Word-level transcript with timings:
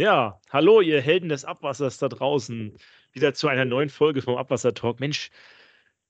Ja, 0.00 0.40
hallo, 0.48 0.80
ihr 0.80 1.02
Helden 1.02 1.28
des 1.28 1.44
Abwassers 1.44 1.98
da 1.98 2.08
draußen. 2.08 2.74
Wieder 3.12 3.34
zu 3.34 3.48
einer 3.48 3.66
neuen 3.66 3.90
Folge 3.90 4.22
vom 4.22 4.38
Abwasser-Talk. 4.38 4.98
Mensch, 4.98 5.28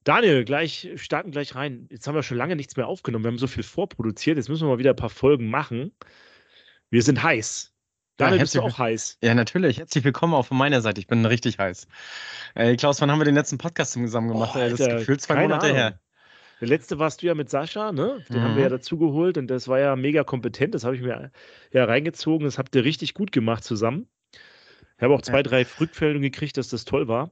Daniel, 0.04 0.44
gleich 0.44 0.88
starten 0.94 1.32
gleich 1.32 1.56
rein. 1.56 1.88
Jetzt 1.90 2.06
haben 2.06 2.14
wir 2.14 2.22
schon 2.22 2.37
lange 2.37 2.54
nichts 2.54 2.76
mehr 2.76 2.87
aufgenommen. 2.87 3.24
Wir 3.24 3.32
haben 3.32 3.38
so 3.38 3.48
viel 3.48 3.64
vorproduziert. 3.64 4.37
Jetzt 4.37 4.48
müssen 4.48 4.62
wir 4.62 4.74
mal 4.74 4.79
wieder 4.79 4.90
ein 4.90 4.96
paar 4.96 5.11
Folgen 5.11 5.50
machen. 5.50 5.90
Wir 6.90 7.03
sind 7.03 7.21
heiß. 7.21 7.74
Daniel, 8.16 8.37
ja, 8.37 8.42
bist 8.45 8.54
du 8.54 8.62
auch 8.62 8.79
heiß? 8.79 9.18
Ja, 9.24 9.34
natürlich. 9.34 9.79
Herzlich 9.79 10.04
willkommen 10.04 10.34
auch 10.34 10.46
von 10.46 10.57
meiner 10.57 10.82
Seite. 10.82 11.00
Ich 11.00 11.09
bin 11.09 11.27
richtig 11.27 11.59
heiß. 11.59 11.88
Ey, 12.54 12.77
Klaus, 12.77 13.00
wann 13.00 13.11
haben 13.11 13.18
wir 13.18 13.25
den 13.25 13.34
letzten 13.34 13.59
Podcast 13.59 13.95
zusammen 13.95 14.29
gemacht? 14.29 14.52
Oh, 14.54 14.59
Ey, 14.61 14.70
das 14.70 14.79
ist 14.79 14.86
Alter, 14.86 14.98
gefühlt 15.00 15.20
zwei 15.20 15.34
Monate 15.34 15.66
Ahnung. 15.66 15.77
her. 15.77 16.00
Der 16.61 16.68
letzte 16.68 16.98
warst 16.98 17.22
du 17.22 17.27
ja 17.27 17.34
mit 17.34 17.48
Sascha, 17.48 17.93
ne? 17.93 18.22
Den 18.29 18.40
haben 18.43 18.50
wir 18.50 18.56
Mhm. 18.56 18.62
ja 18.62 18.68
dazu 18.68 18.98
geholt 18.98 19.38
und 19.38 19.46
das 19.48 19.66
war 19.68 19.79
ja 19.79 19.96
mega 19.96 20.24
kompetent. 20.24 20.75
Das 20.75 20.84
habe 20.84 20.94
ich 20.96 21.02
mir 21.02 21.30
ja 21.72 21.84
reingezogen. 21.84 22.44
Das 22.44 22.58
habt 22.58 22.75
ihr 22.76 22.84
richtig 22.84 23.14
gut 23.14 23.32
gemacht 23.32 23.64
zusammen. 23.64 24.08
Ich 24.96 25.02
habe 25.02 25.14
auch 25.14 25.22
zwei, 25.22 25.43
drei 25.43 25.66
Rückmeldungen 25.80 26.22
gekriegt, 26.30 26.57
dass 26.58 26.68
das 26.68 26.85
toll 26.85 27.08
war. 27.08 27.30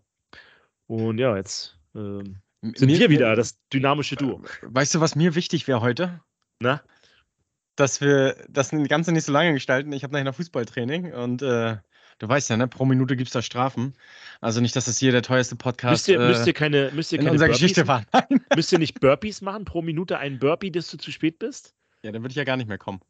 Und 0.87 1.19
ja, 1.19 1.37
jetzt 1.37 1.79
ähm, 1.95 2.41
sind 2.63 2.91
mir- 2.91 2.99
wir 3.01 3.11
wieder 3.11 3.37
das 3.37 3.59
dynamische 3.69 4.17
Duo. 4.17 4.43
Weißt 4.63 4.95
du, 4.95 5.01
was 5.01 5.15
mir 5.15 5.35
wichtig 5.35 5.69
wäre 5.69 5.83
heute? 5.83 6.21
Na? 6.61 6.83
Dass 7.77 8.01
wir 8.01 8.35
das 8.49 8.71
Ganze 8.89 9.13
nicht 9.13 9.25
so 9.25 9.33
lange 9.33 9.53
gestalten. 9.53 9.93
Ich 9.93 10.03
habe 10.03 10.13
nachher 10.15 10.25
noch 10.25 10.35
Fußballtraining 10.35 11.13
und 11.13 11.43
äh, 11.43 11.77
du 12.19 12.29
weißt 12.29 12.51
ja, 12.51 12.57
ne, 12.57 12.69
pro 12.69 12.85
Minute 12.85 13.17
gibt 13.17 13.29
es 13.29 13.33
da 13.33 13.43
Strafen. 13.43 13.95
Also 14.41 14.61
nicht, 14.61 14.77
dass 14.77 14.87
das 14.87 14.99
hier 14.99 15.13
der 15.13 15.23
teuerste 15.23 15.57
Podcast 15.57 15.93
Müsst 15.93 16.09
ihr, 16.09 16.21
äh, 16.21 16.29
müsst 16.29 16.47
ihr 16.47 16.53
keine, 16.53 16.91
müsst 16.93 17.13
ihr 17.13 17.19
in 17.19 17.25
keine 17.25 17.33
unserer 17.33 17.49
Burpees 17.49 17.61
Geschichte 17.61 17.89
war. 17.89 18.05
Nein. 18.13 18.41
Müsst 18.57 18.73
ihr 18.73 18.79
nicht 18.79 19.01
Burpees 19.01 19.41
machen? 19.41 19.65
Pro 19.65 19.83
Minute 19.83 20.19
einen 20.19 20.39
Burpee, 20.39 20.71
dass 20.71 20.91
du 20.91 20.97
zu 20.97 21.11
spät 21.13 21.39
bist? 21.39 21.75
Ja, 22.03 22.13
dann 22.13 22.23
würde 22.23 22.33
ich 22.33 22.37
ja 22.37 22.45
gar 22.45 22.57
nicht 22.57 22.69
mehr 22.69 22.79
kommen. 22.79 23.01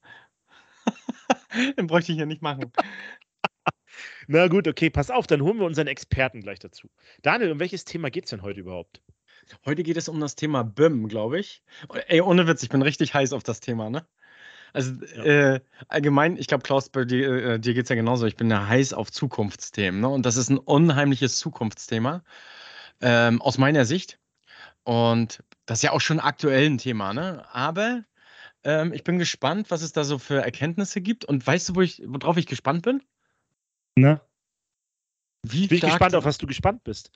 dann 1.77 1.87
bräuchte 1.87 2.13
ich 2.13 2.19
ja 2.19 2.27
nicht 2.27 2.43
machen. 2.43 2.73
Na 4.27 4.47
gut, 4.49 4.69
okay, 4.69 4.91
pass 4.91 5.11
auf, 5.11 5.27
dann 5.27 5.43
holen 5.43 5.59
wir 5.59 5.67
unseren 5.67 5.87
Experten 5.87 6.41
gleich 6.41 6.59
dazu. 6.59 6.89
Daniel, 7.23 7.53
um 7.53 7.61
welches 7.61 7.85
Thema 7.85 8.11
geht 8.11 8.25
es 8.25 8.31
denn 8.31 8.43
heute 8.43 8.61
überhaupt? 8.61 9.01
Heute 9.65 9.83
geht 9.83 9.97
es 9.97 10.09
um 10.09 10.21
das 10.21 10.37
Thema 10.37 10.63
BIM, 10.63 11.09
glaube 11.09 11.39
ich. 11.41 11.63
Ey, 12.09 12.21
ohne 12.21 12.47
Witz, 12.47 12.63
ich 12.63 12.69
bin 12.69 12.83
richtig 12.83 13.15
heiß 13.15 13.33
auf 13.33 13.43
das 13.43 13.61
Thema, 13.61 13.89
ne? 13.89 14.07
Also 14.73 14.93
Ja. 15.17 15.25
äh, 15.25 15.61
allgemein, 15.89 16.37
ich 16.37 16.47
glaube, 16.47 16.63
Klaus, 16.63 16.89
bei 16.89 17.05
dir, 17.05 17.29
äh, 17.29 17.61
dir 17.61 17.75
geht 17.75 17.85
es 17.85 17.89
ja 17.89 17.97
genauso. 17.97 18.27
Ich 18.27 18.37
bin 18.37 18.51
ja 18.51 18.67
heiß 18.67 18.93
auf 18.93 19.11
Zukunftsthemen, 19.11 20.01
ne? 20.01 20.09
Und 20.09 20.27
das 20.27 20.37
ist 20.37 20.51
ein 20.51 20.59
unheimliches 20.59 21.39
Zukunftsthema 21.39 22.23
ähm, 23.01 23.41
aus 23.43 23.59
meiner 23.59 23.85
Sicht. 23.85 24.19
Und 24.85 25.43
das 25.67 25.79
ist 25.79 25.83
ja 25.83 25.93
auch 25.93 26.01
schon 26.01 26.21
aktuell 26.21 26.67
ein 26.67 26.79
Thema, 26.79 27.13
ne? 27.13 27.45
Aber 27.53 28.05
ähm, 28.65 28.93
ich 28.93 29.05
bin 29.05 29.19
gespannt, 29.19 29.71
was 29.71 29.83
es 29.83 29.93
da 29.93 30.05
so 30.05 30.19
für 30.19 30.43
Erkenntnisse 30.43 31.01
gibt. 31.01 31.25
Und 31.25 31.47
weißt 31.47 31.71
du, 31.71 31.77
wo 31.77 31.81
ich, 31.81 32.03
worauf 32.07 32.37
ich 32.37 32.47
gespannt 32.47 32.83
bin? 32.83 33.03
Na? 33.97 34.21
Wie 35.43 35.69
Bin 35.69 35.77
ich 35.77 35.79
stark 35.79 35.93
gespannt, 35.93 36.15
auf 36.17 36.25
was 36.25 36.39
du 36.39 36.47
gespannt 36.47 36.85
bist. 36.85 37.11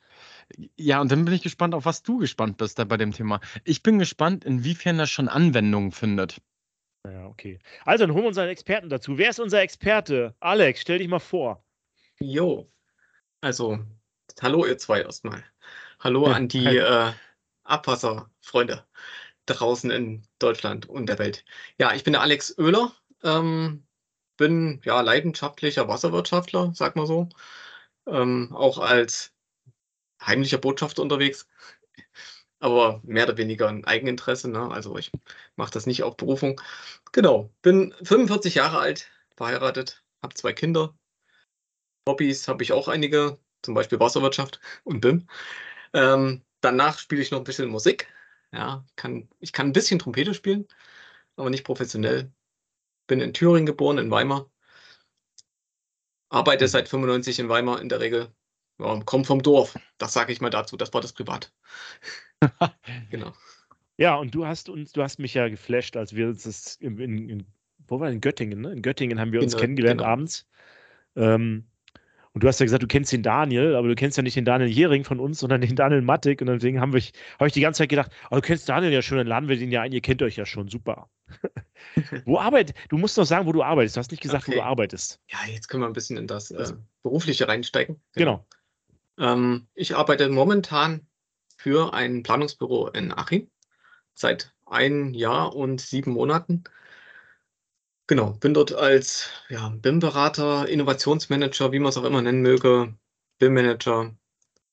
Ja, 0.76 1.00
und 1.00 1.10
dann 1.10 1.24
bin 1.24 1.34
ich 1.34 1.42
gespannt, 1.42 1.74
auf 1.74 1.84
was 1.84 2.02
du 2.02 2.18
gespannt 2.18 2.56
bist 2.56 2.78
da 2.78 2.84
bei 2.84 2.96
dem 2.96 3.12
Thema. 3.12 3.40
Ich 3.64 3.82
bin 3.82 3.98
gespannt, 3.98 4.44
inwiefern 4.44 4.98
das 4.98 5.10
schon 5.10 5.28
Anwendung 5.28 5.92
findet. 5.92 6.40
Ja, 7.04 7.26
okay. 7.26 7.58
Also, 7.84 8.06
dann 8.06 8.14
holen 8.14 8.24
wir 8.24 8.28
unseren 8.28 8.48
Experten 8.48 8.88
dazu. 8.88 9.18
Wer 9.18 9.30
ist 9.30 9.40
unser 9.40 9.60
Experte? 9.60 10.34
Alex, 10.40 10.80
stell 10.80 10.98
dich 10.98 11.08
mal 11.08 11.18
vor. 11.18 11.64
Jo, 12.20 12.70
also, 13.40 13.80
hallo 14.40 14.64
ihr 14.64 14.78
zwei 14.78 15.00
erstmal. 15.00 15.42
Hallo 15.98 16.28
Ja, 16.28 16.34
an 16.34 16.46
die 16.46 16.64
äh, 16.64 17.12
Abwasserfreunde 17.64 18.86
draußen 19.46 19.90
in 19.90 20.22
Deutschland 20.38 20.88
und 20.88 21.06
der 21.08 21.18
Welt. 21.18 21.44
Ja, 21.76 21.92
ich 21.92 22.04
bin 22.04 22.12
der 22.12 22.22
Alex 22.22 22.56
Oehler, 22.56 22.92
ähm, 23.24 23.84
bin 24.36 24.80
ja 24.84 25.00
leidenschaftlicher 25.00 25.88
Wasserwirtschaftler, 25.88 26.70
sag 26.72 26.94
mal 26.94 27.06
so. 27.06 27.28
Ähm, 28.06 28.54
auch 28.54 28.78
als 28.78 29.32
heimlicher 30.24 30.58
Botschafter 30.58 31.02
unterwegs, 31.02 31.48
aber 32.62 33.00
mehr 33.04 33.24
oder 33.24 33.36
weniger 33.36 33.68
ein 33.68 33.84
Eigeninteresse. 33.84 34.48
Ne? 34.48 34.70
Also 34.70 34.96
ich 34.96 35.10
mache 35.56 35.72
das 35.72 35.86
nicht 35.86 36.04
auf 36.04 36.16
Berufung. 36.16 36.60
Genau, 37.12 37.50
bin 37.62 37.92
45 38.02 38.54
Jahre 38.54 38.78
alt, 38.78 39.10
verheiratet, 39.36 40.04
habe 40.22 40.34
zwei 40.34 40.52
Kinder. 40.52 40.96
Hobbys 42.08 42.48
habe 42.48 42.62
ich 42.62 42.72
auch 42.72 42.88
einige, 42.88 43.38
zum 43.62 43.74
Beispiel 43.74 44.00
Wasserwirtschaft 44.00 44.60
und 44.84 45.00
BIM. 45.00 45.26
Ähm, 45.92 46.42
danach 46.60 46.98
spiele 46.98 47.22
ich 47.22 47.30
noch 47.32 47.38
ein 47.38 47.44
bisschen 47.44 47.68
Musik. 47.68 48.08
Ja, 48.52 48.84
kann, 48.96 49.28
ich 49.40 49.52
kann 49.52 49.68
ein 49.68 49.72
bisschen 49.72 49.98
Trompete 49.98 50.34
spielen, 50.34 50.68
aber 51.36 51.50
nicht 51.50 51.64
professionell. 51.64 52.32
Bin 53.08 53.20
in 53.20 53.34
Thüringen 53.34 53.66
geboren, 53.66 53.98
in 53.98 54.10
Weimar. 54.10 54.50
Arbeite 56.30 56.68
seit 56.68 56.88
95 56.88 57.40
in 57.40 57.48
Weimar 57.48 57.80
in 57.80 57.88
der 57.88 58.00
Regel. 58.00 58.32
Ja, 58.78 59.00
komm 59.04 59.24
vom 59.24 59.42
Dorf. 59.42 59.76
Das 59.98 60.12
sage 60.12 60.32
ich 60.32 60.40
mal 60.40 60.50
dazu. 60.50 60.76
Das 60.76 60.92
war 60.94 61.00
das 61.00 61.12
privat. 61.12 61.52
genau. 63.10 63.32
Ja, 63.98 64.16
und 64.16 64.34
du 64.34 64.46
hast 64.46 64.68
uns, 64.68 64.92
du 64.92 65.02
hast 65.02 65.18
mich 65.18 65.34
ja 65.34 65.48
geflasht, 65.48 65.96
als 65.96 66.14
wir 66.14 66.28
uns 66.28 66.44
das 66.44 66.76
in, 66.76 66.98
in, 66.98 67.28
in 67.28 67.46
wo 67.86 68.00
war 68.00 68.10
in 68.10 68.20
Göttingen, 68.20 68.60
ne? 68.60 68.72
In 68.72 68.82
Göttingen 68.82 69.20
haben 69.20 69.32
wir 69.32 69.42
uns 69.42 69.52
Genau, 69.52 69.60
kennengelernt 69.60 69.98
genau. 70.00 70.10
abends. 70.10 70.48
Ähm, 71.16 71.66
und 72.32 72.42
du 72.42 72.48
hast 72.48 72.60
ja 72.60 72.64
gesagt, 72.64 72.82
du 72.82 72.86
kennst 72.86 73.12
den 73.12 73.22
Daniel, 73.22 73.76
aber 73.76 73.88
du 73.88 73.94
kennst 73.94 74.16
ja 74.16 74.22
nicht 74.22 74.36
den 74.36 74.46
Daniel 74.46 74.70
Jering 74.70 75.04
von 75.04 75.20
uns, 75.20 75.40
sondern 75.40 75.60
den 75.60 75.76
Daniel 75.76 76.00
Mattig. 76.00 76.40
Und 76.40 76.46
deswegen 76.46 76.80
haben 76.80 76.94
wir, 76.94 77.02
habe 77.38 77.48
ich 77.48 77.52
die 77.52 77.60
ganze 77.60 77.78
Zeit 77.78 77.90
gedacht, 77.90 78.10
oh, 78.30 78.36
du 78.36 78.40
kennst 78.40 78.66
Daniel 78.68 78.90
ja 78.92 79.02
schon, 79.02 79.18
dann 79.18 79.26
laden 79.26 79.48
wir 79.50 79.58
den 79.58 79.70
ja 79.70 79.82
ein, 79.82 79.92
ihr 79.92 80.00
kennt 80.00 80.22
euch 80.22 80.36
ja 80.36 80.46
schon, 80.46 80.68
super. 80.68 81.10
wo 82.24 82.38
arbeitet, 82.38 82.74
du 82.88 82.96
musst 82.96 83.18
noch 83.18 83.26
sagen, 83.26 83.46
wo 83.46 83.52
du 83.52 83.62
arbeitest. 83.62 83.96
Du 83.96 84.00
hast 84.00 84.10
nicht 84.10 84.22
gesagt, 84.22 84.48
wo 84.48 84.52
Okay. 84.52 84.60
du 84.60 84.64
arbeitest. 84.64 85.20
Ja, 85.28 85.38
jetzt 85.52 85.68
können 85.68 85.82
wir 85.82 85.86
ein 85.88 85.92
bisschen 85.92 86.16
in 86.16 86.26
das 86.26 86.50
äh, 86.50 86.72
Berufliche 87.02 87.48
reinsteigen. 87.48 88.00
Genau. 88.14 88.46
Ähm, 89.18 89.66
ich 89.74 89.94
arbeite 89.94 90.30
momentan 90.30 91.06
für 91.62 91.94
ein 91.94 92.22
Planungsbüro 92.24 92.88
in 92.88 93.12
Achim 93.12 93.48
seit 94.14 94.52
ein 94.66 95.14
Jahr 95.14 95.54
und 95.54 95.80
sieben 95.80 96.12
Monaten. 96.12 96.64
Genau, 98.08 98.32
bin 98.32 98.52
dort 98.52 98.72
als 98.74 99.30
ja, 99.48 99.68
BIM-Berater, 99.68 100.68
Innovationsmanager, 100.68 101.72
wie 101.72 101.78
man 101.78 101.90
es 101.90 101.96
auch 101.96 102.04
immer 102.04 102.20
nennen 102.20 102.42
möge, 102.42 102.94
BIM-Manager 103.38 104.14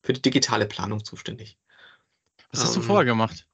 für 0.01 0.13
die 0.13 0.21
digitale 0.21 0.65
Planung 0.65 1.03
zuständig. 1.05 1.57
Was 2.51 2.63
hast 2.63 2.75
du 2.75 2.79
Ähm, 2.79 2.85
vorher 2.87 3.05
gemacht? 3.05 3.45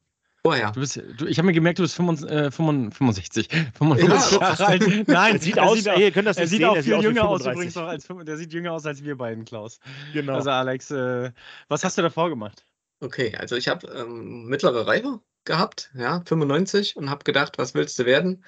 Vorher. 0.44 0.72
Du 0.72 0.80
bist, 0.80 0.96
du, 1.18 1.26
ich 1.26 1.38
habe 1.40 1.48
mir 1.48 1.54
gemerkt, 1.54 1.80
du 1.80 1.84
bist 1.84 1.96
65, 1.96 2.32
äh, 2.32 2.52
65, 2.52 3.50
55 3.78 4.32
Ja, 4.32 4.40
Jahre 4.40 4.66
alt. 4.68 4.82
Nein, 5.08 5.34
Er 5.34 5.42
sieht 5.42 5.60
aus, 5.60 5.78
sieht, 5.78 5.88
ey, 5.88 6.04
ihr 6.04 6.12
könnt 6.12 6.28
das 6.28 6.38
er 6.38 6.48
sieht 6.48 6.60
sehen, 6.60 6.70
auch 6.70 6.76
viel 6.78 6.98
wie 7.00 7.02
jünger 7.02 7.28
aus 7.28 7.44
35. 7.44 7.46
übrigens 7.46 7.76
noch 7.76 7.88
als, 7.88 8.08
der 8.26 8.38
sieht 8.38 8.54
jünger 8.54 8.72
aus 8.74 8.86
als 8.86 9.04
wir 9.04 9.18
beiden, 9.18 9.44
Klaus. 9.44 9.80
Genau. 10.14 10.36
Also 10.36 10.52
Alex, 10.52 10.92
äh, 10.92 11.32
was 11.68 11.84
hast 11.84 11.98
du 11.98 12.02
davor 12.04 12.30
gemacht? 12.30 12.64
Okay, 13.06 13.36
also 13.38 13.56
ich 13.56 13.68
habe 13.68 13.88
ähm, 13.90 14.46
mittlere 14.48 14.88
Reife 14.88 15.22
gehabt, 15.46 15.92
ja, 15.94 16.24
95 16.26 16.96
und 16.98 17.10
habe 17.12 17.24
gedacht, 17.24 17.58
was 17.60 17.76
willst 17.76 18.00
du 18.00 18.06
werden? 18.06 18.44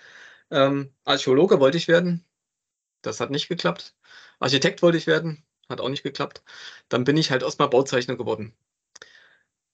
Ähm, 0.51 0.93
Archäologe 1.05 1.59
wollte 1.59 1.77
ich 1.77 1.87
werden, 1.87 2.25
das 3.03 3.19
hat 3.21 3.31
nicht 3.31 3.49
geklappt. 3.49 3.95
Architekt 4.39 4.81
wollte 4.83 4.97
ich 4.99 5.07
werden, 5.07 5.45
hat 5.69 5.81
auch 5.81 5.89
nicht 5.89 6.03
geklappt. 6.03 6.43
Dann 6.89 7.03
bin 7.05 7.17
ich 7.17 7.31
halt 7.31 7.43
erstmal 7.43 7.69
Bauzeichner 7.69 8.17
geworden. 8.17 8.55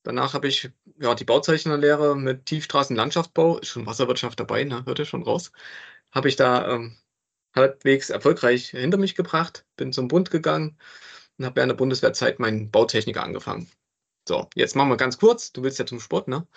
Danach 0.04 0.34
habe 0.34 0.48
ich 0.48 0.70
ja 1.00 1.16
die 1.16 1.24
Bauzeichnerlehre 1.26 2.16
mit 2.16 2.46
Tiefstraßenlandschaftsbau, 2.46 3.60
ist 3.60 3.70
schon 3.70 3.86
Wasserwirtschaft 3.86 4.40
dabei, 4.40 4.64
ne, 4.66 4.86
hört 4.86 5.00
ihr 5.00 5.06
schon 5.06 5.24
raus. 5.24 5.52
Habe 6.12 6.30
ich 6.30 6.36
da 6.36 6.68
ähm, 6.76 6.98
halbwegs 7.56 8.10
erfolgreich 8.10 8.70
hinter 8.72 8.98
mich 8.98 9.16
gebracht, 9.16 9.66
bin 9.78 9.94
zum 9.94 10.08
Bund 10.10 10.32
gegangen 10.32 10.78
und 11.38 11.46
habe 11.46 11.58
während 11.58 11.72
der 11.72 11.78
Bundeswehrzeit 11.78 12.40
meinen 12.40 12.72
Bautechniker 12.72 13.24
angefangen. 13.24 13.72
So, 14.28 14.50
jetzt 14.56 14.76
machen 14.76 14.90
wir 14.90 14.98
ganz 14.98 15.18
kurz. 15.18 15.52
Du 15.52 15.64
willst 15.64 15.80
ja 15.80 15.86
zum 15.86 16.00
Sport, 16.00 16.28
ne? 16.28 16.48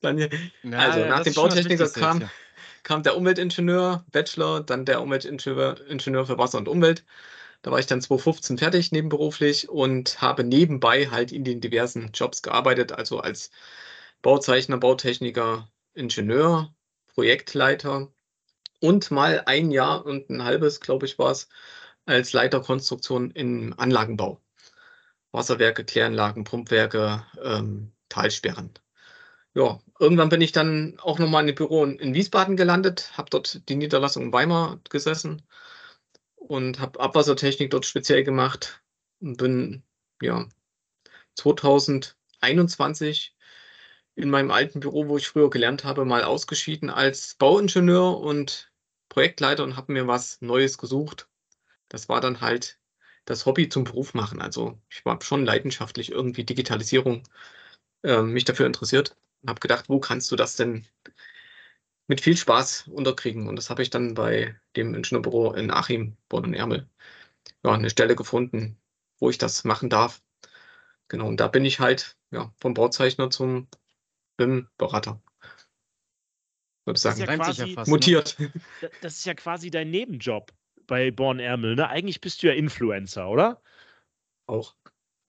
Dann, 0.00 0.18
Ja, 0.18 0.28
Also, 0.78 1.00
ja, 1.00 1.06
nach 1.08 1.24
dem 1.24 1.34
Bautechniker 1.34 1.88
kam- 1.88 2.20
jetzt 2.20 2.30
kam 2.82 3.02
der 3.02 3.16
Umweltingenieur, 3.16 4.04
Bachelor, 4.12 4.62
dann 4.62 4.84
der 4.84 5.02
Umweltingenieur 5.02 5.80
Ingenieur 5.88 6.26
für 6.26 6.38
Wasser 6.38 6.58
und 6.58 6.68
Umwelt. 6.68 7.04
Da 7.62 7.70
war 7.72 7.78
ich 7.80 7.86
dann 7.86 8.00
2015 8.02 8.58
fertig 8.58 8.92
nebenberuflich 8.92 9.68
und 9.68 10.20
habe 10.22 10.44
nebenbei 10.44 11.08
halt 11.10 11.32
in 11.32 11.44
den 11.44 11.60
diversen 11.60 12.10
Jobs 12.14 12.42
gearbeitet, 12.42 12.92
also 12.92 13.20
als 13.20 13.50
Bauzeichner, 14.22 14.78
Bautechniker, 14.78 15.70
Ingenieur, 15.94 16.74
Projektleiter 17.08 18.12
und 18.80 19.10
mal 19.12 19.42
ein 19.46 19.70
Jahr 19.72 20.06
und 20.06 20.30
ein 20.30 20.44
halbes, 20.44 20.80
glaube 20.80 21.06
ich, 21.06 21.18
war 21.18 21.32
es, 21.32 21.48
als 22.06 22.32
Leiter 22.34 22.60
Konstruktion 22.62 23.30
im 23.32 23.74
Anlagenbau. 23.78 24.40
Wasserwerke, 25.36 25.84
Kläranlagen, 25.84 26.42
Pumpwerke, 26.44 27.24
ähm, 27.44 27.92
Talsperren. 28.08 28.72
Ja, 29.54 29.78
irgendwann 30.00 30.30
bin 30.30 30.40
ich 30.40 30.52
dann 30.52 30.98
auch 31.00 31.18
nochmal 31.18 31.46
in 31.46 31.54
Büro 31.54 31.84
in, 31.84 31.98
in 31.98 32.14
Wiesbaden 32.14 32.56
gelandet, 32.56 33.12
habe 33.18 33.28
dort 33.30 33.68
die 33.68 33.76
Niederlassung 33.76 34.22
in 34.24 34.32
Weimar 34.32 34.80
gesessen 34.88 35.42
und 36.36 36.80
habe 36.80 37.00
Abwassertechnik 37.00 37.70
dort 37.70 37.84
speziell 37.84 38.24
gemacht 38.24 38.82
und 39.20 39.36
bin 39.36 39.82
ja 40.22 40.48
2021 41.34 43.36
in 44.14 44.30
meinem 44.30 44.50
alten 44.50 44.80
Büro, 44.80 45.08
wo 45.08 45.18
ich 45.18 45.28
früher 45.28 45.50
gelernt 45.50 45.84
habe, 45.84 46.06
mal 46.06 46.24
ausgeschieden 46.24 46.88
als 46.88 47.34
Bauingenieur 47.34 48.18
und 48.18 48.72
Projektleiter 49.10 49.64
und 49.64 49.76
habe 49.76 49.92
mir 49.92 50.06
was 50.06 50.40
Neues 50.40 50.78
gesucht. 50.78 51.28
das 51.88 52.08
war 52.08 52.22
dann 52.22 52.40
halt 52.40 52.78
das 53.26 53.44
Hobby 53.44 53.68
zum 53.68 53.84
Beruf 53.84 54.14
machen. 54.14 54.40
Also 54.40 54.78
ich 54.88 55.04
war 55.04 55.20
schon 55.20 55.44
leidenschaftlich 55.44 56.10
irgendwie 56.10 56.44
Digitalisierung 56.44 57.24
äh, 58.02 58.22
mich 58.22 58.44
dafür 58.44 58.66
interessiert 58.66 59.16
und 59.42 59.50
habe 59.50 59.60
gedacht, 59.60 59.88
wo 59.88 60.00
kannst 60.00 60.30
du 60.30 60.36
das 60.36 60.56
denn 60.56 60.86
mit 62.08 62.20
viel 62.20 62.36
Spaß 62.36 62.88
unterkriegen? 62.88 63.48
Und 63.48 63.56
das 63.56 63.68
habe 63.68 63.82
ich 63.82 63.90
dann 63.90 64.14
bei 64.14 64.58
dem 64.76 64.94
Ingenieurbüro 64.94 65.52
in 65.52 65.70
Achim, 65.70 66.16
Bonn 66.28 66.44
und 66.44 66.54
Ärmel, 66.54 66.88
ja, 67.64 67.72
eine 67.72 67.90
Stelle 67.90 68.16
gefunden, 68.16 68.78
wo 69.18 69.28
ich 69.28 69.38
das 69.38 69.64
machen 69.64 69.90
darf. 69.90 70.22
Genau, 71.08 71.26
und 71.26 71.38
da 71.38 71.48
bin 71.48 71.64
ich 71.64 71.80
halt 71.80 72.16
ja, 72.30 72.52
vom 72.58 72.74
Bauzeichner 72.74 73.30
zum 73.30 73.68
BIM-Berater. 74.36 75.20
Würde 76.84 77.00
sagen, 77.00 77.20
ja 77.20 77.26
quasi, 77.26 77.66
ja 77.66 77.74
fast, 77.74 77.88
ne? 77.88 77.92
mutiert. 77.92 78.38
Ne? 78.38 78.52
Das 79.00 79.16
ist 79.16 79.26
ja 79.26 79.34
quasi 79.34 79.70
dein 79.70 79.90
Nebenjob 79.90 80.52
bei 80.86 81.10
Born 81.10 81.38
Ärmel. 81.38 81.76
Ne? 81.76 81.88
Eigentlich 81.88 82.20
bist 82.20 82.42
du 82.42 82.48
ja 82.48 82.54
Influencer, 82.54 83.28
oder? 83.28 83.60
Auch. 84.46 84.74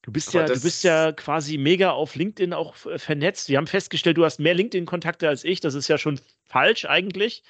Du 0.04 0.12
bist 0.12 0.34
ja, 0.34 0.46
du 0.46 0.62
bist 0.62 0.86
ja 0.86 1.12
quasi 1.12 1.58
mega 1.58 1.92
auf 1.92 2.16
LinkedIn 2.16 2.54
auch 2.54 2.76
vernetzt. 2.76 3.50
Wir 3.50 3.58
haben 3.58 3.68
festgestellt, 3.68 4.18
du 4.18 4.24
hast 4.24 4.40
mehr 4.40 4.54
LinkedIn-Kontakte 4.54 5.28
als 5.28 5.44
ich. 5.44 5.60
Das 5.60 5.74
ist 5.74 5.90
ja 5.90 5.98
schon 5.98 6.20
falsch 6.46 6.86
eigentlich. 6.86 7.44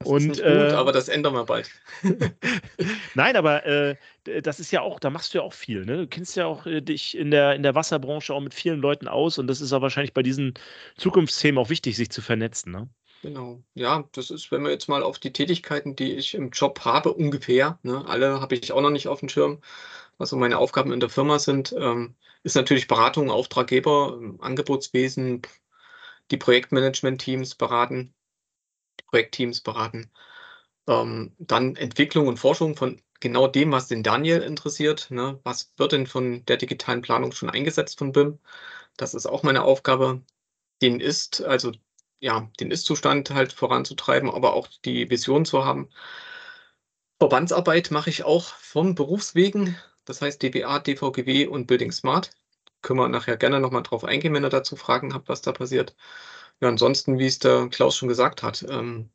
Das 0.00 0.08
und, 0.08 0.30
ist 0.32 0.42
gut, 0.42 0.46
äh, 0.46 0.72
aber 0.72 0.92
das 0.92 1.08
ändern 1.08 1.32
wir 1.32 1.44
bald. 1.44 1.70
Nein, 3.14 3.34
aber 3.34 3.64
äh, 3.64 3.96
das 4.42 4.60
ist 4.60 4.70
ja 4.70 4.82
auch, 4.82 5.00
da 5.00 5.08
machst 5.08 5.32
du 5.32 5.38
ja 5.38 5.44
auch 5.44 5.54
viel. 5.54 5.86
Ne? 5.86 5.96
Du 5.96 6.06
kennst 6.06 6.36
ja 6.36 6.44
auch 6.44 6.66
äh, 6.66 6.82
dich 6.82 7.16
in 7.16 7.30
der, 7.30 7.54
in 7.54 7.62
der 7.62 7.74
Wasserbranche 7.74 8.34
auch 8.34 8.40
mit 8.40 8.52
vielen 8.52 8.80
Leuten 8.80 9.08
aus 9.08 9.38
und 9.38 9.46
das 9.46 9.62
ist 9.62 9.72
auch 9.72 9.80
wahrscheinlich 9.80 10.12
bei 10.12 10.22
diesen 10.22 10.52
Zukunftsthemen 10.98 11.58
auch 11.58 11.70
wichtig, 11.70 11.96
sich 11.96 12.10
zu 12.10 12.20
vernetzen. 12.20 12.72
Ne? 12.72 12.90
Genau. 13.26 13.64
Ja, 13.74 14.08
das 14.12 14.30
ist, 14.30 14.52
wenn 14.52 14.62
wir 14.62 14.70
jetzt 14.70 14.88
mal 14.88 15.02
auf 15.02 15.18
die 15.18 15.32
Tätigkeiten, 15.32 15.96
die 15.96 16.12
ich 16.12 16.34
im 16.34 16.50
Job 16.50 16.84
habe, 16.84 17.12
ungefähr, 17.12 17.76
ne, 17.82 18.04
alle 18.06 18.40
habe 18.40 18.54
ich 18.54 18.70
auch 18.72 18.80
noch 18.80 18.90
nicht 18.90 19.08
auf 19.08 19.18
dem 19.18 19.28
Schirm, 19.28 19.60
was 20.18 20.30
so 20.30 20.36
meine 20.36 20.58
Aufgaben 20.58 20.92
in 20.92 21.00
der 21.00 21.08
Firma 21.08 21.38
sind, 21.40 21.74
ähm, 21.76 22.14
ist 22.44 22.54
natürlich 22.54 22.86
Beratung, 22.86 23.30
Auftraggeber, 23.30 24.16
ähm, 24.20 24.40
Angebotswesen, 24.40 25.42
die 26.30 26.36
Projektmanagement-Teams 26.38 27.56
beraten, 27.56 28.14
Projektteams 29.08 29.60
beraten, 29.62 30.10
ähm, 30.88 31.34
dann 31.38 31.76
Entwicklung 31.76 32.28
und 32.28 32.38
Forschung 32.38 32.76
von 32.76 33.00
genau 33.20 33.48
dem, 33.48 33.72
was 33.72 33.88
den 33.88 34.02
Daniel 34.04 34.42
interessiert. 34.42 35.10
Ne? 35.10 35.40
Was 35.44 35.72
wird 35.78 35.92
denn 35.92 36.06
von 36.06 36.44
der 36.46 36.58
digitalen 36.58 37.02
Planung 37.02 37.32
schon 37.32 37.50
eingesetzt 37.50 37.98
von 37.98 38.12
BIM? 38.12 38.38
Das 38.96 39.14
ist 39.14 39.26
auch 39.26 39.42
meine 39.44 39.64
Aufgabe. 39.64 40.22
Den 40.82 41.00
ist, 41.00 41.42
also 41.42 41.72
ja, 42.20 42.50
den 42.60 42.70
Ist-Zustand 42.70 43.30
halt 43.30 43.52
voranzutreiben, 43.52 44.30
aber 44.30 44.54
auch 44.54 44.68
die 44.84 45.10
Vision 45.10 45.44
zu 45.44 45.64
haben. 45.64 45.88
Verbandsarbeit 47.18 47.90
mache 47.90 48.10
ich 48.10 48.24
auch 48.24 48.44
vom 48.54 48.94
Berufswegen, 48.94 49.76
das 50.04 50.20
heißt 50.22 50.42
DBA, 50.42 50.78
DVGW 50.80 51.46
und 51.46 51.66
Building 51.66 51.92
Smart. 51.92 52.30
Können 52.82 53.00
wir 53.00 53.08
nachher 53.08 53.36
gerne 53.36 53.60
nochmal 53.60 53.82
drauf 53.82 54.04
eingehen, 54.04 54.34
wenn 54.34 54.44
ihr 54.44 54.50
dazu 54.50 54.76
Fragen 54.76 55.14
habt, 55.14 55.28
was 55.28 55.42
da 55.42 55.52
passiert. 55.52 55.96
Ja, 56.60 56.68
ansonsten, 56.68 57.18
wie 57.18 57.26
es 57.26 57.38
der 57.38 57.68
Klaus 57.68 57.96
schon 57.96 58.08
gesagt 58.08 58.42
hat, 58.42 58.64
ähm, 58.68 59.10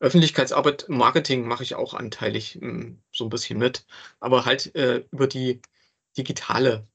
Öffentlichkeitsarbeit, 0.00 0.86
Marketing 0.88 1.46
mache 1.46 1.62
ich 1.62 1.74
auch 1.76 1.94
anteilig 1.94 2.60
ähm, 2.62 3.02
so 3.12 3.24
ein 3.24 3.30
bisschen 3.30 3.58
mit, 3.58 3.86
aber 4.20 4.44
halt 4.44 4.74
äh, 4.74 5.04
über 5.12 5.26
die 5.26 5.62
digitale 6.16 6.86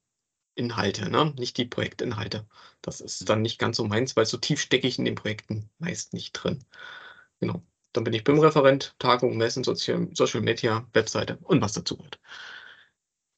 Inhalte, 0.60 1.10
ne? 1.10 1.34
nicht 1.38 1.58
die 1.58 1.66
Projektinhalte. 1.66 2.46
Das 2.82 3.02
ist 3.02 3.28
dann 3.30 3.42
nicht 3.42 3.58
ganz 3.58 3.78
so 3.78 3.86
meins, 3.86 4.16
weil 4.16 4.26
so 4.26 4.38
tief 4.38 4.62
stecke 4.62 4.88
ich 4.88 5.00
in 5.00 5.06
den 5.06 5.16
Projekten 5.16 5.70
meist 5.80 6.14
nicht 6.14 6.34
drin. 6.34 6.64
Genau. 7.40 7.64
Dann 7.94 8.04
bin 8.04 8.14
ich 8.14 8.24
BIM-Referent, 8.24 8.94
Tagung, 9.00 9.38
Messen, 9.38 9.64
Social, 9.64 10.10
Social 10.14 10.42
Media, 10.42 10.86
Webseite 10.94 11.40
und 11.42 11.62
was 11.62 11.74
dazu 11.74 11.98
gehört. 11.98 12.20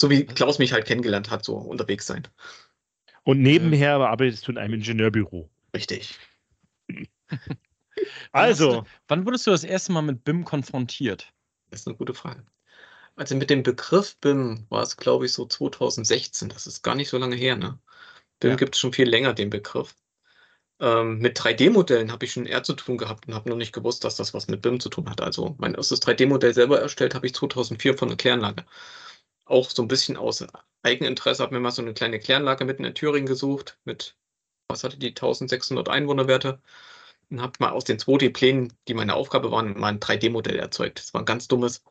So 0.01 0.09
wie 0.09 0.25
Klaus 0.25 0.59
mich 0.59 0.73
halt 0.73 0.85
kennengelernt 0.85 1.29
hat, 1.29 1.45
so 1.45 1.55
unterwegs 1.55 2.07
sein. 2.07 2.27
Und 3.23 3.41
nebenher 3.41 3.95
arbeitest 3.97 4.47
du 4.47 4.51
in 4.51 4.57
einem 4.57 4.73
Ingenieurbüro. 4.73 5.49
Richtig. 5.75 6.17
also. 8.31 8.83
Wann 9.07 9.25
wurdest 9.25 9.45
du 9.45 9.51
das 9.51 9.63
erste 9.63 9.91
Mal 9.91 10.01
mit 10.01 10.23
BIM 10.23 10.43
konfrontiert? 10.43 11.31
Das 11.69 11.81
ist 11.81 11.87
eine 11.87 11.95
gute 11.95 12.15
Frage. 12.15 12.43
Also 13.21 13.35
mit 13.35 13.51
dem 13.51 13.61
Begriff 13.61 14.17
BIM 14.17 14.65
war 14.69 14.81
es, 14.81 14.97
glaube 14.97 15.27
ich, 15.27 15.33
so 15.33 15.45
2016. 15.45 16.49
Das 16.49 16.65
ist 16.65 16.81
gar 16.81 16.95
nicht 16.95 17.09
so 17.09 17.19
lange 17.19 17.35
her. 17.35 17.55
Ne? 17.55 17.77
BIM 18.39 18.49
ja. 18.49 18.55
gibt 18.55 18.73
es 18.73 18.81
schon 18.81 18.93
viel 18.93 19.07
länger, 19.07 19.35
den 19.35 19.51
Begriff. 19.51 19.95
Ähm, 20.79 21.19
mit 21.19 21.39
3D-Modellen 21.39 22.11
habe 22.11 22.25
ich 22.25 22.31
schon 22.31 22.47
eher 22.47 22.63
zu 22.63 22.73
tun 22.73 22.97
gehabt 22.97 23.27
und 23.27 23.35
habe 23.35 23.47
noch 23.47 23.57
nicht 23.57 23.73
gewusst, 23.73 24.03
dass 24.05 24.15
das 24.15 24.33
was 24.33 24.47
mit 24.47 24.63
BIM 24.63 24.79
zu 24.79 24.89
tun 24.89 25.07
hat. 25.07 25.21
Also 25.21 25.55
mein 25.59 25.75
erstes 25.75 26.01
3D-Modell 26.01 26.55
selber 26.55 26.81
erstellt 26.81 27.13
habe 27.13 27.27
ich 27.27 27.35
2004 27.35 27.95
von 27.95 28.07
der 28.07 28.17
Kläranlage. 28.17 28.65
Auch 29.45 29.69
so 29.69 29.83
ein 29.83 29.87
bisschen 29.87 30.17
aus 30.17 30.43
Eigeninteresse 30.81 31.43
habe 31.43 31.53
mir 31.53 31.61
mal 31.61 31.69
so 31.69 31.83
eine 31.83 31.93
kleine 31.93 32.19
Kläranlage 32.19 32.65
mitten 32.65 32.85
in 32.85 32.95
Thüringen 32.95 33.27
gesucht 33.27 33.77
mit, 33.85 34.15
was 34.67 34.83
hatte 34.83 34.97
die, 34.97 35.09
1600 35.09 35.89
Einwohnerwerte 35.89 36.59
und 37.29 37.39
habe 37.39 37.53
mal 37.59 37.69
aus 37.69 37.83
den 37.83 37.99
2D-Plänen, 37.99 38.73
die 38.87 38.95
meine 38.95 39.13
Aufgabe 39.13 39.51
waren, 39.51 39.79
mal 39.79 39.89
ein 39.89 39.99
3D-Modell 39.99 40.57
erzeugt. 40.57 40.97
Das 40.97 41.13
war 41.13 41.21
ein 41.21 41.25
ganz 41.25 41.47
dummes 41.47 41.83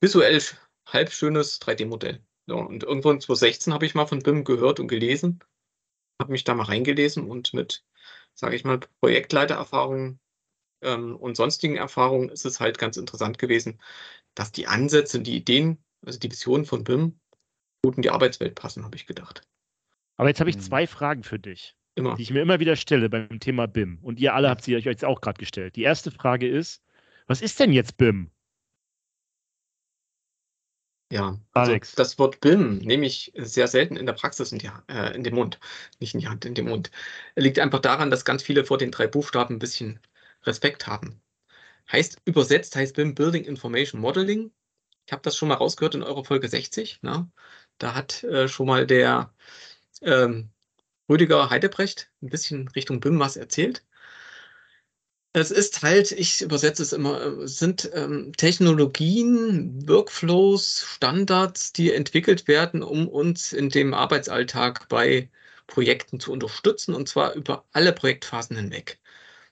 visuell 0.00 0.40
halb 0.86 1.12
schönes 1.12 1.60
3D-Modell. 1.60 2.20
Ja, 2.46 2.54
und 2.54 2.82
irgendwann 2.82 3.20
2016 3.20 3.72
habe 3.74 3.86
ich 3.86 3.94
mal 3.94 4.06
von 4.06 4.20
BIM 4.20 4.44
gehört 4.44 4.80
und 4.80 4.88
gelesen, 4.88 5.40
habe 6.20 6.32
mich 6.32 6.44
da 6.44 6.54
mal 6.54 6.64
reingelesen 6.64 7.28
und 7.28 7.52
mit, 7.52 7.84
sage 8.34 8.56
ich 8.56 8.64
mal, 8.64 8.80
Projektleitererfahrungen 9.00 10.18
ähm, 10.82 11.16
und 11.16 11.36
sonstigen 11.36 11.76
Erfahrungen 11.76 12.30
ist 12.30 12.46
es 12.46 12.60
halt 12.60 12.78
ganz 12.78 12.96
interessant 12.96 13.38
gewesen, 13.38 13.80
dass 14.34 14.52
die 14.52 14.66
Ansätze 14.66 15.18
und 15.18 15.26
die 15.26 15.36
Ideen, 15.36 15.78
also 16.06 16.18
die 16.18 16.30
Visionen 16.30 16.64
von 16.64 16.84
BIM, 16.84 17.20
gut 17.84 17.96
in 17.96 18.02
die 18.02 18.10
Arbeitswelt 18.10 18.54
passen, 18.54 18.84
habe 18.84 18.96
ich 18.96 19.06
gedacht. 19.06 19.42
Aber 20.16 20.28
jetzt 20.28 20.40
habe 20.40 20.50
ich 20.50 20.56
hm. 20.56 20.62
zwei 20.62 20.86
Fragen 20.86 21.22
für 21.22 21.38
dich, 21.38 21.76
immer. 21.94 22.16
die 22.16 22.22
ich 22.22 22.30
mir 22.30 22.42
immer 22.42 22.60
wieder 22.60 22.76
stelle 22.76 23.08
beim 23.08 23.40
Thema 23.40 23.66
BIM. 23.66 23.98
Und 24.02 24.20
ihr 24.20 24.34
alle 24.34 24.48
habt 24.48 24.62
sie 24.62 24.74
euch 24.74 24.84
jetzt 24.84 25.04
auch 25.04 25.20
gerade 25.20 25.38
gestellt. 25.38 25.76
Die 25.76 25.82
erste 25.82 26.10
Frage 26.10 26.48
ist, 26.48 26.82
was 27.26 27.42
ist 27.42 27.60
denn 27.60 27.72
jetzt 27.72 27.98
BIM? 27.98 28.30
Ja, 31.10 31.38
also 31.54 31.72
Alex. 31.72 31.94
das 31.94 32.18
Wort 32.18 32.40
BIM 32.40 32.78
nehme 32.78 33.06
ich 33.06 33.32
sehr 33.34 33.66
selten 33.66 33.96
in 33.96 34.04
der 34.04 34.12
Praxis 34.12 34.52
in, 34.52 34.58
die, 34.58 34.70
äh, 34.88 35.14
in 35.14 35.24
den 35.24 35.34
Mund, 35.34 35.58
nicht 36.00 36.12
in 36.14 36.20
die 36.20 36.28
Hand, 36.28 36.44
in 36.44 36.54
den 36.54 36.66
Mund. 36.68 36.90
Liegt 37.34 37.58
einfach 37.58 37.80
daran, 37.80 38.10
dass 38.10 38.26
ganz 38.26 38.42
viele 38.42 38.64
vor 38.64 38.76
den 38.76 38.90
drei 38.90 39.06
Buchstaben 39.06 39.54
ein 39.54 39.58
bisschen 39.58 40.00
Respekt 40.42 40.86
haben. 40.86 41.22
Heißt, 41.90 42.20
übersetzt 42.26 42.76
heißt 42.76 42.94
BIM 42.94 43.14
Building 43.14 43.44
Information 43.44 44.00
Modeling. 44.00 44.52
Ich 45.06 45.12
habe 45.12 45.22
das 45.22 45.36
schon 45.36 45.48
mal 45.48 45.54
rausgehört 45.54 45.94
in 45.94 46.02
eurer 46.02 46.24
Folge 46.24 46.48
60. 46.48 47.02
Ne? 47.02 47.30
Da 47.78 47.94
hat 47.94 48.22
äh, 48.24 48.48
schon 48.48 48.66
mal 48.66 48.86
der 48.86 49.32
ähm, 50.02 50.50
Rüdiger 51.08 51.48
Heidebrecht 51.48 52.10
ein 52.22 52.28
bisschen 52.28 52.68
Richtung 52.68 53.00
BIM 53.00 53.18
was 53.18 53.36
erzählt. 53.36 53.84
Es 55.40 55.50
ist 55.50 55.82
halt, 55.82 56.12
ich 56.12 56.42
übersetze 56.42 56.82
es 56.82 56.92
immer, 56.92 57.20
äh, 57.20 57.48
sind 57.48 57.90
ähm, 57.94 58.32
Technologien, 58.36 59.88
Workflows, 59.88 60.84
Standards, 60.86 61.72
die 61.72 61.92
entwickelt 61.92 62.48
werden, 62.48 62.82
um 62.82 63.08
uns 63.08 63.52
in 63.52 63.68
dem 63.68 63.94
Arbeitsalltag 63.94 64.88
bei 64.88 65.28
Projekten 65.66 66.18
zu 66.20 66.32
unterstützen 66.32 66.94
und 66.94 67.08
zwar 67.08 67.34
über 67.34 67.64
alle 67.72 67.92
Projektphasen 67.92 68.56
hinweg. 68.56 68.98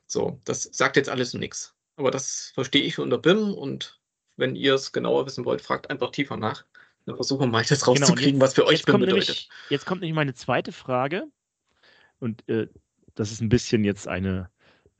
So, 0.06 0.40
das 0.44 0.64
sagt 0.72 0.96
jetzt 0.96 1.08
alles 1.08 1.34
nichts. 1.34 1.74
Aber 1.96 2.10
das 2.10 2.52
verstehe 2.54 2.82
ich 2.82 2.98
unter 2.98 3.18
BIM 3.18 3.52
und 3.54 4.00
wenn 4.36 4.54
ihr 4.54 4.74
es 4.74 4.92
genauer 4.92 5.26
wissen 5.26 5.44
wollt, 5.44 5.62
fragt 5.62 5.90
einfach 5.90 6.10
tiefer 6.10 6.36
nach. 6.36 6.64
Dann 7.06 7.16
versuchen 7.16 7.42
wir 7.42 7.46
mal 7.46 7.64
das 7.64 7.80
genau, 7.80 7.92
rauszukriegen, 7.92 8.32
genau, 8.32 8.44
was 8.44 8.54
für 8.54 8.66
euch 8.66 8.84
BIM 8.84 9.00
bedeutet. 9.00 9.28
Nämlich, 9.28 9.48
jetzt 9.70 9.86
kommt 9.86 10.00
nämlich 10.00 10.14
meine 10.14 10.34
zweite 10.34 10.72
Frage 10.72 11.24
und 12.18 12.48
äh, 12.48 12.68
das 13.14 13.32
ist 13.32 13.40
ein 13.40 13.48
bisschen 13.48 13.84
jetzt 13.84 14.08
eine 14.08 14.50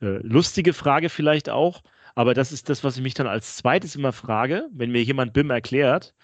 äh, 0.01 0.19
lustige 0.21 0.73
Frage 0.73 1.09
vielleicht 1.09 1.49
auch, 1.49 1.81
aber 2.15 2.33
das 2.33 2.51
ist 2.51 2.69
das, 2.69 2.83
was 2.83 2.97
ich 2.97 3.03
mich 3.03 3.13
dann 3.13 3.27
als 3.27 3.57
zweites 3.57 3.95
immer 3.95 4.11
frage, 4.11 4.67
wenn 4.71 4.91
mir 4.91 5.03
jemand 5.03 5.33
BIM 5.33 5.49
erklärt, 5.49 6.15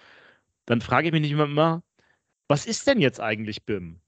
dann 0.66 0.82
frage 0.82 1.08
ich 1.08 1.14
mich 1.14 1.22
nicht 1.22 1.32
immer, 1.32 1.84
was 2.48 2.66
ist 2.66 2.88
denn 2.88 3.00
jetzt 3.00 3.20
eigentlich 3.20 3.64
BIM? 3.64 4.00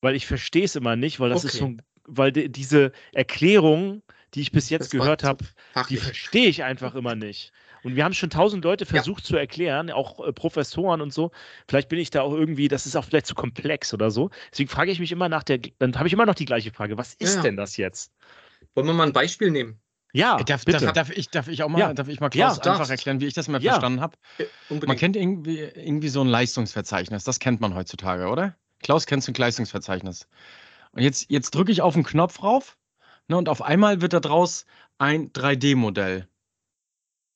Weil 0.00 0.16
ich 0.16 0.26
verstehe 0.26 0.64
es 0.64 0.76
immer 0.76 0.96
nicht, 0.96 1.20
weil 1.20 1.30
das 1.30 1.44
okay. 1.44 1.52
ist 1.52 1.58
so, 1.58 1.76
weil 2.04 2.32
die, 2.32 2.50
diese 2.50 2.92
Erklärung, 3.12 4.02
die 4.34 4.40
ich 4.40 4.52
bis 4.52 4.70
jetzt 4.70 4.92
das 4.92 5.00
gehört 5.00 5.24
habe, 5.24 5.44
die 5.88 5.96
verstehe 5.96 6.48
ich 6.48 6.64
einfach 6.64 6.94
immer 6.94 7.14
nicht. 7.14 7.52
Und 7.82 7.96
wir 7.96 8.04
haben 8.04 8.14
schon 8.14 8.30
tausend 8.30 8.64
Leute 8.64 8.86
versucht 8.86 9.22
ja. 9.24 9.28
zu 9.28 9.36
erklären, 9.36 9.90
auch 9.90 10.26
äh, 10.26 10.32
Professoren 10.32 11.00
und 11.00 11.12
so. 11.12 11.30
Vielleicht 11.68 11.88
bin 11.88 11.98
ich 11.98 12.10
da 12.10 12.22
auch 12.22 12.32
irgendwie, 12.32 12.68
das 12.68 12.86
ist 12.86 12.96
auch 12.96 13.04
vielleicht 13.04 13.26
zu 13.26 13.34
komplex 13.34 13.94
oder 13.94 14.10
so. 14.10 14.30
Deswegen 14.52 14.68
frage 14.68 14.90
ich 14.90 15.00
mich 15.00 15.12
immer 15.12 15.28
nach 15.28 15.42
der, 15.42 15.58
dann 15.78 15.96
habe 15.96 16.08
ich 16.08 16.12
immer 16.12 16.26
noch 16.26 16.34
die 16.34 16.44
gleiche 16.44 16.72
Frage. 16.72 16.98
Was 16.98 17.14
ist 17.14 17.36
ja. 17.36 17.42
denn 17.42 17.56
das 17.56 17.76
jetzt? 17.76 18.12
Wollen 18.74 18.86
wir 18.86 18.92
mal 18.92 19.06
ein 19.06 19.12
Beispiel 19.12 19.50
nehmen? 19.50 19.80
Ja, 20.12 20.42
darf, 20.42 20.64
bitte. 20.64 20.80
Darf, 20.80 20.92
darf, 20.92 21.10
ich, 21.10 21.28
darf 21.28 21.48
ich 21.48 21.62
auch 21.62 21.68
mal, 21.68 21.78
ja. 21.78 21.94
darf 21.94 22.08
ich 22.08 22.20
mal 22.20 22.30
Klaus 22.30 22.58
ja, 22.64 22.72
einfach 22.72 22.90
erklären, 22.90 23.20
wie 23.20 23.26
ich 23.26 23.34
das 23.34 23.48
mal 23.48 23.62
ja. 23.62 23.72
verstanden 23.72 24.00
habe? 24.00 24.16
Man 24.68 24.96
kennt 24.96 25.16
irgendwie, 25.16 25.58
irgendwie 25.58 26.08
so 26.08 26.20
ein 26.20 26.26
Leistungsverzeichnis, 26.26 27.24
das 27.24 27.38
kennt 27.38 27.60
man 27.60 27.74
heutzutage, 27.74 28.26
oder? 28.26 28.56
Klaus, 28.82 29.06
kennst 29.06 29.28
du 29.28 29.32
ein 29.32 29.36
Leistungsverzeichnis? 29.36 30.26
Und 30.92 31.02
jetzt, 31.02 31.30
jetzt 31.30 31.54
drücke 31.54 31.70
ich 31.70 31.82
auf 31.82 31.94
den 31.94 32.02
Knopf 32.02 32.42
rauf 32.42 32.76
ne, 33.28 33.36
und 33.36 33.48
auf 33.48 33.62
einmal 33.62 34.00
wird 34.00 34.12
daraus 34.12 34.64
ein 34.98 35.32
3D-Modell. 35.32 36.26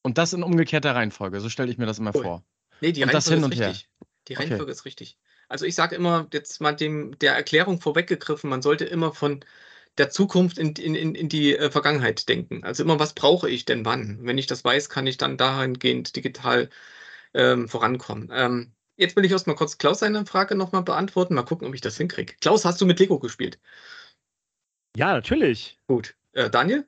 Und 0.04 0.18
das 0.18 0.34
in 0.34 0.42
umgekehrter 0.42 0.94
Reihenfolge, 0.94 1.40
so 1.40 1.48
stelle 1.48 1.70
ich 1.72 1.78
mir 1.78 1.86
das 1.86 1.98
immer 1.98 2.14
Cool. 2.14 2.22
vor. 2.22 2.44
Nee, 2.80 2.92
die 2.92 3.02
Und 3.02 3.12
das 3.12 3.26
Reihenfolge 3.26 3.46
hin 3.46 3.52
ist 3.52 3.58
und 3.58 3.64
her. 3.64 3.68
richtig. 3.70 3.88
Die 4.28 4.34
Okay. 4.34 4.44
Reihenfolge 4.44 4.72
ist 4.72 4.84
richtig. 4.84 5.18
Also 5.48 5.64
ich 5.64 5.74
sage 5.74 5.96
immer, 5.96 6.28
jetzt 6.32 6.60
mal 6.60 6.72
dem 6.76 7.18
der 7.18 7.34
Erklärung 7.34 7.80
vorweggegriffen, 7.80 8.48
man 8.50 8.62
sollte 8.62 8.84
immer 8.84 9.12
von 9.12 9.44
der 9.96 10.10
Zukunft 10.10 10.58
in, 10.58 10.72
in, 10.74 10.94
in, 10.94 11.14
in 11.14 11.28
die 11.28 11.56
äh, 11.56 11.70
Vergangenheit 11.70 12.28
denken. 12.28 12.64
Also 12.64 12.82
immer, 12.82 12.98
was 12.98 13.14
brauche 13.14 13.48
ich 13.48 13.64
denn 13.64 13.84
wann? 13.84 14.18
Wenn 14.22 14.38
ich 14.38 14.46
das 14.46 14.64
weiß, 14.64 14.90
kann 14.90 15.06
ich 15.06 15.16
dann 15.16 15.38
dahingehend 15.38 16.16
digital 16.16 16.68
ähm, 17.32 17.68
vorankommen. 17.68 18.30
Ähm, 18.32 18.72
jetzt 18.96 19.16
will 19.16 19.24
ich 19.24 19.32
erst 19.32 19.46
mal 19.46 19.54
kurz 19.54 19.78
Klaus 19.78 20.00
seine 20.00 20.26
Frage 20.26 20.54
nochmal 20.54 20.82
beantworten. 20.82 21.34
Mal 21.34 21.44
gucken, 21.44 21.66
ob 21.68 21.74
ich 21.74 21.80
das 21.80 21.96
hinkriege. 21.96 22.34
Klaus, 22.40 22.64
hast 22.64 22.80
du 22.80 22.86
mit 22.86 22.98
Lego 22.98 23.18
gespielt? 23.18 23.58
Ja, 24.96 25.12
natürlich. 25.14 25.78
Gut. 25.86 26.14
Äh, 26.32 26.50
Daniel? 26.50 26.86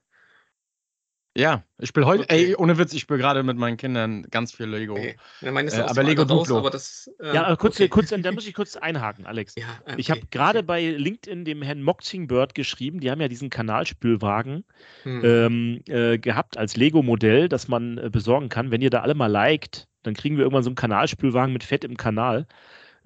Ja, 1.36 1.64
ich 1.78 1.90
spiele 1.90 2.06
heute, 2.06 2.22
Okay. 2.22 2.46
ey, 2.46 2.54
ohne 2.56 2.78
Witz, 2.78 2.94
ich 2.94 3.02
spiele 3.02 3.18
gerade 3.18 3.42
mit 3.42 3.58
meinen 3.58 3.76
Kindern 3.76 4.22
ganz 4.30 4.52
viel 4.52 4.66
Lego. 4.66 4.94
Okay. 4.94 5.16
Ja, 5.42 5.52
meine 5.52 5.68
ist 5.68 5.76
Äh, 5.76 5.82
aber 5.82 6.02
Lego 6.02 6.22
raus, 6.22 6.48
Duplo. 6.48 6.58
aber 6.58 6.70
das, 6.70 7.10
ähm, 7.20 7.34
Ja, 7.34 7.44
aber 7.44 7.56
kurz, 7.58 7.76
okay. 7.76 7.88
kurz, 7.88 8.08
da 8.08 8.32
muss 8.32 8.46
ich 8.46 8.54
kurz 8.54 8.74
einhaken, 8.76 9.26
Alex. 9.26 9.54
Ja, 9.56 9.64
äh, 9.86 9.96
Ich 9.98 10.10
habe 10.10 10.20
okay. 10.20 10.28
gerade 10.30 10.62
bei 10.62 10.82
LinkedIn 10.82 11.44
dem 11.44 11.60
Herrn 11.60 11.82
Moxingbird 11.82 12.54
geschrieben, 12.54 13.00
die 13.00 13.10
haben 13.10 13.20
ja 13.20 13.28
diesen 13.28 13.50
Kanalspülwagen 13.50 14.64
Hm. 15.02 15.24
ähm, 15.24 15.80
äh, 15.88 16.18
gehabt 16.18 16.56
als 16.56 16.76
Lego-Modell, 16.76 17.50
das 17.50 17.68
man 17.68 17.98
äh, 17.98 18.08
besorgen 18.10 18.48
kann. 18.48 18.70
Wenn 18.70 18.80
ihr 18.80 18.90
da 18.90 19.02
alle 19.02 19.14
mal 19.14 19.26
liked, 19.30 19.88
dann 20.04 20.14
kriegen 20.14 20.36
wir 20.38 20.44
irgendwann 20.44 20.62
so 20.62 20.70
einen 20.70 20.76
Kanalspülwagen 20.76 21.52
mit 21.52 21.64
Fett 21.64 21.84
im 21.84 21.98
Kanal. 21.98 22.46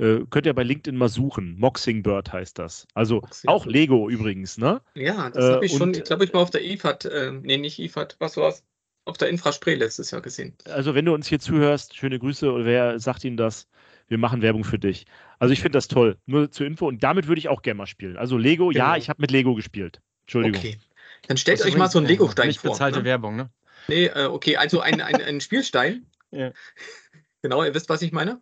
Äh, 0.00 0.24
könnt 0.30 0.46
ihr 0.46 0.54
bei 0.54 0.62
LinkedIn 0.62 0.96
mal 0.96 1.08
suchen. 1.08 1.58
Moxingbird 1.58 2.32
heißt 2.32 2.58
das. 2.58 2.86
Also 2.94 3.16
Moxingbird. 3.16 3.48
auch 3.54 3.66
Lego 3.66 4.08
übrigens, 4.08 4.56
ne? 4.58 4.80
Ja, 4.94 5.28
das 5.30 5.44
Äh, 5.44 5.52
habe 5.52 5.66
ich 5.66 5.72
schon, 5.72 5.82
und- 5.94 6.04
glaube 6.04 6.24
ich, 6.24 6.32
mal 6.32 6.40
auf 6.40 6.50
der 6.50 6.64
IFAD, 6.64 7.04
äh, 7.04 7.32
nee, 7.32 7.56
nicht 7.58 7.78
IFAD, 7.78 8.16
was 8.18 8.36
war's? 8.36 8.64
Auf 9.04 9.16
der 9.18 9.28
Infraspray 9.28 9.74
letztes 9.74 10.10
Jahr 10.10 10.20
gesehen. 10.20 10.54
Also 10.66 10.94
wenn 10.94 11.04
du 11.04 11.14
uns 11.14 11.26
hier 11.26 11.40
zuhörst, 11.40 11.96
schöne 11.96 12.18
Grüße 12.18 12.50
oder 12.52 12.64
wer 12.64 12.98
sagt 13.00 13.24
Ihnen 13.24 13.36
das? 13.36 13.66
Wir 14.08 14.18
machen 14.18 14.42
Werbung 14.42 14.64
für 14.64 14.78
dich. 14.78 15.06
Also 15.38 15.52
ich 15.52 15.60
finde 15.60 15.76
das 15.76 15.88
toll. 15.88 16.16
Nur 16.26 16.50
zur 16.50 16.66
Info 16.66 16.86
und 16.88 17.02
damit 17.02 17.26
würde 17.28 17.38
ich 17.38 17.48
auch 17.48 17.62
gerne 17.62 17.78
mal 17.78 17.86
spielen. 17.86 18.16
Also 18.16 18.36
Lego, 18.36 18.70
ja, 18.70 18.86
Genau. 18.92 18.98
ich 18.98 19.08
habe 19.08 19.20
mit 19.22 19.30
Lego 19.30 19.54
gespielt. 19.54 20.00
Entschuldigung. 20.22 20.58
Okay. 20.58 20.78
Dann 21.28 21.36
stellt 21.36 21.64
euch 21.64 21.76
mal 21.76 21.88
so 21.88 21.98
einen 21.98 22.06
äh, 22.06 22.10
Lego-Stein 22.10 22.48
Nicht 22.48 22.60
vor. 22.60 22.70
bezahlte 22.72 22.98
Ne? 23.00 23.04
Werbung, 23.04 23.36
ne? 23.36 23.50
Nee, 23.88 24.06
äh, 24.06 24.26
okay, 24.26 24.56
also 24.56 24.80
ein, 24.80 25.00
ein, 25.00 25.16
ein 25.22 25.40
Spielstein. 25.40 26.06
Ja. 26.30 26.52
Genau, 27.42 27.64
ihr 27.64 27.74
wisst, 27.74 27.88
was 27.88 28.02
ich 28.02 28.12
meine? 28.12 28.40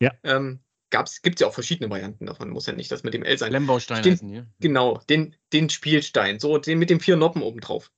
Ja. 0.00 0.12
Ähm, 0.22 0.60
Gibt 0.90 1.08
es 1.34 1.40
ja 1.40 1.46
auch 1.46 1.54
verschiedene 1.54 1.90
Varianten 1.90 2.26
davon. 2.26 2.50
Muss 2.50 2.66
ja 2.66 2.72
nicht 2.72 2.90
das 2.90 3.02
mit 3.02 3.14
dem 3.14 3.22
L 3.22 3.36
sein. 3.36 3.52
Lemmbaustein 3.52 4.02
Den- 4.02 4.12
heißen 4.14 4.28
die. 4.28 4.42
Genau, 4.60 4.98
den, 5.08 5.34
den 5.52 5.68
Spielstein. 5.70 6.38
So, 6.40 6.58
den 6.58 6.78
mit 6.78 6.90
den 6.90 7.00
vier 7.00 7.16
Noppen 7.16 7.42
oben 7.42 7.60
drauf. 7.60 7.90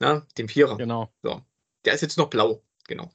Na, 0.00 0.26
den 0.36 0.48
Vierer. 0.48 0.76
Genau. 0.76 1.12
Der 1.84 1.94
ist 1.94 2.00
jetzt 2.00 2.18
noch 2.18 2.28
blau, 2.28 2.62
genau. 2.88 3.12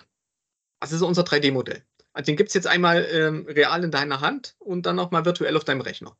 Das 0.79 0.91
ist 0.91 1.01
unser 1.01 1.23
3D-Modell. 1.23 1.83
Also 2.13 2.25
den 2.25 2.37
gibt 2.37 2.49
es 2.49 2.53
jetzt 2.53 2.67
einmal 2.67 3.05
ähm, 3.11 3.45
real 3.47 3.83
in 3.83 3.91
deiner 3.91 4.21
Hand 4.21 4.55
und 4.59 4.85
dann 4.85 4.95
nochmal 4.95 5.25
virtuell 5.25 5.55
auf 5.57 5.63
deinem 5.65 5.81
Rechner. 5.81 6.17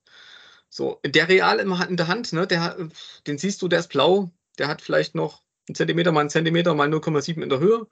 So, 0.69 0.99
der 1.05 1.29
real 1.29 1.59
in 1.59 1.97
der 1.97 2.07
Hand, 2.07 2.33
ne, 2.33 2.45
der, 2.45 2.89
den 3.25 3.37
siehst 3.37 3.61
du, 3.61 3.67
der 3.67 3.79
ist 3.79 3.87
blau, 3.89 4.31
der 4.57 4.67
hat 4.67 4.81
vielleicht 4.81 5.15
noch 5.15 5.43
einen 5.67 5.75
Zentimeter 5.75 6.11
mal 6.11 6.21
einen 6.21 6.29
Zentimeter 6.29 6.75
mal 6.75 6.87
0,7 6.89 7.41
in 7.41 7.49
der 7.49 7.59
Höhe. 7.59 7.87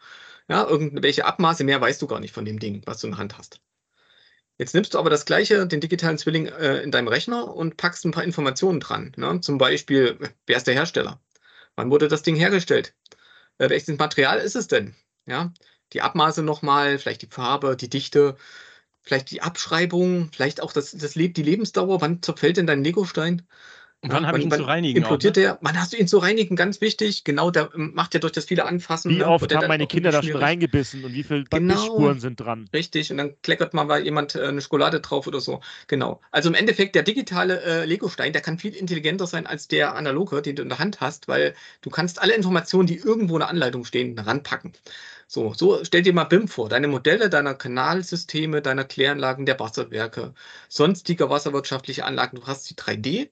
Ja, 0.47 0.67
irgendwelche 0.67 1.25
Abmaße, 1.25 1.63
mehr 1.63 1.81
weißt 1.81 2.01
du 2.01 2.07
gar 2.07 2.19
nicht 2.19 2.33
von 2.33 2.45
dem 2.45 2.59
Ding, 2.59 2.81
was 2.85 2.99
du 3.01 3.07
in 3.07 3.11
der 3.11 3.19
Hand 3.19 3.37
hast. 3.37 3.61
Jetzt 4.57 4.73
nimmst 4.73 4.93
du 4.93 4.99
aber 4.99 5.09
das 5.09 5.25
gleiche, 5.25 5.67
den 5.67 5.81
digitalen 5.81 6.17
Zwilling 6.17 6.47
äh, 6.47 6.81
in 6.81 6.91
deinem 6.91 7.09
Rechner 7.09 7.53
und 7.53 7.77
packst 7.77 8.05
ein 8.05 8.11
paar 8.11 8.23
Informationen 8.23 8.79
dran. 8.79 9.11
Ne? 9.17 9.41
Zum 9.41 9.57
Beispiel, 9.57 10.17
wer 10.45 10.57
ist 10.57 10.67
der 10.67 10.73
Hersteller? 10.73 11.19
Wann 11.75 11.91
wurde 11.91 12.07
das 12.07 12.23
Ding 12.23 12.35
hergestellt? 12.35 12.95
Äh, 13.57 13.69
welches 13.69 13.97
Material 13.97 14.39
ist 14.39 14.55
es 14.55 14.67
denn? 14.67 14.95
Ja, 15.25 15.53
die 15.93 16.01
Abmaße 16.01 16.43
nochmal, 16.43 16.99
vielleicht 16.99 17.21
die 17.23 17.27
Farbe, 17.27 17.75
die 17.75 17.89
Dichte, 17.89 18.37
vielleicht 19.01 19.31
die 19.31 19.41
Abschreibung, 19.41 20.31
vielleicht 20.33 20.61
auch 20.61 20.73
das, 20.73 20.91
das 20.91 21.15
Leb 21.15 21.35
die 21.35 21.43
Lebensdauer. 21.43 22.01
Wann 22.01 22.21
zerfällt 22.21 22.57
denn 22.57 22.67
dein 22.67 22.83
Legostein? 22.83 23.47
Und 24.05 24.11
Ja, 24.11 24.17
wann 24.17 24.27
habe 24.27 24.37
ich 24.37 24.45
ihn 24.45 24.51
zu 24.51 24.63
reinigen? 24.63 25.03
Auch, 25.03 25.09
Implodiert 25.09 25.35
ne? 25.35 25.41
der? 25.41 25.57
Wann 25.61 25.79
hast 25.79 25.91
du 25.91 25.97
ihn 25.97 26.07
zu 26.07 26.19
reinigen? 26.19 26.55
Ganz 26.55 26.79
wichtig. 26.79 27.23
Genau, 27.23 27.49
der 27.49 27.71
ähm, 27.73 27.91
macht 27.95 28.13
ja 28.13 28.19
durch 28.19 28.33
das 28.33 28.45
viele 28.45 28.65
Anfassen. 28.65 29.09
Wie 29.09 29.17
ne, 29.17 29.27
oft 29.27 29.53
haben 29.53 29.67
meine 29.67 29.85
auch 29.85 29.87
Kinder 29.87 30.11
da 30.11 30.21
schon 30.21 30.35
reingebissen 30.35 31.03
und 31.03 31.13
wie 31.13 31.23
viele 31.23 31.43
Genau. 31.45 31.73
Bissspuren 31.73 32.19
sind 32.19 32.39
dran? 32.39 32.69
Richtig, 32.71 33.09
und 33.11 33.17
dann 33.17 33.33
kleckert 33.41 33.73
mal 33.73 33.85
bei 33.85 33.99
jemand 33.99 34.35
äh, 34.35 34.43
eine 34.43 34.61
Schokolade 34.61 34.99
drauf 34.99 35.25
oder 35.25 35.41
so. 35.41 35.59
Genau. 35.87 36.21
Also 36.31 36.49
im 36.49 36.55
Endeffekt, 36.55 36.93
der 36.93 37.01
digitale 37.01 37.61
äh, 37.63 37.85
Lego-Stein, 37.85 38.31
der 38.31 38.43
kann 38.43 38.59
viel 38.59 38.75
intelligenter 38.75 39.25
sein 39.25 39.47
als 39.47 39.67
der 39.67 39.95
analoge, 39.95 40.43
den 40.43 40.55
du 40.55 40.61
in 40.61 40.69
der 40.69 40.77
Hand 40.77 41.01
hast, 41.01 41.27
weil 41.27 41.55
du 41.81 41.89
kannst 41.89 42.21
alle 42.21 42.35
Informationen, 42.35 42.85
die 42.85 42.97
irgendwo 42.97 43.35
in 43.35 43.39
der 43.39 43.49
Anleitung 43.49 43.85
stehen, 43.85 44.19
ranpacken. 44.19 44.73
So, 45.27 45.53
so 45.53 45.83
stell 45.83 46.03
dir 46.03 46.13
mal 46.13 46.25
BIM 46.25 46.47
vor, 46.47 46.69
deine 46.69 46.87
Modelle 46.87 47.29
deiner 47.29 47.55
Kanalsysteme, 47.55 48.61
deiner 48.61 48.83
Kläranlagen, 48.83 49.45
der 49.45 49.59
Wasserwerke, 49.59 50.33
sonstiger 50.69 51.29
wasserwirtschaftliche 51.29 52.05
Anlagen, 52.05 52.37
du 52.37 52.45
hast 52.47 52.69
die 52.69 52.75
3D 52.75 53.29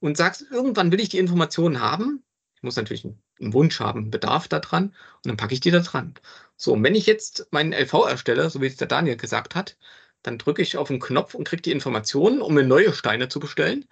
und 0.00 0.16
sagst, 0.16 0.46
irgendwann 0.50 0.92
will 0.92 1.00
ich 1.00 1.08
die 1.08 1.18
Informationen 1.18 1.80
haben. 1.80 2.24
Ich 2.54 2.62
muss 2.62 2.76
natürlich 2.76 3.04
einen 3.04 3.52
Wunsch 3.52 3.80
haben, 3.80 4.00
einen 4.00 4.10
Bedarf 4.10 4.48
daran 4.48 4.86
und 5.16 5.26
dann 5.26 5.36
packe 5.36 5.54
ich 5.54 5.60
die 5.60 5.70
da 5.70 5.80
dran. 5.80 6.14
So, 6.56 6.72
und 6.72 6.82
wenn 6.82 6.94
ich 6.94 7.06
jetzt 7.06 7.48
meinen 7.52 7.72
LV 7.72 7.94
erstelle, 8.08 8.50
so 8.50 8.60
wie 8.60 8.66
es 8.66 8.76
der 8.76 8.88
Daniel 8.88 9.16
gesagt 9.16 9.54
hat, 9.54 9.76
dann 10.22 10.38
drücke 10.38 10.62
ich 10.62 10.76
auf 10.76 10.88
den 10.88 11.00
Knopf 11.00 11.34
und 11.34 11.46
kriege 11.46 11.62
die 11.62 11.72
Informationen, 11.72 12.42
um 12.42 12.54
mir 12.54 12.64
neue 12.64 12.92
Steine 12.92 13.28
zu 13.28 13.38
bestellen. 13.40 13.86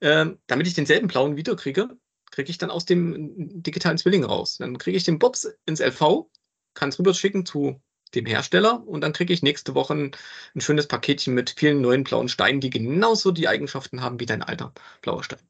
Ähm, 0.00 0.38
damit 0.46 0.66
ich 0.66 0.74
denselben 0.74 1.08
blauen 1.08 1.36
wiederkriege, 1.36 1.96
kriege 2.30 2.50
ich 2.50 2.58
dann 2.58 2.70
aus 2.70 2.84
dem 2.84 3.62
digitalen 3.62 3.98
Zwilling 3.98 4.24
raus. 4.24 4.58
Dann 4.58 4.78
kriege 4.78 4.96
ich 4.96 5.04
den 5.04 5.18
Bobs 5.18 5.48
ins 5.66 5.80
LV, 5.80 6.30
kann 6.74 6.88
es 6.88 6.98
rüberschicken 6.98 7.46
zu 7.46 7.80
dem 8.14 8.26
Hersteller 8.26 8.86
und 8.86 9.02
dann 9.02 9.12
kriege 9.12 9.32
ich 9.32 9.42
nächste 9.42 9.74
Woche 9.74 9.94
ein, 9.94 10.12
schönes 10.60 10.88
Paketchen 10.88 11.34
mit 11.34 11.50
vielen 11.50 11.80
neuen 11.80 12.04
blauen 12.04 12.28
Steinen, 12.28 12.60
die 12.60 12.70
genauso 12.70 13.30
die 13.30 13.48
Eigenschaften 13.48 14.02
haben 14.02 14.20
wie 14.20 14.26
dein 14.26 14.42
alter 14.42 14.72
blauer 15.02 15.24
Stein. 15.24 15.40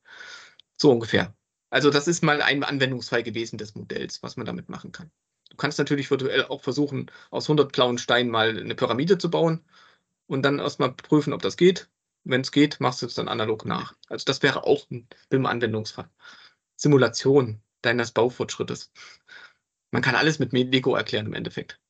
So 0.76 0.90
ungefähr. 0.90 1.34
Also 1.70 1.90
das 1.90 2.08
ist 2.08 2.22
mal 2.22 2.42
ein 2.42 2.64
Anwendungsfall 2.64 3.22
gewesen 3.22 3.58
des 3.58 3.74
Modells, 3.74 4.22
was 4.22 4.36
man 4.36 4.46
damit 4.46 4.68
machen 4.68 4.92
kann. 4.92 5.10
Du 5.50 5.56
kannst 5.56 5.78
natürlich 5.78 6.10
virtuell 6.10 6.44
auch 6.46 6.62
versuchen, 6.62 7.10
aus 7.30 7.44
100 7.44 7.72
blauen 7.72 7.98
Steinen 7.98 8.30
mal 8.30 8.58
eine 8.58 8.74
Pyramide 8.74 9.18
zu 9.18 9.30
bauen 9.30 9.64
und 10.26 10.42
dann 10.42 10.58
erstmal 10.58 10.92
prüfen, 10.92 11.32
ob 11.32 11.42
das 11.42 11.56
geht. 11.56 11.88
Wenn 12.24 12.42
es 12.42 12.52
geht, 12.52 12.80
machst 12.80 13.02
du 13.02 13.06
es 13.06 13.14
dann 13.14 13.28
analog 13.28 13.64
nach. 13.64 13.94
Also 14.08 14.24
das 14.24 14.42
wäre 14.42 14.64
auch 14.64 14.88
ein 14.90 15.08
BIM-Anwendungsfall. 15.28 16.10
Simulation 16.76 17.62
deines 17.82 18.12
Baufortschrittes. 18.12 18.92
Man 19.90 20.02
kann 20.02 20.14
alles 20.14 20.38
mit 20.38 20.52
Lego 20.52 20.94
erklären 20.94 21.26
im 21.26 21.34
Endeffekt. 21.34 21.80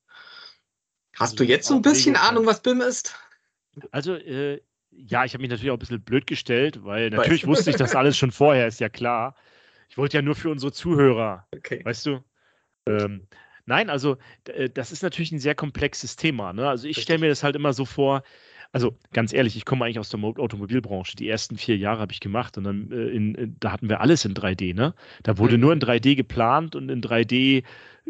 Hast 1.20 1.38
du 1.38 1.44
jetzt 1.44 1.68
so 1.68 1.74
ein 1.74 1.82
bisschen. 1.82 2.16
Ahnung, 2.16 2.46
was 2.46 2.62
BIM 2.62 2.80
ist? 2.80 3.14
Also, 3.90 4.14
äh, 4.14 4.60
ja, 4.90 5.24
ich 5.24 5.34
habe 5.34 5.42
mich 5.42 5.50
natürlich 5.50 5.70
auch 5.70 5.76
ein 5.76 5.80
bisschen 5.80 6.02
blöd 6.02 6.26
gestellt, 6.26 6.84
weil 6.84 7.10
natürlich 7.10 7.46
wusste 7.46 7.70
ich 7.70 7.76
das 7.76 7.94
alles 7.94 8.16
schon 8.16 8.32
vorher, 8.32 8.66
ist 8.66 8.80
ja 8.80 8.88
klar. 8.88 9.34
Ich 9.88 9.98
wollte 9.98 10.16
ja 10.16 10.22
nur 10.22 10.34
für 10.34 10.50
unsere 10.50 10.72
Zuhörer, 10.72 11.46
Okay. 11.54 11.84
weißt 11.84 12.06
du? 12.06 12.24
Ähm, 12.86 13.26
nein, 13.66 13.90
also 13.90 14.16
äh, 14.46 14.70
das 14.70 14.92
ist 14.92 15.02
natürlich 15.02 15.32
ein 15.32 15.38
sehr 15.38 15.54
komplexes 15.54 16.16
Thema. 16.16 16.52
Ne? 16.52 16.68
Also 16.68 16.88
ich 16.88 17.00
stelle 17.02 17.18
mir 17.18 17.28
das 17.28 17.42
halt 17.42 17.56
immer 17.56 17.72
so 17.72 17.84
vor, 17.84 18.22
also 18.72 18.96
ganz 19.12 19.32
ehrlich, 19.32 19.56
ich 19.56 19.64
komme 19.64 19.84
eigentlich 19.84 19.98
aus 19.98 20.10
der 20.10 20.20
Mo- 20.20 20.36
Automobilbranche. 20.36 21.16
Die 21.16 21.28
ersten 21.28 21.56
vier 21.56 21.76
Jahre 21.76 22.00
habe 22.00 22.12
ich 22.12 22.20
gemacht 22.20 22.56
und 22.56 22.64
dann 22.64 22.90
äh, 22.92 23.08
in, 23.08 23.34
in, 23.34 23.56
da 23.58 23.72
hatten 23.72 23.88
wir 23.88 24.00
alles 24.00 24.24
in 24.24 24.34
3D. 24.34 24.74
Ne? 24.74 24.94
Da 25.24 25.38
wurde 25.38 25.56
Mhm. 25.56 25.60
nur 25.60 25.72
in 25.72 25.80
3D 25.80 26.14
geplant 26.14 26.76
und 26.76 26.88
in 26.88 27.00
3D 27.02 27.64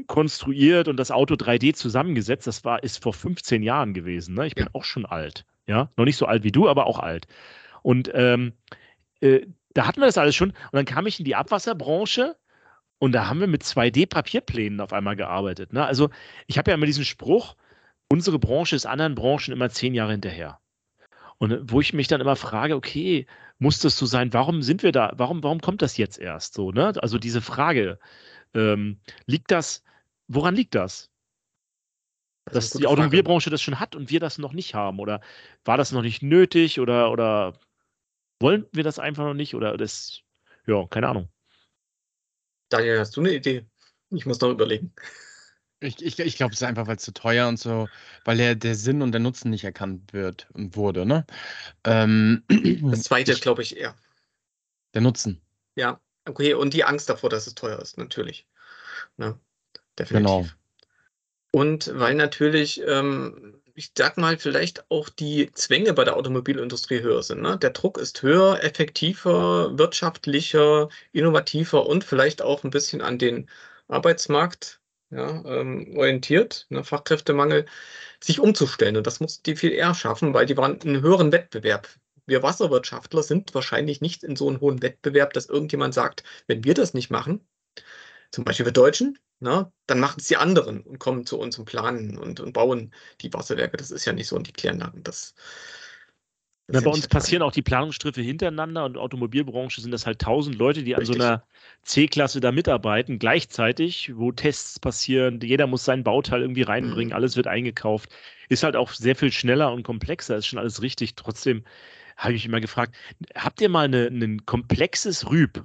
konstruiert 0.07 0.89
und 0.89 0.97
das 0.97 1.11
Auto 1.11 1.35
3D 1.35 1.75
zusammengesetzt. 1.75 2.47
Das 2.47 2.65
war 2.65 2.83
ist 2.83 3.03
vor 3.03 3.13
15 3.15 3.63
Jahren 3.63 3.95
gewesen. 3.95 4.35
Ne? 4.35 4.47
Ich 4.47 4.55
bin 4.55 4.65
Ja. 4.65 4.71
auch 4.75 4.85
schon 4.85 5.07
alt. 5.07 5.45
Ja, 5.67 5.91
noch 5.97 6.05
nicht 6.05 6.17
so 6.17 6.27
alt 6.27 6.43
wie 6.43 6.53
du, 6.53 6.69
aber 6.69 6.87
auch 6.87 6.99
alt. 6.99 7.27
Und 7.83 8.11
ähm, 8.15 8.53
äh, 9.21 9.47
da 9.73 9.87
hatten 9.87 10.01
wir 10.01 10.07
das 10.07 10.19
alles 10.19 10.35
schon. 10.35 10.51
Und 10.51 10.73
dann 10.73 10.85
kam 10.85 11.07
ich 11.07 11.19
in 11.19 11.25
die 11.25 11.37
Abwasserbranche 11.37 12.37
und 12.99 13.13
da 13.13 13.29
haben 13.29 13.41
wir 13.41 13.47
mit 13.47 13.63
2D-Papierplänen 13.63 14.81
auf 14.81 14.93
einmal 14.93 15.17
gearbeitet. 15.17 15.73
Ne? 15.73 15.85
Also 15.87 16.11
ich 16.49 16.59
habe 16.59 16.71
ja 16.71 16.75
immer 16.75 16.87
diesen 16.87 17.05
Spruch, 17.05 17.55
unsere 18.11 18.39
Branche 18.39 18.77
ist 18.77 18.87
anderen 18.87 19.15
Branchen 19.15 19.53
immer 19.53 19.71
zehn 19.71 19.95
Jahre 19.95 20.13
hinterher. 20.13 20.61
Und 21.39 21.73
wo 21.73 21.81
ich 21.81 21.95
mich 21.95 22.09
dann 22.09 22.21
immer 22.21 22.37
frage, 22.37 22.77
okay, 22.77 23.27
muss 23.59 23.79
das 23.79 23.97
so 23.97 24.05
sein? 24.05 24.33
Warum 24.35 24.63
sind 24.63 24.83
wir 24.83 24.93
da? 24.93 25.13
Warum, 25.17 25.43
warum 25.43 25.61
kommt 25.61 25.81
das 25.81 25.97
jetzt 25.97 26.19
erst 26.19 26.55
so? 26.55 26.71
Ne? 26.71 26.93
Also 27.01 27.19
diese 27.19 27.41
Frage, 27.41 27.99
ähm, 28.53 29.01
liegt 29.27 29.51
das, 29.51 29.83
woran 30.29 30.55
liegt 30.55 30.75
das? 30.75 31.11
Das 32.47 32.55
Dass 32.55 32.65
eine 32.65 32.69
die 32.71 32.73
gute 32.73 32.89
Frage. 32.89 33.01
Automobilbranche 33.01 33.51
das 33.51 33.63
schon 33.63 33.81
hat 33.81 33.95
und 33.97 34.11
wir 34.11 34.21
das 34.21 34.39
noch 34.39 34.53
nicht 34.53 34.75
haben? 34.75 34.99
Oder 34.99 35.21
war 35.65 35.77
das 35.77 35.93
noch 35.93 36.03
nicht 36.03 36.23
nötig? 36.23 36.81
Oder, 36.81 37.11
oder 37.11 37.59
wollen 38.41 38.67
wir 38.73 38.85
das 38.85 38.99
einfach 38.99 39.25
noch 39.25 39.35
nicht? 39.35 39.55
Oder 39.55 39.77
das, 39.77 40.21
ja, 40.67 40.87
keine 40.89 41.09
Ahnung. 41.09 41.29
Daniel, 42.69 42.99
hast 42.99 43.17
du 43.17 43.21
eine 43.21 43.33
Idee? 43.33 43.65
Ich 44.11 44.27
muss 44.27 44.41
noch 44.41 44.51
überlegen. 44.51 44.93
Ich, 45.81 46.03
ich, 46.05 46.19
ich 46.19 46.37
glaube, 46.37 46.53
es 46.53 46.61
ist 46.61 46.67
einfach, 46.67 46.87
weil 46.87 46.97
es 46.97 47.03
zu 47.03 47.13
teuer 47.13 47.49
und 47.49 47.59
so, 47.59 47.89
weil 48.25 48.37
der, 48.37 48.55
der 48.55 48.75
Sinn 48.75 49.01
und 49.01 49.13
der 49.13 49.21
Nutzen 49.21 49.51
nicht 49.51 49.65
erkannt 49.65 50.13
wird 50.13 50.47
und 50.53 50.77
wurde, 50.77 51.07
ne? 51.07 51.27
Ähm, 51.85 52.45
Das 52.83 53.03
zweite, 53.05 53.35
glaube 53.35 53.63
ich, 53.63 53.77
eher. 53.79 53.95
der 54.95 55.01
Nutzen. 55.01 55.41
Ja, 55.77 55.99
okay. 56.27 56.53
Und 56.53 56.75
die 56.75 56.85
Angst 56.85 57.09
davor, 57.09 57.31
dass 57.31 57.47
es 57.47 57.55
teuer 57.55 57.79
ist, 57.79 57.97
natürlich. 57.97 58.47
Ne? 59.17 59.39
Definitiv. 59.99 60.27
Genau. 60.27 60.47
Und 61.53 61.91
weil 61.95 62.15
natürlich, 62.15 62.83
ähm, 62.87 63.61
ich 63.75 63.93
sag 63.97 64.19
mal, 64.19 64.39
vielleicht 64.39 64.91
auch 64.91 65.09
die 65.09 65.51
Zwänge 65.53 65.95
bei 65.95 66.05
der 66.05 66.17
Automobilindustrie 66.17 67.01
höher 67.01 67.23
sind. 67.23 67.41
Ne? 67.41 67.57
Der 67.59 67.71
Druck 67.71 67.99
ist 67.99 68.23
höher, 68.23 68.63
effektiver, 68.63 69.79
wirtschaftlicher, 69.79 70.91
innovativer 71.13 71.87
und 71.87 72.05
vielleicht 72.05 72.43
auch 72.43 72.65
ein 72.65 72.71
bisschen 72.71 73.01
an 73.01 73.19
den 73.19 73.49
Arbeitsmarkt 73.89 74.80
ja, 75.11 75.45
ähm, 75.45 75.93
orientiert, 75.97 76.67
ne? 76.71 76.85
Fachkräftemangel, 76.85 77.67
sich 78.21 78.41
umzustellen. 78.41 78.97
Und 78.97 79.07
das 79.07 79.21
muss 79.21 79.43
die 79.43 79.57
viel 79.57 79.73
eher 79.73 79.95
schaffen, 79.95 80.35
weil 80.35 80.47
die 80.47 80.57
waren 80.57 80.81
einen 80.83 81.03
höheren 81.03 81.33
Wettbewerb. 81.33 81.89
Wir 82.27 82.43
Wasserwirtschaftler 82.43 83.23
sind 83.23 83.55
wahrscheinlich 83.55 84.01
nicht 84.01 84.23
in 84.25 84.37
so 84.37 84.49
einem 84.49 84.61
hohen 84.61 84.83
Wettbewerb, 84.83 85.33
dass 85.33 85.47
irgendjemand 85.47 85.95
sagt, 85.95 86.25
wenn 86.47 86.65
wir 86.65 86.75
das 86.75 86.95
nicht 86.95 87.11
machen, 87.11 87.41
zum 88.31 88.45
Beispiel 88.45 88.67
wir 88.67 88.73
Deutschen, 88.73 89.19
na, 89.41 89.73
dann 89.87 90.01
machen 90.01 90.21
es 90.21 90.29
die 90.29 90.37
anderen 90.37 90.83
und 90.83 90.99
kommen 90.99 91.27
zu 91.27 91.39
uns 91.39 91.59
und 91.59 91.65
planen 91.65 92.19
und, 92.19 92.41
und 92.41 92.53
bauen 92.53 92.93
die 93.23 93.33
Wasserwerke. 93.33 93.77
Das 93.77 93.91
ist 93.91 94.05
ja 94.05 94.13
nicht 94.13 94.29
so 94.29 94.37
und 94.37 94.47
die 94.47 94.53
Kläranlagen. 94.53 95.03
Das, 95.03 95.35
ja 96.73 96.81
bei 96.81 96.91
uns 96.91 97.09
passieren 97.09 97.43
auch 97.43 97.53
die 97.53 97.63
Planungsstriffe 97.63 98.21
hintereinander 98.21 98.85
und 98.85 98.97
Automobilbranche 98.97 99.81
sind 99.81 99.91
das 99.91 100.07
halt 100.07 100.21
tausend 100.21 100.57
Leute, 100.57 100.83
die 100.83 100.93
Richtig. 100.93 101.17
an 101.17 101.21
so 101.21 101.25
einer 101.25 101.43
C-Klasse 101.83 102.41
da 102.41 102.53
mitarbeiten, 102.53 103.19
gleichzeitig, 103.19 104.13
wo 104.17 104.33
Tests 104.33 104.79
passieren, 104.79 105.41
jeder 105.41 105.67
muss 105.67 105.85
sein 105.85 106.05
Bauteil 106.05 106.43
irgendwie 106.43 106.63
reinbringen, 106.63 107.09
mhm. 107.09 107.15
alles 107.15 107.37
wird 107.37 107.47
eingekauft. 107.47 108.11
Ist 108.49 108.63
halt 108.63 108.77
auch 108.77 108.91
sehr 108.93 109.17
viel 109.17 109.33
schneller 109.33 109.73
und 109.73 109.83
komplexer, 109.83 110.37
ist 110.37 110.47
schon 110.47 110.59
alles 110.59 110.83
richtig. 110.83 111.15
Trotzdem 111.15 111.65
habe 112.17 112.35
ich 112.35 112.41
mich 112.41 112.47
immer 112.47 112.61
gefragt, 112.61 112.95
habt 113.35 113.61
ihr 113.61 113.69
mal 113.69 113.93
ein 113.93 114.45
komplexes 114.45 115.31
Rüb 115.31 115.65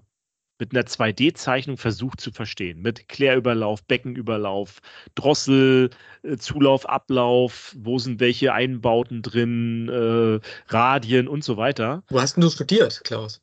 mit 0.60 0.74
einer 0.74 0.86
2D-Zeichnung 0.86 1.78
versucht 1.78 2.22
zu 2.22 2.32
verstehen. 2.32 2.82
Mit 2.82 3.10
Klärüberlauf, 3.10 3.84
Beckenüberlauf, 3.84 4.80
Drossel, 5.16 5.90
äh, 6.24 6.38
Zulauf, 6.38 6.88
Ablauf, 6.88 7.76
wo 7.78 8.00
sind 8.00 8.20
welche 8.20 8.54
Einbauten 8.54 9.22
drin, 9.22 9.90
äh, 9.90 10.40
Radien 10.74 11.28
und 11.28 11.44
so 11.44 11.58
weiter. 11.58 12.04
Wo 12.10 12.20
hast 12.20 12.38
du 12.38 12.50
studiert, 12.50 13.04
Klaus? 13.04 13.42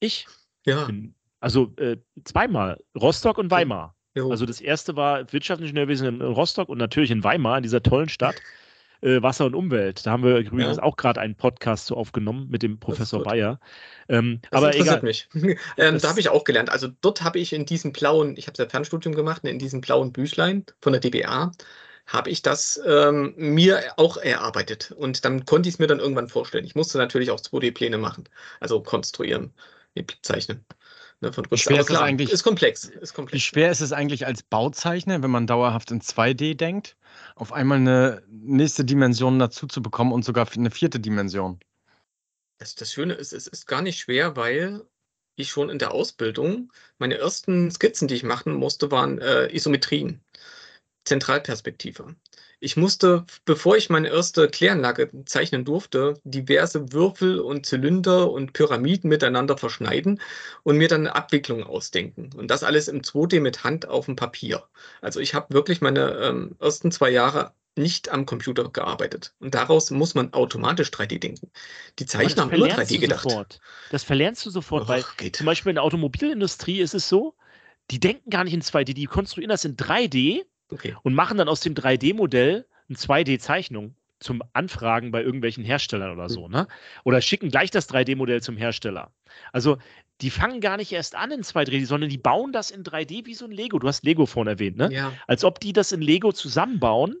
Ich? 0.00 0.26
Ja. 0.66 0.84
Bin, 0.84 1.14
also 1.40 1.72
äh, 1.76 1.96
zweimal, 2.24 2.78
Rostock 3.00 3.38
und 3.38 3.50
Weimar. 3.50 3.96
Ja. 4.14 4.26
Also 4.26 4.44
das 4.44 4.60
erste 4.60 4.94
war 4.94 5.32
Wirtschaftsingenieurwesen 5.32 6.06
in 6.06 6.20
Rostock 6.20 6.68
und 6.68 6.78
natürlich 6.78 7.10
in 7.10 7.24
Weimar, 7.24 7.56
in 7.56 7.62
dieser 7.62 7.82
tollen 7.82 8.08
Stadt 8.08 8.36
äh, 9.02 9.22
Wasser 9.22 9.46
und 9.46 9.54
Umwelt. 9.54 10.06
Da 10.06 10.12
haben 10.12 10.22
wir 10.22 10.38
übrigens 10.38 10.78
ja. 10.78 10.82
auch 10.82 10.96
gerade 10.96 11.20
einen 11.20 11.34
Podcast 11.34 11.86
zu 11.86 11.96
aufgenommen 11.96 12.48
mit 12.50 12.62
dem 12.62 12.78
Professor 12.78 13.22
Bayer. 13.22 13.60
Ähm, 14.08 14.40
das 14.50 14.58
aber 14.58 14.74
interessiert 14.74 15.02
egal. 15.02 15.02
mich. 15.02 15.28
ähm, 15.76 15.98
da 15.98 16.08
habe 16.08 16.20
ich 16.20 16.28
auch 16.28 16.44
gelernt. 16.44 16.70
Also 16.70 16.88
dort 17.00 17.22
habe 17.22 17.38
ich 17.38 17.52
in 17.52 17.66
diesem 17.66 17.92
blauen, 17.92 18.36
ich 18.36 18.46
habe 18.46 18.62
ja 18.62 18.68
Fernstudium 18.68 19.14
gemacht, 19.14 19.44
in 19.44 19.58
diesem 19.58 19.80
blauen 19.80 20.12
Büchlein 20.12 20.64
von 20.80 20.92
der 20.92 21.00
DBA, 21.00 21.52
habe 22.06 22.30
ich 22.30 22.42
das 22.42 22.80
ähm, 22.86 23.34
mir 23.36 23.80
auch 23.96 24.16
erarbeitet. 24.16 24.92
Und 24.92 25.24
dann 25.24 25.44
konnte 25.44 25.68
ich 25.68 25.76
es 25.76 25.78
mir 25.78 25.86
dann 25.86 26.00
irgendwann 26.00 26.28
vorstellen. 26.28 26.64
Ich 26.64 26.74
musste 26.74 26.98
natürlich 26.98 27.30
auch 27.30 27.40
2D-Pläne 27.40 27.98
machen, 27.98 28.24
also 28.60 28.82
konstruieren, 28.82 29.52
zeichnen. 30.22 30.64
Ne, 31.22 31.32
von 31.32 31.46
wie 31.48 31.56
schwer 31.56 31.80
ist, 31.80 31.86
klar, 31.86 32.02
eigentlich, 32.02 32.30
ist 32.32 32.42
komplex, 32.42 32.84
ist 32.84 33.14
komplex. 33.14 33.36
Wie 33.36 33.40
schwer 33.40 33.70
ist 33.70 33.80
es 33.80 33.92
eigentlich 33.92 34.26
als 34.26 34.42
Bauzeichner, 34.42 35.22
wenn 35.22 35.30
man 35.30 35.46
dauerhaft 35.46 35.92
in 35.92 36.00
2D 36.00 36.56
denkt, 36.56 36.96
auf 37.36 37.52
einmal 37.52 37.78
eine 37.78 38.24
nächste 38.28 38.84
Dimension 38.84 39.38
dazu 39.38 39.68
zu 39.68 39.80
bekommen 39.80 40.12
und 40.12 40.24
sogar 40.24 40.48
eine 40.52 40.72
vierte 40.72 40.98
Dimension? 40.98 41.60
Das, 42.58 42.74
das 42.74 42.92
Schöne 42.92 43.14
ist, 43.14 43.32
es 43.32 43.46
ist 43.46 43.66
gar 43.66 43.82
nicht 43.82 44.00
schwer, 44.00 44.34
weil 44.34 44.84
ich 45.36 45.48
schon 45.48 45.70
in 45.70 45.78
der 45.78 45.92
Ausbildung, 45.92 46.72
meine 46.98 47.18
ersten 47.18 47.70
Skizzen, 47.70 48.08
die 48.08 48.16
ich 48.16 48.24
machen 48.24 48.54
musste, 48.54 48.90
waren 48.90 49.20
äh, 49.20 49.46
Isometrien, 49.54 50.20
Zentralperspektive. 51.04 52.16
Ich 52.62 52.76
musste, 52.76 53.24
bevor 53.44 53.76
ich 53.76 53.90
meine 53.90 54.08
erste 54.08 54.48
Kläranlage 54.48 55.10
zeichnen 55.26 55.64
durfte, 55.64 56.20
diverse 56.22 56.92
Würfel 56.92 57.40
und 57.40 57.66
Zylinder 57.66 58.30
und 58.30 58.52
Pyramiden 58.52 59.10
miteinander 59.10 59.58
verschneiden 59.58 60.20
und 60.62 60.76
mir 60.76 60.86
dann 60.86 61.00
eine 61.00 61.16
Abwicklung 61.16 61.64
ausdenken. 61.64 62.30
Und 62.36 62.52
das 62.52 62.62
alles 62.62 62.86
im 62.86 63.02
2D 63.02 63.40
mit 63.40 63.64
Hand 63.64 63.88
auf 63.88 64.06
dem 64.06 64.14
Papier. 64.14 64.62
Also 65.00 65.18
ich 65.18 65.34
habe 65.34 65.52
wirklich 65.52 65.80
meine 65.80 66.12
ähm, 66.18 66.54
ersten 66.60 66.92
zwei 66.92 67.10
Jahre 67.10 67.52
nicht 67.74 68.10
am 68.10 68.26
Computer 68.26 68.70
gearbeitet. 68.70 69.34
Und 69.40 69.56
daraus 69.56 69.90
muss 69.90 70.14
man 70.14 70.32
automatisch 70.32 70.90
3D 70.90 71.18
denken. 71.18 71.50
Die 71.98 72.06
Zeichner 72.06 72.42
haben 72.42 72.52
immer 72.52 72.66
3D 72.66 73.00
gedacht. 73.00 73.24
Sofort. 73.24 73.58
Das 73.90 74.04
verlernst 74.04 74.46
du 74.46 74.50
sofort, 74.50 74.84
Och, 74.84 74.88
weil 74.88 75.04
geht. 75.16 75.34
zum 75.34 75.46
Beispiel 75.46 75.70
in 75.70 75.76
der 75.76 75.84
Automobilindustrie 75.84 76.80
ist 76.80 76.94
es 76.94 77.08
so, 77.08 77.34
die 77.90 77.98
denken 77.98 78.30
gar 78.30 78.44
nicht 78.44 78.54
in 78.54 78.62
2D, 78.62 78.94
die 78.94 79.06
konstruieren 79.06 79.50
das 79.50 79.64
in 79.64 79.76
3D 79.76 80.44
Okay. 80.72 80.96
Und 81.02 81.14
machen 81.14 81.38
dann 81.38 81.48
aus 81.48 81.60
dem 81.60 81.74
3D-Modell 81.74 82.66
eine 82.88 82.96
2D-Zeichnung 82.98 83.94
zum 84.20 84.42
Anfragen 84.52 85.10
bei 85.10 85.22
irgendwelchen 85.22 85.64
Herstellern 85.64 86.12
oder 86.12 86.28
so, 86.28 86.48
ne? 86.48 86.68
Oder 87.04 87.20
schicken 87.20 87.50
gleich 87.50 87.70
das 87.70 87.88
3D-Modell 87.90 88.40
zum 88.40 88.56
Hersteller. 88.56 89.10
Also 89.52 89.78
die 90.20 90.30
fangen 90.30 90.60
gar 90.60 90.76
nicht 90.76 90.92
erst 90.92 91.16
an 91.16 91.32
in 91.32 91.42
2D, 91.42 91.84
sondern 91.86 92.08
die 92.08 92.18
bauen 92.18 92.52
das 92.52 92.70
in 92.70 92.84
3D 92.84 93.26
wie 93.26 93.34
so 93.34 93.44
ein 93.44 93.50
Lego. 93.50 93.78
Du 93.78 93.88
hast 93.88 94.04
Lego 94.04 94.26
vorhin 94.26 94.48
erwähnt, 94.48 94.76
ne? 94.76 94.88
Ja. 94.92 95.12
Als 95.26 95.44
ob 95.44 95.58
die 95.58 95.72
das 95.72 95.92
in 95.92 96.00
Lego 96.00 96.32
zusammenbauen. 96.32 97.16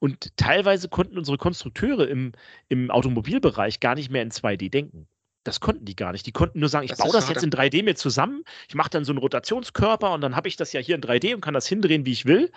Und 0.00 0.36
teilweise 0.36 0.88
konnten 0.88 1.18
unsere 1.18 1.38
Konstrukteure 1.38 2.06
im, 2.06 2.32
im 2.68 2.90
Automobilbereich 2.90 3.80
gar 3.80 3.96
nicht 3.96 4.10
mehr 4.10 4.22
in 4.22 4.30
2D 4.30 4.70
denken. 4.70 5.08
Das 5.42 5.60
konnten 5.60 5.84
die 5.84 5.96
gar 5.96 6.12
nicht. 6.12 6.24
Die 6.26 6.32
konnten 6.32 6.60
nur 6.60 6.68
sagen, 6.68 6.84
ich 6.84 6.90
das 6.90 6.98
baue 6.98 7.10
das 7.10 7.24
schade. 7.24 7.34
jetzt 7.34 7.42
in 7.42 7.50
3D 7.50 7.82
mir 7.82 7.96
zusammen. 7.96 8.44
Ich 8.68 8.74
mache 8.74 8.90
dann 8.90 9.04
so 9.04 9.12
einen 9.12 9.18
Rotationskörper 9.18 10.12
und 10.12 10.20
dann 10.20 10.36
habe 10.36 10.46
ich 10.46 10.56
das 10.56 10.72
ja 10.72 10.80
hier 10.80 10.94
in 10.94 11.00
3D 11.00 11.34
und 11.34 11.40
kann 11.40 11.54
das 11.54 11.66
hindrehen, 11.66 12.06
wie 12.06 12.12
ich 12.12 12.26
will. 12.26 12.52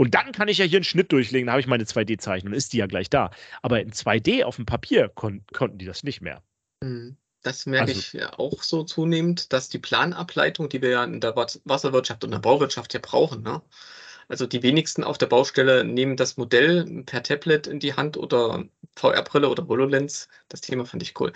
Und 0.00 0.14
dann 0.14 0.32
kann 0.32 0.48
ich 0.48 0.56
ja 0.56 0.64
hier 0.64 0.78
einen 0.78 0.84
Schnitt 0.84 1.12
durchlegen, 1.12 1.44
dann 1.44 1.52
habe 1.52 1.60
ich 1.60 1.66
meine 1.66 1.84
2D-Zeichnung, 1.84 2.54
ist 2.54 2.72
die 2.72 2.78
ja 2.78 2.86
gleich 2.86 3.10
da. 3.10 3.30
Aber 3.60 3.82
in 3.82 3.92
2D 3.92 4.44
auf 4.44 4.56
dem 4.56 4.64
Papier 4.64 5.10
kon 5.10 5.44
konnten 5.52 5.76
die 5.76 5.84
das 5.84 6.04
nicht 6.04 6.22
mehr. 6.22 6.42
Mhm. 6.82 7.18
Das 7.42 7.66
merke 7.66 7.92
also, 7.92 8.16
ich 8.16 8.24
auch 8.38 8.62
so 8.62 8.82
zunehmend, 8.82 9.52
dass 9.52 9.68
die 9.68 9.78
Planableitung, 9.78 10.70
die 10.70 10.80
wir 10.80 10.88
ja 10.88 11.04
in 11.04 11.20
der 11.20 11.36
Wasserwirtschaft 11.36 12.24
und 12.24 12.30
der 12.30 12.38
Bauwirtschaft 12.38 12.94
ja 12.94 13.00
brauchen, 13.02 13.42
ne? 13.42 13.60
Also 14.28 14.46
die 14.46 14.62
wenigsten 14.62 15.04
auf 15.04 15.18
der 15.18 15.26
Baustelle 15.26 15.84
nehmen 15.84 16.16
das 16.16 16.38
Modell 16.38 17.02
per 17.04 17.22
Tablet 17.22 17.66
in 17.66 17.78
die 17.78 17.92
Hand 17.92 18.16
oder 18.16 18.64
VR-Brille 18.96 19.50
oder 19.50 19.68
HoloLens. 19.68 20.28
Das 20.48 20.62
Thema 20.62 20.86
fand 20.86 21.02
ich 21.02 21.20
cool 21.20 21.32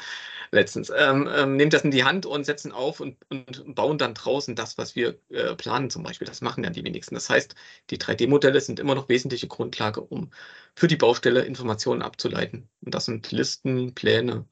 letztens. 0.54 0.90
Ähm, 0.96 1.28
ähm, 1.34 1.56
nehmen 1.56 1.70
das 1.70 1.84
in 1.84 1.90
die 1.90 2.04
Hand 2.04 2.26
und 2.26 2.44
setzen 2.44 2.72
auf 2.72 3.00
und, 3.00 3.16
und 3.30 3.74
bauen 3.74 3.98
dann 3.98 4.14
draußen 4.14 4.56
das, 4.56 4.78
was 4.78 4.96
wir 4.96 5.18
äh, 5.30 5.54
planen 5.54 5.90
zum 5.90 6.02
Beispiel. 6.02 6.26
Das 6.26 6.40
machen 6.40 6.64
ja 6.64 6.70
die 6.70 6.84
wenigsten. 6.84 7.14
Das 7.14 7.28
heißt, 7.30 7.54
die 7.90 7.98
3D-Modelle 7.98 8.60
sind 8.60 8.80
immer 8.80 8.94
noch 8.94 9.08
wesentliche 9.08 9.48
Grundlage, 9.48 10.00
um 10.00 10.30
für 10.74 10.88
die 10.88 10.96
Baustelle 10.96 11.42
Informationen 11.44 12.02
abzuleiten. 12.02 12.68
Und 12.80 12.94
das 12.94 13.04
sind 13.06 13.30
Listen, 13.32 13.94
Pläne 13.94 14.46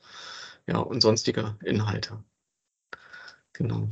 ja, 0.67 0.79
und 0.79 1.01
sonstige 1.01 1.57
Inhalte. 1.65 2.23
Genau. 3.55 3.89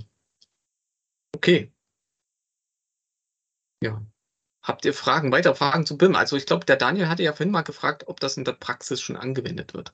Okay. 1.35 1.73
Ja. 3.83 4.03
Habt 4.63 4.85
ihr 4.85 4.93
Fragen, 4.95 5.33
weitere 5.33 5.55
Fragen 5.55 5.87
zu 5.87 5.97
BIM? 5.97 6.15
Also 6.15 6.37
ich 6.37 6.47
glaube, 6.47 6.67
der 6.67 6.77
Daniel 6.77 7.09
hatte 7.09 7.23
ja 7.23 7.33
vorhin 7.33 7.51
mal 7.51 7.63
gefragt, 7.63 8.05
ob 8.09 8.21
das 8.21 8.37
in 8.37 8.45
der 8.45 8.53
Praxis 8.53 9.01
schon 9.01 9.17
angewendet 9.17 9.75
wird. 9.75 9.93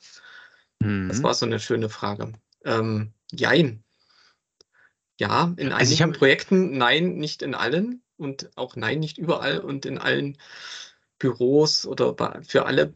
Mhm. 0.80 1.08
Das 1.08 1.22
war 1.22 1.34
so 1.34 1.46
eine 1.46 1.60
schöne 1.60 1.88
Frage. 1.88 2.32
Ähm, 2.64 3.12
jein. 3.32 3.84
Ja, 5.18 5.54
in 5.56 5.72
also 5.72 5.94
einigen. 5.94 6.18
Projekten, 6.18 6.76
nein, 6.76 7.16
nicht 7.16 7.42
in 7.42 7.54
allen 7.54 8.02
und 8.18 8.50
auch 8.56 8.76
nein, 8.76 9.00
nicht 9.00 9.18
überall 9.18 9.58
und 9.58 9.86
in 9.86 9.98
allen 9.98 10.36
Büros 11.18 11.86
oder 11.86 12.14
für 12.46 12.66
alle 12.66 12.92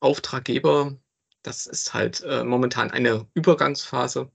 Auftraggeber. 0.00 0.96
Das 1.42 1.66
ist 1.66 1.94
halt 1.94 2.22
äh, 2.22 2.44
momentan 2.44 2.90
eine 2.90 3.26
Übergangsphase, 3.34 4.30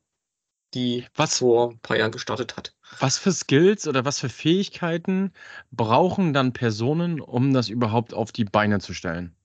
die 0.74 1.06
was 1.14 1.40
vor 1.40 1.72
ein 1.72 1.80
paar 1.80 1.98
Jahren 1.98 2.12
gestartet 2.12 2.56
hat. 2.58 2.74
Was 3.00 3.18
für 3.18 3.32
Skills 3.32 3.88
oder 3.88 4.06
was 4.06 4.20
für 4.20 4.30
Fähigkeiten 4.30 5.34
brauchen 5.72 6.34
dann 6.34 6.54
Personen, 6.54 7.20
um 7.20 7.54
das 7.54 7.70
überhaupt 7.70 8.14
auf 8.14 8.32
die 8.32 8.46
Beine 8.46 8.80
zu 8.80 8.94
stellen? 8.94 9.36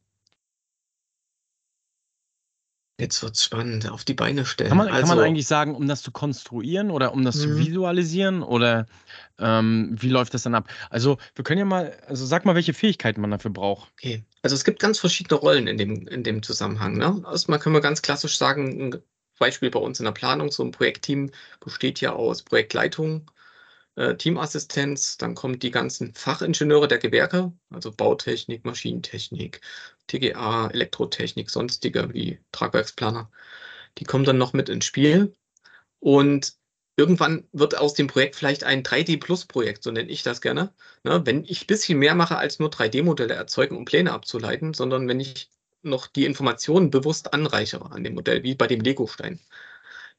Jetzt 3.01 3.23
wird 3.23 3.35
es 3.35 3.45
spannend, 3.45 3.91
auf 3.91 4.05
die 4.05 4.13
Beine 4.15 4.45
stellen. 4.45 4.69
Kann 4.69 4.79
man, 4.79 4.89
also, 4.89 5.01
kann 5.01 5.09
man 5.09 5.19
also 5.19 5.29
eigentlich 5.29 5.47
sagen, 5.47 5.75
um 5.75 5.89
das 5.89 6.03
zu 6.03 6.11
konstruieren 6.11 6.91
oder 6.91 7.15
um 7.15 7.25
das 7.25 7.41
zu 7.41 7.49
mhm. 7.49 7.59
visualisieren 7.59 8.43
oder 8.43 8.87
ähm, 9.39 9.97
wie 9.99 10.11
läuft 10.11 10.35
das 10.35 10.43
dann 10.43 10.55
ab? 10.55 10.69
Also 10.91 11.17
wir 11.35 11.43
können 11.43 11.59
ja 11.59 11.65
mal, 11.65 11.97
also 12.07 12.27
sag 12.27 12.45
mal, 12.45 12.55
welche 12.55 12.75
Fähigkeiten 12.75 13.23
man 13.23 13.31
dafür 13.31 13.51
braucht. 13.51 13.91
Okay, 13.93 14.23
also 14.43 14.55
es 14.55 14.65
gibt 14.65 14.81
ganz 14.81 14.99
verschiedene 14.99 15.41
Rollen 15.41 15.67
in 15.67 15.79
dem, 15.79 16.07
in 16.09 16.23
dem 16.23 16.43
Zusammenhang. 16.43 16.99
Ne? 16.99 17.23
Erstmal 17.25 17.59
können 17.59 17.75
wir 17.75 17.81
ganz 17.81 18.03
klassisch 18.03 18.37
sagen, 18.37 18.93
ein 18.93 19.03
Beispiel 19.39 19.71
bei 19.71 19.81
uns 19.81 19.99
in 19.99 20.05
der 20.05 20.13
Planung, 20.13 20.51
so 20.51 20.63
ein 20.63 20.71
Projektteam 20.71 21.31
besteht 21.61 22.03
ja 22.03 22.13
aus 22.13 22.43
Projektleitung, 22.43 23.31
äh, 23.97 24.15
Teamassistenz, 24.15 25.17
dann 25.17 25.35
kommen 25.35 25.59
die 25.59 25.71
ganzen 25.71 26.15
Fachingenieure 26.15 26.89
der 26.89 26.99
Gewerke, 26.99 27.53
also 27.71 27.91
Bautechnik, 27.91 28.65
Maschinentechnik, 28.65 29.63
TGA, 30.11 30.69
Elektrotechnik, 30.69 31.51
sonstige 31.51 32.13
wie 32.13 32.41
Tragwerksplaner. 32.53 33.31
Die 33.99 34.05
kommen 34.05 34.25
dann 34.25 34.39
noch 34.39 34.53
mit 34.53 34.69
ins 34.69 34.85
Spiel. 34.85 35.35
Und 36.01 36.55
irgendwann 36.97 37.49
wird 37.53 37.79
aus 37.79 37.95
dem 37.95 38.07
Projekt 38.07 38.37
vielleicht 38.37 38.65
ein 38.65 38.83
3D-Plus-Projekt, 38.83 39.83
so 39.83 39.91
nenne 39.91 40.11
ich 40.11 40.23
das 40.23 40.41
gerne. 40.41 40.73
Ne? 41.05 41.23
Wenn 41.25 41.45
ich 41.45 41.63
ein 41.63 41.67
bisschen 41.67 41.99
mehr 41.99 42.15
mache, 42.15 42.37
als 42.37 42.59
nur 42.59 42.71
3D-Modelle 42.71 43.35
erzeugen, 43.35 43.77
um 43.77 43.85
Pläne 43.85 44.13
abzuleiten, 44.13 44.75
sondern 44.75 45.09
wenn 45.09 45.21
ich 45.21 45.51
noch 45.83 46.07
die 46.07 46.27
Informationen 46.27 46.91
bewusst 46.91 47.33
anreichere 47.33 47.91
an 47.93 48.05
dem 48.05 48.15
Modell, 48.15 48.43
wie 48.43 48.55
bei 48.55 48.67
dem 48.67 48.81
Lego-Stein. 48.81 49.41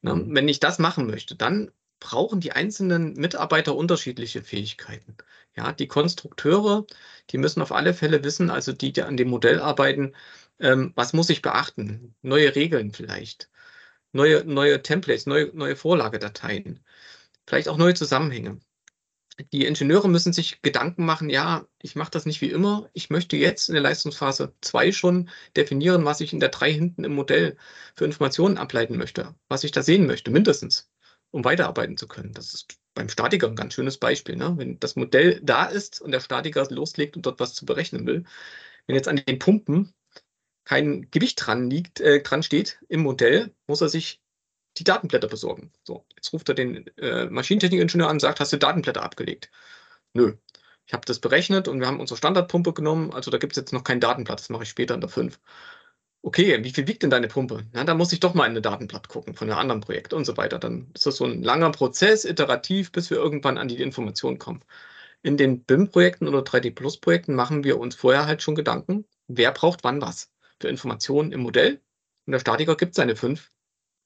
Ne? 0.02 0.14
Mhm. 0.14 0.34
Wenn 0.34 0.48
ich 0.48 0.60
das 0.60 0.78
machen 0.78 1.06
möchte, 1.06 1.36
dann 1.36 1.70
brauchen 2.02 2.40
die 2.40 2.52
einzelnen 2.52 3.14
Mitarbeiter 3.14 3.74
unterschiedliche 3.76 4.42
Fähigkeiten. 4.42 5.16
Ja, 5.56 5.72
die 5.72 5.88
Konstrukteure, 5.88 6.86
die 7.30 7.38
müssen 7.38 7.62
auf 7.62 7.72
alle 7.72 7.94
Fälle 7.94 8.24
wissen, 8.24 8.50
also 8.50 8.72
die, 8.72 8.92
die 8.92 9.02
an 9.02 9.16
dem 9.16 9.28
Modell 9.28 9.60
arbeiten, 9.60 10.14
ähm, 10.60 10.92
was 10.96 11.12
muss 11.12 11.30
ich 11.30 11.42
beachten? 11.42 12.14
Neue 12.22 12.54
Regeln 12.54 12.92
vielleicht 12.92 13.50
neue, 14.12 14.44
neue 14.44 14.82
Templates, 14.82 15.26
neue, 15.26 15.50
neue 15.54 15.76
Vorlagedateien, 15.76 16.84
vielleicht 17.46 17.68
auch 17.68 17.78
neue 17.78 17.94
Zusammenhänge. 17.94 18.60
Die 19.52 19.66
Ingenieure 19.66 20.08
müssen 20.08 20.32
sich 20.32 20.62
Gedanken 20.62 21.06
machen, 21.06 21.30
ja, 21.30 21.66
ich 21.80 21.96
mache 21.96 22.10
das 22.10 22.26
nicht 22.26 22.42
wie 22.42 22.50
immer, 22.50 22.90
ich 22.92 23.10
möchte 23.10 23.36
jetzt 23.36 23.68
in 23.68 23.74
der 23.74 23.82
Leistungsphase 23.82 24.54
2 24.60 24.92
schon 24.92 25.30
definieren, 25.56 26.04
was 26.04 26.20
ich 26.20 26.32
in 26.34 26.40
der 26.40 26.50
3 26.50 26.72
hinten 26.72 27.04
im 27.04 27.14
Modell 27.14 27.56
für 27.96 28.04
Informationen 28.04 28.58
ableiten 28.58 28.98
möchte, 28.98 29.34
was 29.48 29.64
ich 29.64 29.72
da 29.72 29.82
sehen 29.82 30.06
möchte, 30.06 30.30
mindestens, 30.30 30.91
um 31.32 31.44
weiterarbeiten 31.44 31.96
zu 31.96 32.06
können. 32.06 32.32
Das 32.32 32.54
ist 32.54 32.78
beim 32.94 33.08
Statiker 33.08 33.48
ein 33.48 33.56
ganz 33.56 33.74
schönes 33.74 33.98
Beispiel. 33.98 34.36
Ne? 34.36 34.54
Wenn 34.56 34.78
das 34.78 34.96
Modell 34.96 35.40
da 35.42 35.64
ist 35.64 36.00
und 36.00 36.12
der 36.12 36.20
Statiker 36.20 36.66
loslegt 36.70 37.16
und 37.16 37.26
dort 37.26 37.40
was 37.40 37.54
zu 37.54 37.66
berechnen 37.66 38.06
will, 38.06 38.24
wenn 38.86 38.96
jetzt 38.96 39.08
an 39.08 39.16
den 39.16 39.38
Pumpen 39.38 39.94
kein 40.64 41.10
Gewicht 41.10 41.44
dran 41.44 41.70
liegt, 41.70 42.00
äh, 42.00 42.22
dran 42.22 42.42
steht 42.42 42.80
im 42.88 43.02
Modell, 43.02 43.54
muss 43.66 43.80
er 43.80 43.88
sich 43.88 44.20
die 44.78 44.84
Datenblätter 44.84 45.28
besorgen. 45.28 45.72
So, 45.84 46.06
jetzt 46.16 46.32
ruft 46.32 46.48
er 46.48 46.54
den 46.54 46.86
äh, 46.98 47.26
Maschinentechnikingenieur 47.26 48.08
an 48.08 48.16
und 48.16 48.20
sagt, 48.20 48.40
hast 48.40 48.52
du 48.52 48.58
Datenblätter 48.58 49.02
abgelegt? 49.02 49.50
Nö. 50.14 50.36
Ich 50.86 50.94
habe 50.94 51.04
das 51.06 51.20
berechnet 51.20 51.68
und 51.68 51.80
wir 51.80 51.86
haben 51.86 52.00
unsere 52.00 52.18
Standardpumpe 52.18 52.72
genommen, 52.72 53.12
also 53.12 53.30
da 53.30 53.38
gibt 53.38 53.52
es 53.52 53.56
jetzt 53.56 53.72
noch 53.72 53.84
kein 53.84 54.00
Datenblatt, 54.00 54.40
das 54.40 54.50
mache 54.50 54.64
ich 54.64 54.68
später 54.68 54.94
in 54.94 55.00
der 55.00 55.10
5. 55.10 55.38
Okay, 56.24 56.62
wie 56.62 56.70
viel 56.70 56.86
wiegt 56.86 57.02
denn 57.02 57.10
deine 57.10 57.26
Pumpe? 57.26 57.66
Na, 57.72 57.82
da 57.82 57.94
muss 57.94 58.12
ich 58.12 58.20
doch 58.20 58.32
mal 58.34 58.46
in 58.46 58.56
ein 58.56 58.62
Datenblatt 58.62 59.08
gucken 59.08 59.34
von 59.34 59.50
einem 59.50 59.58
anderen 59.58 59.80
Projekt 59.80 60.12
und 60.12 60.24
so 60.24 60.36
weiter. 60.36 60.58
Dann 60.60 60.90
ist 60.94 61.04
das 61.06 61.16
so 61.16 61.24
ein 61.24 61.42
langer 61.42 61.72
Prozess, 61.72 62.24
iterativ, 62.24 62.92
bis 62.92 63.10
wir 63.10 63.16
irgendwann 63.16 63.58
an 63.58 63.66
die 63.68 63.80
Information 63.82 64.38
kommen. 64.38 64.64
In 65.22 65.36
den 65.36 65.64
BIM-Projekten 65.64 66.28
oder 66.28 66.42
3D-Plus-Projekten 66.44 67.34
machen 67.34 67.64
wir 67.64 67.78
uns 67.80 67.96
vorher 67.96 68.26
halt 68.26 68.42
schon 68.42 68.54
Gedanken, 68.54 69.04
wer 69.28 69.52
braucht 69.52 69.84
wann 69.84 70.00
was 70.00 70.30
für 70.60 70.68
Informationen 70.68 71.32
im 71.32 71.40
Modell. 71.42 71.80
Und 72.26 72.32
der 72.32 72.40
Statiker 72.40 72.76
gibt 72.76 72.94
seine 72.94 73.16
fünf 73.16 73.50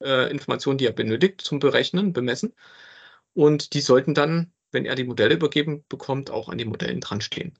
äh, 0.03 0.31
Informationen, 0.31 0.79
die 0.79 0.87
er 0.87 0.93
benötigt 0.93 1.41
zum 1.41 1.59
Berechnen, 1.59 2.13
bemessen. 2.13 2.53
Und 3.33 3.73
die 3.73 3.81
sollten 3.81 4.13
dann, 4.15 4.53
wenn 4.71 4.85
er 4.85 4.95
die 4.95 5.03
Modelle 5.05 5.35
übergeben 5.35 5.85
bekommt, 5.89 6.31
auch 6.31 6.49
an 6.49 6.57
den 6.57 6.69
Modellen 6.69 7.01
dran 7.01 7.21
stehen. 7.21 7.57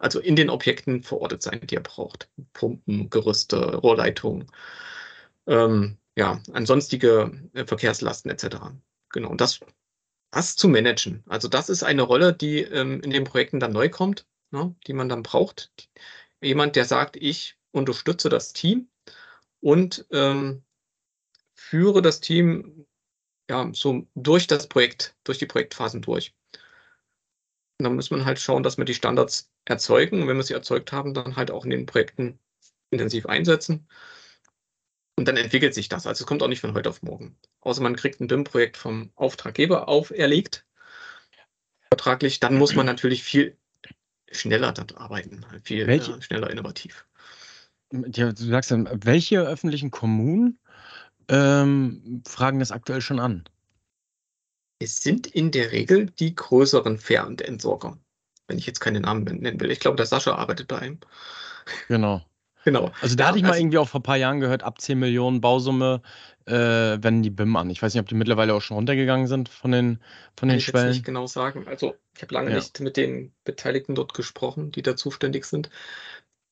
Also 0.00 0.18
in 0.18 0.34
den 0.34 0.48
Objekten 0.48 1.02
verortet 1.02 1.42
sein, 1.42 1.60
die 1.66 1.76
er 1.76 1.82
braucht. 1.82 2.30
Pumpen, 2.54 3.10
Gerüste, 3.10 3.76
Rohrleitungen, 3.76 4.50
ähm, 5.46 5.98
ja, 6.16 6.40
ansonstige 6.52 7.30
äh, 7.52 7.66
Verkehrslasten 7.66 8.30
etc. 8.30 8.72
Genau, 9.10 9.28
und 9.28 9.42
das, 9.42 9.60
das 10.30 10.56
zu 10.56 10.68
managen. 10.68 11.22
Also 11.28 11.48
das 11.48 11.68
ist 11.68 11.82
eine 11.82 12.02
Rolle, 12.02 12.32
die 12.32 12.60
ähm, 12.62 13.02
in 13.02 13.10
den 13.10 13.24
Projekten 13.24 13.60
dann 13.60 13.72
neu 13.72 13.90
kommt, 13.90 14.26
ne, 14.50 14.74
die 14.86 14.94
man 14.94 15.10
dann 15.10 15.22
braucht. 15.22 15.70
Jemand, 16.40 16.76
der 16.76 16.86
sagt, 16.86 17.16
ich 17.16 17.58
unterstütze 17.72 18.30
das 18.30 18.54
Team 18.54 18.88
und 19.60 20.06
ähm, 20.10 20.64
führe 21.54 22.00
das 22.00 22.20
Team 22.20 22.86
ja, 23.50 23.68
so 23.74 24.06
durch 24.14 24.46
das 24.46 24.66
Projekt, 24.66 25.14
durch 25.24 25.38
die 25.38 25.46
Projektphasen 25.46 26.00
durch. 26.00 26.34
Und 27.78 27.84
dann 27.84 27.96
muss 27.96 28.10
man 28.10 28.24
halt 28.24 28.38
schauen, 28.38 28.62
dass 28.62 28.78
wir 28.78 28.84
die 28.86 28.94
Standards 28.94 29.49
erzeugen 29.64 30.22
und 30.22 30.28
wenn 30.28 30.36
wir 30.36 30.42
sie 30.42 30.54
erzeugt 30.54 30.92
haben, 30.92 31.14
dann 31.14 31.36
halt 31.36 31.50
auch 31.50 31.64
in 31.64 31.70
den 31.70 31.86
Projekten 31.86 32.38
intensiv 32.90 33.26
einsetzen. 33.26 33.86
Und 35.16 35.28
dann 35.28 35.36
entwickelt 35.36 35.74
sich 35.74 35.88
das. 35.88 36.06
Also 36.06 36.22
es 36.22 36.26
kommt 36.26 36.42
auch 36.42 36.48
nicht 36.48 36.60
von 36.60 36.74
heute 36.74 36.88
auf 36.88 37.02
morgen. 37.02 37.36
Außer 37.60 37.82
man 37.82 37.94
kriegt 37.94 38.20
ein 38.20 38.26
BIM-Projekt 38.26 38.76
vom 38.76 39.10
Auftraggeber 39.16 39.88
auferlegt, 39.88 40.66
vertraglich, 41.90 42.40
dann 42.40 42.56
muss 42.56 42.74
man 42.74 42.86
natürlich 42.86 43.22
viel 43.22 43.56
schneller 44.30 44.72
dort 44.72 44.96
arbeiten, 44.96 45.44
viel 45.62 45.88
äh, 45.88 46.22
schneller 46.22 46.50
innovativ. 46.50 47.06
Ja, 47.92 48.32
du 48.32 48.44
sagst 48.44 48.70
dann, 48.70 48.88
welche 49.04 49.40
öffentlichen 49.40 49.90
Kommunen 49.90 50.58
ähm, 51.28 52.22
fragen 52.26 52.60
das 52.60 52.70
aktuell 52.70 53.00
schon 53.00 53.18
an? 53.18 53.44
Es 54.78 55.02
sind 55.02 55.26
in 55.26 55.50
der 55.50 55.72
Regel 55.72 56.06
die 56.06 56.34
größeren 56.34 56.98
Fähr- 56.98 57.26
und 57.26 57.42
Entsorger, 57.42 57.98
wenn 58.50 58.58
ich 58.58 58.66
jetzt 58.66 58.80
keine 58.80 59.00
Namen 59.00 59.24
nennen 59.24 59.60
will. 59.60 59.70
Ich 59.70 59.80
glaube, 59.80 59.96
der 59.96 60.06
Sascha 60.06 60.34
arbeitet 60.34 60.68
bei 60.68 60.78
einem. 60.78 60.98
Genau. 61.88 62.22
Genau. 62.64 62.92
Also 63.00 63.16
da 63.16 63.24
ja, 63.24 63.28
hatte 63.28 63.38
ich 63.38 63.42
mal 63.42 63.52
also, 63.52 63.60
irgendwie 63.62 63.78
auch 63.78 63.88
vor 63.88 64.00
ein 64.00 64.04
paar 64.04 64.16
Jahren 64.18 64.40
gehört, 64.40 64.62
ab 64.62 64.80
10 64.80 64.98
Millionen 64.98 65.40
Bausumme 65.40 66.02
äh, 66.44 66.52
wenden 66.52 67.22
die 67.22 67.30
BIM 67.30 67.56
an. 67.56 67.70
Ich 67.70 67.80
weiß 67.80 67.94
nicht, 67.94 68.02
ob 68.02 68.08
die 68.08 68.14
mittlerweile 68.14 68.52
auch 68.52 68.60
schon 68.60 68.74
runtergegangen 68.74 69.26
sind 69.28 69.48
von 69.48 69.72
den, 69.72 70.00
von 70.38 70.48
den 70.48 70.58
kann 70.58 70.60
Schwellen. 70.60 70.84
Ich 70.84 70.88
jetzt 70.88 70.96
nicht 70.98 71.06
genau 71.06 71.26
sagen. 71.26 71.66
Also 71.68 71.94
ich 72.14 72.22
habe 72.22 72.34
lange 72.34 72.50
ja. 72.50 72.56
nicht 72.56 72.78
mit 72.80 72.96
den 72.96 73.32
Beteiligten 73.44 73.94
dort 73.94 74.12
gesprochen, 74.12 74.72
die 74.72 74.82
da 74.82 74.94
zuständig 74.94 75.46
sind. 75.46 75.70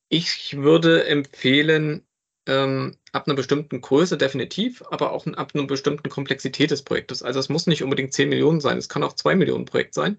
Ich 0.09 0.57
würde 0.57 1.07
empfehlen, 1.07 2.07
ähm, 2.47 2.97
ab 3.13 3.27
einer 3.27 3.37
bestimmten 3.37 3.83
Größe 3.83 4.17
definitiv, 4.17 4.83
aber 4.91 5.13
auch 5.13 5.27
ab 5.27 5.53
einer 5.55 5.67
bestimmten 5.67 6.09
Komplexität 6.09 6.71
des 6.71 6.83
Projektes. 6.83 7.23
Also 7.23 7.39
es 7.39 7.51
muss 7.51 7.67
nicht 7.67 7.83
unbedingt 7.83 8.15
10 8.15 8.31
Millionen 8.31 8.61
sein, 8.61 8.79
es 8.79 8.89
kann 8.89 9.05
auch 9.05 9.13
2 9.13 9.35
Millionen 9.35 9.67
Projekt 9.67 9.93
sein. 9.93 10.17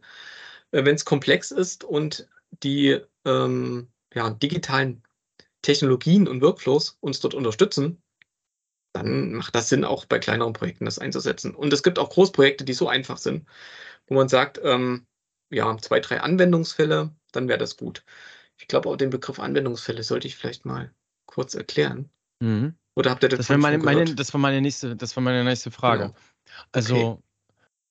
Äh, 0.71 0.85
Wenn 0.85 0.95
es 0.95 1.05
komplex 1.05 1.51
ist 1.51 1.83
und 1.83 2.27
die 2.63 2.99
ähm, 3.25 3.87
ja, 4.13 4.29
digitalen 4.31 5.03
Technologien 5.61 6.27
und 6.27 6.41
Workflows 6.41 6.97
uns 7.01 7.19
dort 7.19 7.33
unterstützen, 7.33 8.01
dann 8.93 9.33
macht 9.33 9.55
das 9.55 9.69
Sinn, 9.69 9.85
auch 9.85 10.05
bei 10.05 10.19
kleineren 10.19 10.53
Projekten 10.53 10.85
das 10.85 10.99
einzusetzen. 10.99 11.53
Und 11.53 11.71
es 11.73 11.83
gibt 11.83 11.99
auch 11.99 12.09
Großprojekte, 12.09 12.65
die 12.65 12.73
so 12.73 12.87
einfach 12.87 13.17
sind, 13.17 13.47
wo 14.07 14.15
man 14.15 14.29
sagt, 14.29 14.59
ähm, 14.63 15.05
ja, 15.51 15.77
zwei, 15.77 15.99
drei 15.99 16.21
Anwendungsfälle, 16.21 17.13
dann 17.31 17.47
wäre 17.47 17.59
das 17.59 17.77
gut. 17.77 18.03
Ich 18.57 18.67
glaube, 18.67 18.89
auch 18.89 18.97
den 18.97 19.09
Begriff 19.09 19.39
Anwendungsfälle 19.39 20.03
sollte 20.03 20.27
ich 20.27 20.35
vielleicht 20.35 20.65
mal 20.65 20.91
kurz 21.25 21.53
erklären. 21.53 22.09
Mhm. 22.39 22.75
Oder 22.95 23.11
habt 23.11 23.23
ihr 23.23 23.29
das 23.29 23.47
das 23.47 23.57
meine, 23.57 23.77
meine, 23.77 24.15
das 24.15 24.33
war 24.33 24.41
meine 24.41 24.61
nächste, 24.61 24.95
Das 24.95 25.15
war 25.15 25.23
meine 25.23 25.43
nächste 25.43 25.71
Frage. 25.71 26.07
Genau. 26.07 26.15
Also, 26.71 26.95
okay. 26.95 27.23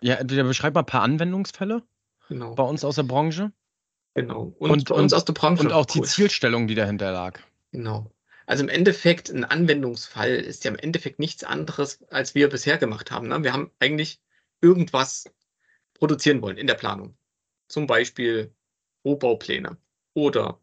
ja, 0.02 0.14
entweder 0.16 0.44
beschreib 0.44 0.74
mal 0.74 0.80
ein 0.80 0.86
paar 0.86 1.02
Anwendungsfälle 1.02 1.82
genau. 2.28 2.54
bei 2.54 2.62
uns 2.62 2.84
aus 2.84 2.96
der 2.96 3.02
Branche. 3.02 3.52
Genau. 4.14 4.54
Und, 4.58 4.70
und 4.70 4.88
bei 4.88 4.94
uns 4.94 5.12
aus 5.12 5.24
der 5.24 5.32
Branche. 5.32 5.62
Und 5.62 5.72
auch 5.72 5.86
cool. 5.94 6.02
die 6.02 6.08
Zielstellung, 6.08 6.66
die 6.66 6.74
dahinter 6.74 7.12
lag. 7.12 7.40
Genau. 7.72 8.10
Also 8.46 8.62
im 8.62 8.70
Endeffekt, 8.70 9.28
ein 9.28 9.44
Anwendungsfall 9.44 10.30
ist 10.30 10.64
ja 10.64 10.70
im 10.70 10.78
Endeffekt 10.78 11.18
nichts 11.18 11.44
anderes, 11.44 12.02
als 12.08 12.34
wir 12.34 12.48
bisher 12.48 12.78
gemacht 12.78 13.10
haben. 13.10 13.28
Ne? 13.28 13.42
Wir 13.44 13.52
haben 13.52 13.70
eigentlich 13.78 14.20
irgendwas 14.60 15.30
produzieren 15.94 16.40
wollen 16.40 16.56
in 16.56 16.66
der 16.66 16.74
Planung. 16.74 17.16
Zum 17.68 17.86
Beispiel 17.86 18.54
Rohbaupläne 19.04 19.76
oder 20.14 20.60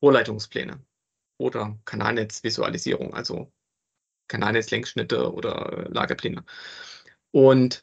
Rohrleitungspläne 0.00 0.84
oder 1.38 1.78
Kanalnetzvisualisierung, 1.84 3.14
also 3.14 3.52
Kanalnetzlängsschnitte 4.28 5.32
oder 5.32 5.88
Lagerpläne. 5.90 6.44
Und 7.32 7.82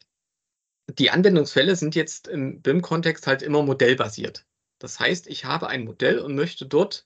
die 0.97 1.12
Anwendungsfälle 1.12 1.75
sind 1.75 1.95
jetzt 1.95 2.28
im 2.28 2.62
BIM-Kontext 2.62 3.28
halt 3.28 3.41
immer 3.41 3.63
modellbasiert. 3.63 4.45
Das 4.80 4.99
heißt, 4.99 5.28
ich 5.28 5.45
habe 5.45 5.67
ein 5.67 5.86
Modell 5.86 6.19
und 6.19 6.36
möchte 6.36 6.65
dort 6.65 7.06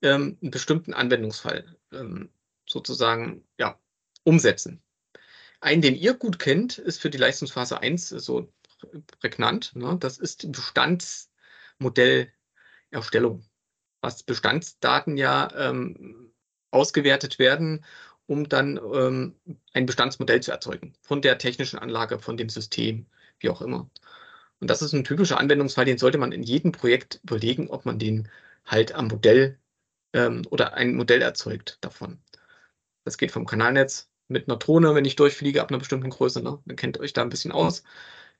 ähm, 0.00 0.38
einen 0.40 0.50
bestimmten 0.50 0.94
Anwendungsfall 0.94 1.76
ähm, 1.92 2.30
sozusagen 2.66 3.46
ja, 3.58 3.78
umsetzen. 4.24 4.82
Einen, 5.60 5.82
den 5.82 5.94
ihr 5.94 6.14
gut 6.14 6.38
kennt, 6.38 6.78
ist 6.78 7.00
für 7.00 7.10
die 7.10 7.18
Leistungsphase 7.18 7.80
1 7.80 8.08
so 8.08 8.52
prägnant. 9.20 9.76
Ne? 9.76 9.96
Das 10.00 10.18
ist 10.18 10.42
die 10.42 10.48
Bestandsmodell 10.48 12.32
Erstellung, 12.90 13.44
was 14.00 14.22
Bestandsdaten 14.22 15.16
ja 15.16 15.50
ähm, 15.56 16.34
ausgewertet 16.70 17.38
werden, 17.38 17.84
um 18.26 18.48
dann 18.48 18.80
ähm, 18.94 19.34
ein 19.72 19.86
Bestandsmodell 19.86 20.40
zu 20.42 20.52
erzeugen 20.52 20.94
von 21.00 21.22
der 21.22 21.38
technischen 21.38 21.78
Anlage, 21.78 22.18
von 22.18 22.36
dem 22.36 22.48
System, 22.48 23.06
wie 23.40 23.50
auch 23.50 23.62
immer. 23.62 23.90
Und 24.60 24.70
das 24.70 24.82
ist 24.82 24.92
ein 24.92 25.04
typischer 25.04 25.38
Anwendungsfall, 25.38 25.84
den 25.84 25.98
sollte 25.98 26.18
man 26.18 26.32
in 26.32 26.42
jedem 26.42 26.72
Projekt 26.72 27.20
überlegen, 27.24 27.68
ob 27.68 27.84
man 27.84 27.98
den 27.98 28.28
halt 28.64 28.94
am 28.94 29.08
Modell 29.08 29.58
ähm, 30.12 30.42
oder 30.50 30.74
ein 30.74 30.94
Modell 30.94 31.22
erzeugt 31.22 31.78
davon. 31.80 32.20
Das 33.04 33.18
geht 33.18 33.32
vom 33.32 33.46
Kanalnetz 33.46 34.08
mit 34.28 34.48
einer 34.48 34.58
Drohne, 34.58 34.94
wenn 34.94 35.04
ich 35.04 35.16
durchfliege 35.16 35.60
ab 35.60 35.70
einer 35.70 35.78
bestimmten 35.78 36.10
Größe. 36.10 36.42
Ne? 36.42 36.58
Dann 36.64 36.76
kennt 36.76 36.98
euch 37.00 37.12
da 37.12 37.22
ein 37.22 37.28
bisschen 37.28 37.52
aus. 37.52 37.82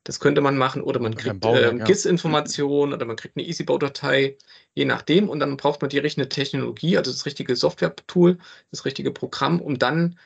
Das 0.04 0.18
könnte 0.18 0.40
man 0.40 0.58
machen 0.58 0.82
oder 0.82 0.98
man 0.98 1.14
kriegt 1.14 1.44
äh, 1.44 1.78
GIS-Informationen 1.84 2.92
oder 2.92 3.06
man 3.06 3.16
kriegt 3.16 3.36
eine 3.36 3.46
EasyBau-Datei, 3.46 4.36
je 4.74 4.84
nachdem. 4.84 5.28
Und 5.28 5.40
dann 5.40 5.56
braucht 5.56 5.80
man 5.80 5.90
die 5.90 5.98
richtige 5.98 6.28
Technologie, 6.28 6.96
also 6.96 7.12
das 7.12 7.24
richtige 7.24 7.54
Software-Tool, 7.54 8.38
das 8.70 8.84
richtige 8.84 9.12
Programm, 9.12 9.60
um 9.60 9.78
dann 9.78 10.18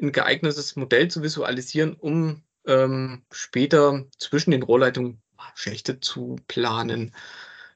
ein 0.00 0.12
geeignetes 0.12 0.76
Modell 0.76 1.08
zu 1.08 1.22
visualisieren, 1.22 1.94
um 1.94 2.42
ähm, 2.66 3.22
später 3.32 4.04
zwischen 4.18 4.50
den 4.52 4.62
Rohrleitungen 4.62 5.20
Schächte 5.54 6.00
zu 6.00 6.36
planen, 6.48 7.14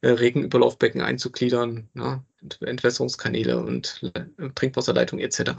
äh, 0.02 0.10
Regenüberlaufbecken 0.10 1.00
einzugliedern, 1.00 1.88
ne, 1.94 2.24
Entwässerungskanäle 2.60 3.58
und 3.58 4.10
äh, 4.14 4.50
Trinkwasserleitung 4.54 5.18
etc. 5.18 5.52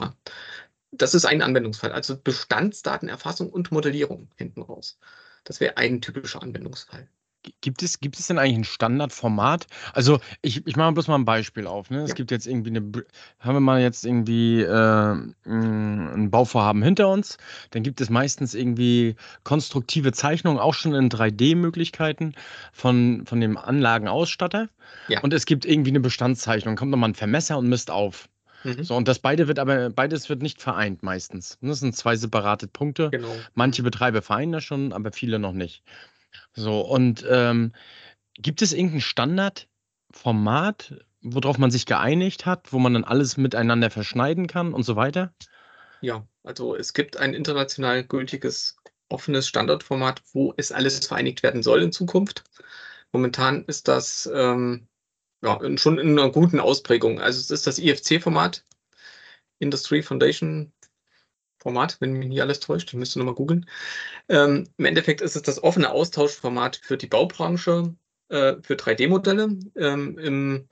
Das 0.90 1.14
ist 1.14 1.24
ein 1.24 1.42
Anwendungsfall, 1.42 1.92
also 1.92 2.16
Bestandsdatenerfassung 2.16 3.50
und 3.50 3.72
Modellierung 3.72 4.30
hinten 4.36 4.62
raus. 4.62 4.98
Das 5.44 5.60
wäre 5.60 5.76
ein 5.76 6.00
typischer 6.00 6.42
Anwendungsfall. 6.42 7.08
Gibt 7.60 7.82
es, 7.82 7.98
gibt 7.98 8.20
es 8.20 8.28
denn 8.28 8.38
eigentlich 8.38 8.58
ein 8.58 8.64
Standardformat? 8.64 9.66
Also 9.94 10.20
ich, 10.42 10.64
ich 10.64 10.76
mache 10.76 10.92
bloß 10.92 11.08
mal 11.08 11.16
ein 11.16 11.24
Beispiel 11.24 11.66
auf. 11.66 11.90
Ne? 11.90 12.02
Es 12.02 12.10
Ja. 12.10 12.14
gibt 12.14 12.30
jetzt 12.30 12.46
irgendwie 12.46 12.70
eine, 12.70 12.82
haben 13.40 13.56
wir 13.56 13.60
mal 13.60 13.80
jetzt 13.80 14.04
irgendwie 14.04 14.60
äh, 14.62 15.14
ein 15.44 16.30
Bauvorhaben 16.30 16.82
hinter 16.84 17.08
uns, 17.08 17.38
dann 17.72 17.82
gibt 17.82 18.00
es 18.00 18.10
meistens 18.10 18.54
irgendwie 18.54 19.16
konstruktive 19.42 20.12
Zeichnungen, 20.12 20.60
auch 20.60 20.74
schon 20.74 20.94
in 20.94 21.08
3D-Möglichkeiten 21.08 22.34
von, 22.72 23.26
von 23.26 23.40
dem 23.40 23.56
Anlagenausstatter. 23.56 24.68
Ja. 25.08 25.20
Und 25.22 25.32
es 25.34 25.44
gibt 25.44 25.64
irgendwie 25.64 25.90
eine 25.90 26.00
Bestandszeichnung, 26.00 26.76
kommt 26.76 26.92
nochmal 26.92 27.10
ein 27.10 27.14
Vermesser 27.16 27.58
und 27.58 27.68
misst 27.68 27.90
auf. 27.90 28.28
Mhm. 28.64 28.84
So, 28.84 28.94
und 28.94 29.08
das 29.08 29.18
beide 29.18 29.48
wird 29.48 29.58
aber, 29.58 29.90
beides 29.90 30.28
wird 30.28 30.42
nicht 30.42 30.60
vereint 30.60 31.02
meistens. 31.02 31.58
Das 31.60 31.80
sind 31.80 31.96
zwei 31.96 32.16
separate 32.16 32.68
Punkte. 32.68 33.10
Genau. 33.10 33.34
Manche 33.54 33.82
Betreiber 33.82 34.22
vereinen 34.22 34.52
das 34.52 34.64
schon, 34.64 34.92
aber 34.92 35.12
viele 35.12 35.38
noch 35.38 35.52
nicht. 35.52 35.82
So, 36.54 36.80
und 36.80 37.24
ähm, 37.28 37.72
gibt 38.34 38.62
es 38.62 38.72
irgendein 38.72 39.00
Standardformat, 39.00 40.94
worauf 41.22 41.58
man 41.58 41.70
sich 41.70 41.86
geeinigt 41.86 42.46
hat, 42.46 42.72
wo 42.72 42.78
man 42.78 42.94
dann 42.94 43.04
alles 43.04 43.36
miteinander 43.36 43.90
verschneiden 43.90 44.46
kann 44.46 44.72
und 44.74 44.82
so 44.82 44.96
weiter? 44.96 45.32
Ja, 46.00 46.26
also 46.42 46.74
es 46.74 46.94
gibt 46.94 47.16
ein 47.16 47.34
international 47.34 48.04
gültiges 48.04 48.76
offenes 49.08 49.46
Standardformat, 49.46 50.22
wo 50.32 50.54
es 50.56 50.72
alles 50.72 51.06
vereinigt 51.06 51.42
werden 51.42 51.62
soll 51.62 51.82
in 51.82 51.92
Zukunft. 51.92 52.44
Momentan 53.12 53.64
ist 53.66 53.88
das 53.88 54.30
ähm, 54.34 54.88
ja, 55.42 55.60
schon 55.76 55.98
in 55.98 56.18
einer 56.18 56.30
guten 56.30 56.60
Ausprägung. 56.60 57.20
Also 57.20 57.40
es 57.40 57.50
ist 57.50 57.66
das 57.66 57.78
IFC-Format, 57.78 58.64
Industry 59.58 60.02
Foundation 60.02 60.72
Format, 61.58 61.96
wenn 62.00 62.14
mich 62.14 62.28
nicht 62.28 62.42
alles 62.42 62.60
täuscht, 62.60 62.88
ich 62.88 62.98
müsste 62.98 63.18
nochmal 63.20 63.36
googeln. 63.36 63.68
Ähm, 64.28 64.68
Im 64.76 64.84
Endeffekt 64.84 65.20
ist 65.20 65.36
es 65.36 65.42
das 65.42 65.62
offene 65.62 65.90
Austauschformat 65.90 66.76
für 66.82 66.96
die 66.96 67.06
Baubranche, 67.06 67.94
äh, 68.28 68.56
für 68.62 68.74
3D-Modelle. 68.74 69.58
Ähm, 69.76 70.18
Im 70.18 70.68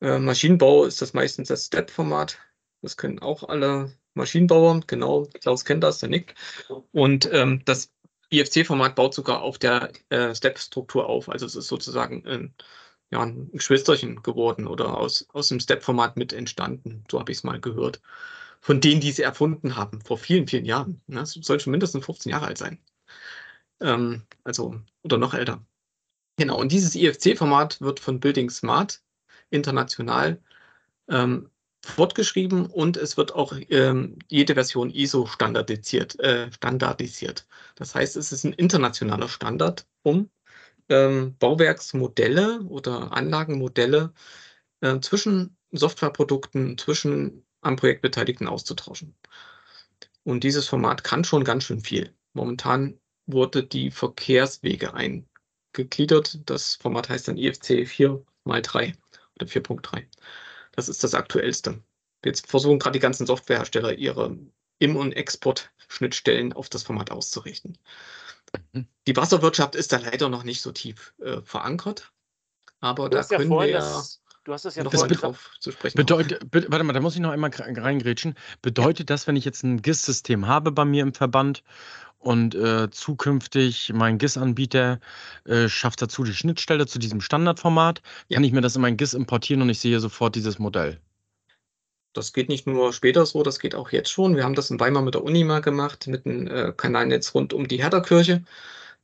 äh, 0.00 0.18
Maschinenbau 0.18 0.84
ist 0.84 1.02
das 1.02 1.14
meistens 1.14 1.48
das 1.48 1.66
Step-Format. 1.66 2.38
Das 2.82 2.96
können 2.96 3.18
auch 3.18 3.48
alle 3.48 3.92
Maschinenbauer, 4.14 4.80
genau. 4.86 5.26
Klaus 5.40 5.64
kennt 5.64 5.82
das, 5.82 5.98
der 5.98 6.08
Nick. 6.08 6.34
Und 6.92 7.28
ähm, 7.32 7.62
das 7.64 7.92
IFC-Format 8.30 8.94
baut 8.94 9.14
sogar 9.14 9.42
auf 9.42 9.58
der 9.58 9.90
äh, 10.10 10.34
Step-Struktur 10.34 11.06
auf. 11.08 11.28
Also 11.28 11.46
es 11.46 11.56
ist 11.56 11.68
sozusagen 11.68 12.24
ein, 12.26 12.54
ja, 13.10 13.22
ein 13.22 13.50
Geschwisterchen 13.52 14.22
geworden 14.22 14.66
oder 14.66 14.96
aus, 14.96 15.26
aus 15.32 15.48
dem 15.48 15.60
Step-Format 15.60 16.16
mit 16.16 16.32
entstanden. 16.32 17.04
So 17.10 17.18
habe 17.18 17.32
ich 17.32 17.38
es 17.38 17.44
mal 17.44 17.60
gehört. 17.60 18.00
Von 18.60 18.80
denen, 18.80 19.00
die 19.00 19.10
es 19.10 19.18
erfunden 19.18 19.76
haben, 19.76 20.00
vor 20.02 20.18
vielen, 20.18 20.48
vielen 20.48 20.64
Jahren. 20.64 21.00
Ne? 21.06 21.20
Das 21.20 21.32
soll 21.32 21.60
schon 21.60 21.70
mindestens 21.70 22.04
15 22.04 22.30
Jahre 22.30 22.46
alt 22.46 22.58
sein. 22.58 22.78
Ähm, 23.80 24.22
also, 24.44 24.80
oder 25.02 25.18
noch 25.18 25.34
älter. 25.34 25.64
Genau, 26.36 26.60
und 26.60 26.72
dieses 26.72 26.94
IFC-Format 26.94 27.80
wird 27.80 28.00
von 28.00 28.20
Building 28.20 28.50
Smart 28.50 29.02
international 29.50 30.40
ähm, 31.08 31.50
fortgeschrieben 31.84 32.66
und 32.66 32.96
es 32.96 33.16
wird 33.16 33.34
auch 33.34 33.54
ähm, 33.70 34.18
jede 34.28 34.54
Version 34.54 34.90
ISO 34.90 35.26
standardisiert, 35.26 36.18
äh, 36.20 36.52
standardisiert. 36.52 37.46
Das 37.76 37.94
heißt, 37.94 38.16
es 38.16 38.32
ist 38.32 38.44
ein 38.44 38.52
internationaler 38.52 39.28
Standard, 39.28 39.86
um 40.02 40.30
ähm, 40.88 41.36
Bauwerksmodelle 41.38 42.62
oder 42.62 43.12
Anlagenmodelle 43.12 44.12
äh, 44.80 45.00
zwischen 45.00 45.56
Softwareprodukten, 45.72 46.78
zwischen 46.78 47.44
am 47.60 47.76
Projekt 47.76 48.02
Beteiligten 48.02 48.46
auszutauschen. 48.46 49.14
Und 50.24 50.44
dieses 50.44 50.66
Format 50.66 51.04
kann 51.04 51.24
schon 51.24 51.44
ganz 51.44 51.64
schön 51.64 51.80
viel. 51.80 52.14
Momentan 52.32 53.00
wurde 53.26 53.64
die 53.64 53.90
Verkehrswege 53.90 54.94
eingegliedert. 54.94 56.40
Das 56.48 56.76
Format 56.76 57.08
heißt 57.08 57.28
dann 57.28 57.36
IFC 57.38 57.86
4x3 57.86 58.94
oder 59.36 59.46
4.3. 59.46 60.06
Das 60.72 60.88
ist 60.88 61.02
das 61.02 61.14
aktuellste. 61.14 61.82
Jetzt 62.24 62.46
versuchen 62.46 62.78
gerade 62.78 62.98
die 62.98 63.02
ganzen 63.02 63.26
Softwarehersteller 63.26 63.94
ihre 63.94 64.36
Im- 64.78 64.96
und 64.96 65.12
Export-Schnittstellen 65.12 66.52
auf 66.52 66.68
das 66.68 66.82
Format 66.82 67.10
auszurichten. 67.10 67.78
Die 69.06 69.16
Wasserwirtschaft 69.16 69.74
ist 69.74 69.92
da 69.92 69.98
leider 69.98 70.28
noch 70.28 70.44
nicht 70.44 70.60
so 70.60 70.72
tief 70.72 71.14
äh, 71.20 71.40
verankert. 71.42 72.12
Aber 72.80 73.08
Du 73.08 73.16
da 73.16 73.18
hast 73.20 73.30
ja 73.30 73.38
können 73.38 73.48
vorhin 73.48 73.72
wir 73.72 73.78
das, 73.78 74.22
du 74.44 74.52
hast 74.52 74.64
das 74.64 74.76
ja 74.76 74.84
noch 74.84 74.92
das 74.92 75.06
drauf 75.08 75.50
zu 75.60 75.72
sprechen. 75.72 75.96
Bedeutet, 75.96 76.50
be- 76.50 76.66
warte 76.68 76.84
mal, 76.84 76.92
da 76.92 77.00
muss 77.00 77.14
ich 77.14 77.20
noch 77.20 77.30
einmal 77.30 77.50
reingrätschen. 77.54 78.34
Bedeutet 78.62 79.10
das, 79.10 79.26
wenn 79.26 79.36
ich 79.36 79.44
jetzt 79.44 79.64
ein 79.64 79.82
GIS-System 79.82 80.46
habe 80.46 80.70
bei 80.72 80.84
mir 80.84 81.02
im 81.02 81.14
Verband 81.14 81.62
und 82.18 82.54
äh, 82.54 82.90
zukünftig 82.90 83.92
mein 83.94 84.18
GIS-Anbieter 84.18 85.00
äh, 85.44 85.68
schafft 85.68 86.02
dazu 86.02 86.24
die 86.24 86.34
Schnittstelle 86.34 86.86
zu 86.86 86.98
diesem 86.98 87.20
Standardformat, 87.20 88.02
Ja. 88.28 88.36
kann 88.36 88.44
ich 88.44 88.52
mir 88.52 88.60
das 88.60 88.76
in 88.76 88.82
mein 88.82 88.96
GIS 88.96 89.14
importieren 89.14 89.62
und 89.62 89.70
ich 89.70 89.80
sehe 89.80 89.98
sofort 90.00 90.34
dieses 90.34 90.58
Modell? 90.58 91.00
Das 92.12 92.32
geht 92.32 92.48
nicht 92.48 92.66
nur 92.66 92.92
später 92.92 93.26
so, 93.26 93.42
das 93.42 93.58
geht 93.58 93.74
auch 93.74 93.90
jetzt 93.90 94.10
schon. 94.10 94.36
Wir 94.36 94.44
haben 94.44 94.54
das 94.54 94.70
in 94.70 94.80
Weimar 94.80 95.02
mit 95.02 95.14
der 95.14 95.24
Uni 95.24 95.44
mal 95.44 95.60
gemacht, 95.60 96.06
mit 96.06 96.26
einem 96.26 96.46
äh, 96.46 96.72
Kanalnetz 96.76 97.34
rund 97.34 97.52
um 97.52 97.68
die 97.68 97.80
Herderkirche. 97.82 98.44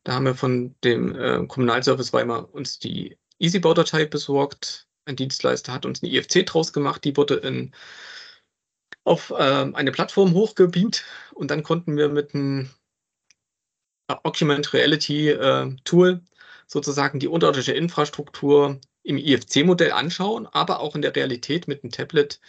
Da 0.05 0.15
haben 0.15 0.27
wir 0.27 0.35
von 0.35 0.75
dem 0.85 1.15
äh, 1.15 1.47
Kommunalservice 1.47 2.13
Weimar 2.13 2.53
uns 2.53 2.79
die 2.79 3.17
EasyBau-Datei 3.39 4.07
besorgt. 4.07 4.87
Ein 5.07 5.17
Dienstleister 5.17 5.73
hat 5.73 5.87
uns 5.87 6.03
eine 6.03 6.13
IFC 6.13 6.47
draus 6.47 6.73
gemacht, 6.73 7.05
die 7.05 7.17
wurde 7.17 7.37
in, 7.37 7.73
auf 9.05 9.31
äh, 9.31 9.35
eine 9.35 9.93
Plattform 9.93 10.33
hochgebeamt 10.35 11.05
und 11.35 11.51
dann 11.51 11.63
konnten 11.63 11.97
wir 11.97 12.09
mit 12.09 12.35
einem 12.35 12.71
Augmented 14.09 14.73
Reality 14.73 15.31
äh, 15.31 15.77
Tool 15.85 16.23
sozusagen 16.67 17.21
die 17.21 17.29
unterirdische 17.29 17.73
Infrastruktur 17.73 18.81
im 19.03 19.19
IFC-Modell 19.19 19.93
anschauen, 19.93 20.47
aber 20.47 20.81
auch 20.81 20.95
in 20.95 21.03
der 21.03 21.15
Realität 21.15 21.69
mit 21.69 21.83
einem 21.83 21.93
Tablet 21.93 22.41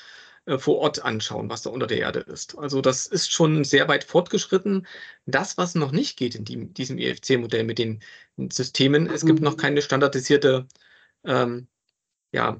äh, 0.46 0.58
vor 0.58 0.78
Ort 0.78 1.04
anschauen, 1.04 1.50
was 1.50 1.64
da 1.64 1.70
unter 1.70 1.88
der 1.88 2.00
Erde 2.00 2.20
ist. 2.20 2.58
Also 2.58 2.82
das 2.82 3.08
ist 3.08 3.32
schon 3.32 3.64
sehr 3.64 3.88
weit 3.88 4.04
fortgeschritten. 4.04 4.88
Das, 5.26 5.58
was 5.58 5.76
noch 5.76 5.92
nicht 5.92 6.18
geht 6.18 6.36
in 6.36 6.46
die, 6.46 6.68
diesem 6.74 6.98
EFC-Modell 6.98 7.64
mit 7.64 7.80
den 7.80 8.02
Systemen, 8.52 9.08
es 9.08 9.26
gibt 9.26 9.42
noch 9.42 9.58
keine 9.58 9.82
standardisierte 9.82 10.68
ähm, 11.24 11.68
ja, 12.32 12.60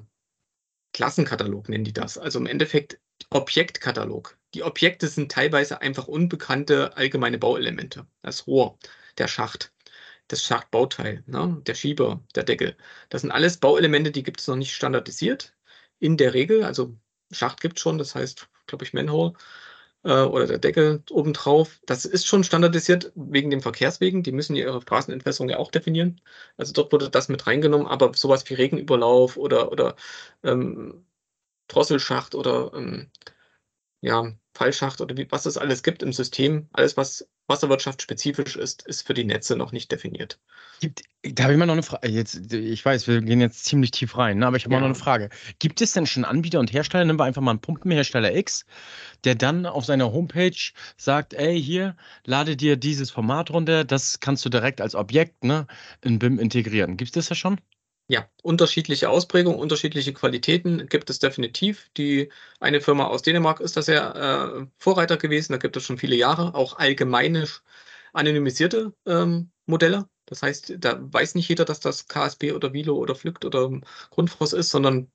Klassenkatalog, 0.92 1.68
nennen 1.68 1.84
die 1.84 1.92
das. 1.92 2.18
Also 2.18 2.38
im 2.38 2.46
Endeffekt 2.46 2.98
Objektkatalog. 3.30 4.38
Die 4.54 4.62
Objekte 4.62 5.08
sind 5.08 5.30
teilweise 5.30 5.80
einfach 5.80 6.08
unbekannte 6.08 6.96
allgemeine 6.96 7.38
Bauelemente. 7.38 8.06
Das 8.22 8.46
Rohr, 8.46 8.78
der 9.18 9.28
Schacht, 9.28 9.72
das 10.28 10.42
Schachtbauteil, 10.42 11.22
ne? 11.26 11.60
der 11.66 11.74
Schieber, 11.74 12.22
der 12.34 12.44
Deckel. 12.44 12.76
Das 13.10 13.22
sind 13.22 13.30
alles 13.30 13.58
Bauelemente, 13.58 14.10
die 14.10 14.22
gibt 14.22 14.40
es 14.40 14.48
noch 14.48 14.56
nicht 14.56 14.74
standardisiert. 14.74 15.54
In 15.98 16.16
der 16.16 16.34
Regel, 16.34 16.64
also 16.64 16.96
Schacht 17.32 17.60
gibt 17.60 17.78
es 17.78 17.82
schon, 17.82 17.98
das 17.98 18.14
heißt, 18.14 18.48
glaube 18.66 18.84
ich, 18.84 18.94
Manhole 18.94 19.34
äh, 20.04 20.22
oder 20.22 20.46
der 20.46 20.58
Deckel 20.58 21.02
obendrauf. 21.10 21.80
Das 21.86 22.04
ist 22.04 22.26
schon 22.26 22.44
standardisiert 22.44 23.12
wegen 23.16 23.50
den 23.50 23.60
Verkehrswegen. 23.62 24.22
Die 24.22 24.32
müssen 24.32 24.56
ihre 24.56 24.80
Straßenentwässerung 24.82 25.48
ja 25.50 25.58
auch 25.58 25.70
definieren. 25.70 26.20
Also 26.56 26.72
dort 26.72 26.92
wurde 26.92 27.10
das 27.10 27.28
mit 27.28 27.46
reingenommen, 27.46 27.86
aber 27.86 28.14
sowas 28.14 28.48
wie 28.50 28.54
Regenüberlauf 28.54 29.36
oder, 29.36 29.72
oder 29.72 29.96
ähm, 30.44 31.04
Drosselschacht 31.68 32.34
oder 32.34 32.72
ähm, 32.74 33.10
ja, 34.00 34.32
Fallschacht 34.54 35.00
oder 35.00 35.16
wie, 35.16 35.30
was 35.30 35.46
es 35.46 35.58
alles 35.58 35.82
gibt 35.82 36.02
im 36.02 36.12
System, 36.12 36.68
alles, 36.72 36.96
was 36.96 37.28
Wasserwirtschaft 37.48 38.02
spezifisch 38.02 38.56
ist, 38.56 38.86
ist 38.86 39.06
für 39.06 39.14
die 39.14 39.24
Netze 39.24 39.56
noch 39.56 39.72
nicht 39.72 39.90
definiert. 39.92 40.40
Gibt, 40.80 41.02
da 41.22 41.44
habe 41.44 41.54
ich 41.54 41.58
mal 41.58 41.66
noch 41.66 41.72
eine 41.72 41.82
Frage. 41.82 42.08
Jetzt, 42.08 42.52
ich 42.52 42.84
weiß, 42.84 43.06
wir 43.08 43.22
gehen 43.22 43.40
jetzt 43.40 43.64
ziemlich 43.64 43.92
tief 43.92 44.16
rein, 44.18 44.38
ne? 44.38 44.46
aber 44.46 44.56
ich 44.56 44.64
habe 44.64 44.74
Ja. 44.74 44.80
mal 44.80 44.88
noch 44.88 44.94
eine 44.94 45.02
Frage. 45.02 45.30
Gibt 45.58 45.80
es 45.80 45.92
denn 45.92 46.06
schon 46.06 46.24
Anbieter 46.24 46.60
und 46.60 46.72
Hersteller, 46.72 47.04
nehmen 47.04 47.18
wir 47.18 47.24
einfach 47.24 47.40
mal 47.40 47.52
einen 47.52 47.60
Pumpenhersteller 47.60 48.34
X, 48.36 48.66
der 49.24 49.34
dann 49.36 49.64
auf 49.66 49.84
seiner 49.86 50.12
Homepage 50.12 50.56
sagt, 50.98 51.32
ey, 51.34 51.60
hier, 51.62 51.96
lade 52.26 52.56
dir 52.56 52.76
dieses 52.76 53.10
Format 53.10 53.50
runter, 53.50 53.84
das 53.84 54.20
kannst 54.20 54.44
du 54.44 54.50
direkt 54.50 54.80
als 54.80 54.94
Objekt 54.94 55.44
ne, 55.44 55.66
in 56.02 56.18
BIM 56.18 56.38
integrieren. 56.38 56.96
Gibt 56.98 57.10
es 57.10 57.14
das 57.14 57.28
ja 57.30 57.36
schon? 57.36 57.60
Ja, 58.08 58.30
unterschiedliche 58.42 59.10
Ausprägungen, 59.10 59.58
unterschiedliche 59.58 60.12
Qualitäten 60.12 60.86
gibt 60.88 61.10
es 61.10 61.18
definitiv. 61.18 61.90
Die 61.96 62.30
eine 62.60 62.80
Firma 62.80 63.06
aus 63.06 63.22
Dänemark 63.22 63.58
ist 63.58 63.76
da 63.76 63.82
sehr 63.82 64.14
äh, 64.62 64.66
Vorreiter 64.78 65.16
gewesen, 65.16 65.52
da 65.52 65.58
gibt 65.58 65.76
es 65.76 65.82
schon 65.84 65.98
viele 65.98 66.14
Jahre, 66.14 66.54
auch 66.54 66.78
allgemeine 66.78 67.48
anonymisierte 68.12 68.94
ähm, 69.06 69.50
Modelle. 69.66 70.08
Das 70.26 70.42
heißt, 70.42 70.74
da 70.78 70.98
weiß 71.12 71.34
nicht 71.34 71.48
jeder, 71.48 71.64
dass 71.64 71.80
das 71.80 72.06
KSB 72.06 72.52
oder 72.52 72.72
Vilo 72.72 72.96
oder 72.96 73.16
Flügt 73.16 73.44
oder 73.44 73.70
Grundfos 74.10 74.52
ist, 74.52 74.70
sondern 74.70 75.10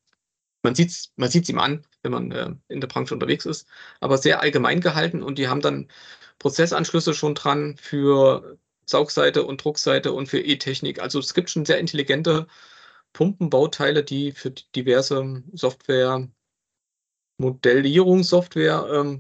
man 0.63 0.75
sieht 0.75 0.89
es 0.91 1.13
man 1.15 1.30
sieht's 1.30 1.49
ihm 1.49 1.60
an, 1.60 1.86
wenn 2.04 2.12
man 2.12 2.32
äh, 2.32 2.56
in 2.69 2.82
der 2.82 2.88
Branche 2.88 3.13
unterwegs 3.13 3.45
ist, 3.45 3.67
aber 4.01 4.17
sehr 4.17 4.41
allgemein 4.41 4.82
gehalten 4.82 5.23
und 5.23 5.38
die 5.39 5.47
haben 5.49 5.62
dann 5.62 5.88
Prozessanschlüsse 6.39 7.13
schon 7.13 7.36
dran 7.36 7.77
für 7.77 8.58
Saugseite 8.86 9.43
und 9.45 9.63
Druckseite 9.63 10.12
und 10.13 10.27
für 10.27 10.39
E-Technik. 10.39 11.01
Also 11.01 11.19
es 11.19 11.34
gibt 11.34 11.49
schon 11.49 11.65
sehr 11.65 11.80
intelligente 11.80 12.47
Pumpenbauteile, 13.13 14.04
die 14.04 14.32
für 14.32 14.52
diverse 14.52 15.43
Software, 15.54 16.28
Modellierungssoftware 17.38 18.88
ähm, 18.93 19.19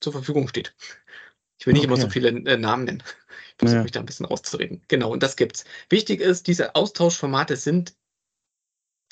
zur 0.00 0.12
Verfügung 0.12 0.48
steht. 0.48 0.74
Ich 1.58 1.66
will 1.66 1.74
nicht 1.74 1.84
okay. 1.84 1.92
immer 1.92 2.00
so 2.00 2.08
viele 2.08 2.28
äh, 2.30 2.56
Namen 2.56 2.84
nennen. 2.84 3.02
Ich 3.50 3.54
versuche 3.58 3.78
ja. 3.78 3.82
mich 3.82 3.92
da 3.92 4.00
ein 4.00 4.06
bisschen 4.06 4.26
rauszureden. 4.26 4.82
Genau, 4.88 5.12
und 5.12 5.22
das 5.22 5.36
gibt's. 5.36 5.64
Wichtig 5.90 6.20
ist, 6.20 6.46
diese 6.46 6.74
Austauschformate 6.74 7.56
sind 7.56 7.94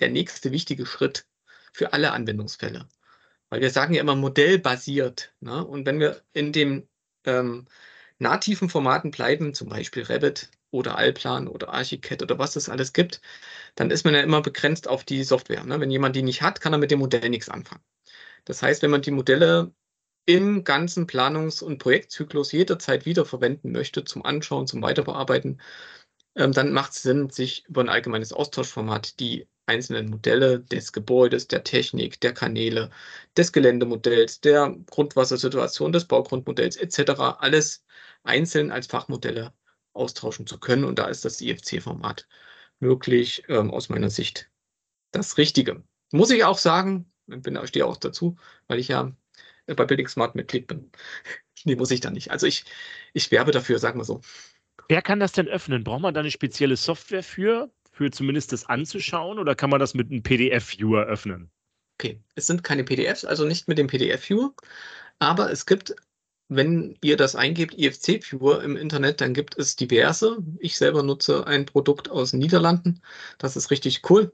der 0.00 0.08
nächste 0.08 0.50
wichtige 0.52 0.86
Schritt 0.86 1.26
für 1.72 1.92
alle 1.92 2.12
Anwendungsfälle. 2.12 2.88
Weil 3.50 3.60
wir 3.60 3.70
sagen 3.70 3.94
ja 3.94 4.00
immer 4.00 4.14
modellbasiert. 4.14 5.34
Ne? 5.40 5.64
Und 5.64 5.86
wenn 5.86 6.00
wir 6.00 6.22
in 6.32 6.52
dem 6.52 6.88
ähm, 7.24 7.66
nativen 8.18 8.68
Formaten 8.68 9.10
bleiben, 9.10 9.54
zum 9.54 9.68
Beispiel 9.68 10.02
Revit 10.04 10.50
oder 10.70 10.98
Allplan 10.98 11.48
oder 11.48 11.70
Archicad 11.70 12.22
oder 12.22 12.38
was 12.38 12.56
es 12.56 12.68
alles 12.68 12.92
gibt, 12.92 13.20
dann 13.74 13.90
ist 13.90 14.04
man 14.04 14.14
ja 14.14 14.20
immer 14.20 14.42
begrenzt 14.42 14.88
auf 14.88 15.04
die 15.04 15.24
Software. 15.24 15.64
Ne? 15.64 15.80
Wenn 15.80 15.90
jemand 15.90 16.16
die 16.16 16.22
nicht 16.22 16.42
hat, 16.42 16.60
kann 16.60 16.72
er 16.72 16.78
mit 16.78 16.90
dem 16.90 16.98
Modell 17.00 17.28
nichts 17.30 17.48
anfangen. 17.48 17.82
Das 18.44 18.62
heißt, 18.62 18.82
wenn 18.82 18.90
man 18.90 19.02
die 19.02 19.10
Modelle 19.10 19.72
im 20.26 20.64
ganzen 20.64 21.06
Planungs- 21.06 21.62
und 21.62 21.78
Projektzyklus 21.78 22.52
jederzeit 22.52 23.06
wiederverwenden 23.06 23.72
möchte 23.72 24.04
zum 24.04 24.24
Anschauen, 24.24 24.66
zum 24.66 24.82
Weiterbearbeiten, 24.82 25.60
ähm, 26.36 26.52
dann 26.52 26.72
macht 26.72 26.92
es 26.92 27.02
Sinn, 27.02 27.30
sich 27.30 27.66
über 27.66 27.82
ein 27.82 27.88
allgemeines 27.88 28.32
Austauschformat 28.32 29.20
die 29.20 29.48
einzelnen 29.66 30.10
Modelle 30.10 30.60
des 30.60 30.92
Gebäudes, 30.92 31.48
der 31.48 31.64
Technik, 31.64 32.20
der 32.20 32.32
Kanäle, 32.34 32.90
des 33.36 33.52
Geländemodells, 33.52 34.40
der 34.40 34.74
Grundwassersituation, 34.86 35.92
des 35.92 36.06
Baugrundmodells 36.06 36.76
etc. 36.76 37.38
alles 37.38 37.84
einzeln 38.22 38.70
als 38.70 38.86
Fachmodelle 38.86 39.52
austauschen 39.98 40.46
zu 40.46 40.58
können. 40.58 40.84
Und 40.84 40.98
da 40.98 41.06
ist 41.06 41.24
das 41.24 41.40
IFC-Format 41.40 42.26
wirklich 42.80 43.44
ähm, 43.48 43.70
aus 43.70 43.88
meiner 43.88 44.10
Sicht 44.10 44.50
das 45.12 45.38
Richtige. 45.38 45.82
Muss 46.12 46.30
ich 46.30 46.44
auch 46.44 46.58
sagen, 46.58 47.10
ich 47.26 47.68
stehe 47.68 47.86
auch 47.86 47.96
dazu, 47.96 48.36
weil 48.66 48.78
ich 48.78 48.88
ja 48.88 49.12
bei 49.66 49.84
Building 49.84 50.08
Smart 50.08 50.34
Mitglied 50.34 50.66
bin. 50.66 50.90
nee, 51.64 51.76
muss 51.76 51.90
ich 51.90 52.00
da 52.00 52.10
nicht. 52.10 52.30
Also 52.30 52.46
ich, 52.46 52.64
ich 53.12 53.30
werbe 53.30 53.52
dafür, 53.52 53.78
sagen 53.78 54.00
wir 54.00 54.04
so. 54.04 54.20
Wer 54.88 55.02
kann 55.02 55.20
das 55.20 55.32
denn 55.32 55.48
öffnen? 55.48 55.84
Braucht 55.84 56.00
man 56.00 56.14
da 56.14 56.20
eine 56.20 56.30
spezielle 56.30 56.76
Software 56.76 57.22
für, 57.22 57.70
für 57.92 58.10
zumindest 58.10 58.52
das 58.52 58.64
anzuschauen 58.64 59.38
oder 59.38 59.54
kann 59.54 59.68
man 59.68 59.80
das 59.80 59.92
mit 59.92 60.10
einem 60.10 60.22
PDF-Viewer 60.22 61.04
öffnen? 61.04 61.50
Okay, 62.00 62.22
es 62.36 62.46
sind 62.46 62.62
keine 62.62 62.84
PDFs, 62.84 63.24
also 63.24 63.44
nicht 63.44 63.68
mit 63.68 63.76
dem 63.76 63.88
PDF-Viewer, 63.88 64.54
aber 65.18 65.50
es 65.50 65.66
gibt, 65.66 65.94
wenn 66.48 66.96
ihr 67.02 67.16
das 67.16 67.36
eingebt, 67.36 67.74
IFC-Viewer 67.78 68.62
im 68.62 68.76
Internet, 68.76 69.20
dann 69.20 69.34
gibt 69.34 69.58
es 69.58 69.76
diverse. 69.76 70.38
Ich 70.58 70.78
selber 70.78 71.02
nutze 71.02 71.46
ein 71.46 71.66
Produkt 71.66 72.10
aus 72.10 72.30
den 72.30 72.40
Niederlanden. 72.40 73.02
Das 73.38 73.56
ist 73.56 73.70
richtig 73.70 74.08
cool. 74.10 74.32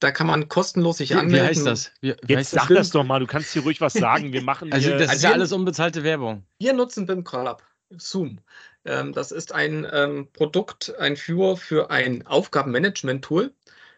Da 0.00 0.10
kann 0.10 0.26
man 0.26 0.48
kostenlos 0.48 0.98
sich 0.98 1.16
anmelden. 1.16 1.40
Wie 1.40 1.48
heißt 1.48 1.66
das? 1.66 1.92
Wie, 2.00 2.14
wie 2.22 2.32
Jetzt 2.32 2.38
heißt 2.38 2.50
sag 2.50 2.68
das? 2.68 2.90
doch 2.90 3.04
mal, 3.04 3.20
du 3.20 3.26
kannst 3.26 3.52
hier 3.52 3.62
ruhig 3.62 3.80
was 3.80 3.94
sagen. 3.94 4.32
Wir 4.32 4.42
machen 4.42 4.72
Also 4.72 4.90
das 4.90 5.14
ist 5.14 5.22
ja 5.22 5.32
alles 5.32 5.52
unbezahlte 5.52 6.02
Werbung. 6.02 6.44
Wir 6.58 6.72
nutzen 6.74 7.06
BIM 7.06 7.24
Collab, 7.24 7.62
Zoom. 7.96 8.40
Ähm, 8.84 9.12
das 9.12 9.32
ist 9.32 9.52
ein 9.52 9.86
ähm, 9.90 10.28
Produkt, 10.32 10.94
ein 10.98 11.16
Führer 11.16 11.56
für 11.56 11.90
ein 11.90 12.26
Aufgabenmanagement-Tool. 12.26 13.54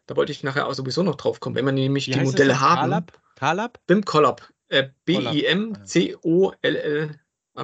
Da 0.06 0.16
wollte 0.16 0.32
ich 0.32 0.42
nachher 0.44 0.66
auch 0.68 0.74
sowieso 0.74 1.02
noch 1.02 1.16
drauf 1.16 1.40
kommen, 1.40 1.56
wenn 1.56 1.64
man 1.64 1.74
nämlich 1.74 2.06
wie 2.06 2.12
die 2.12 2.20
Modelle 2.20 2.50
das? 2.50 2.60
haben. 2.60 2.82
Collab? 2.82 3.12
BIM 3.86 4.04
Collab. 4.04 4.48
Äh, 4.68 4.88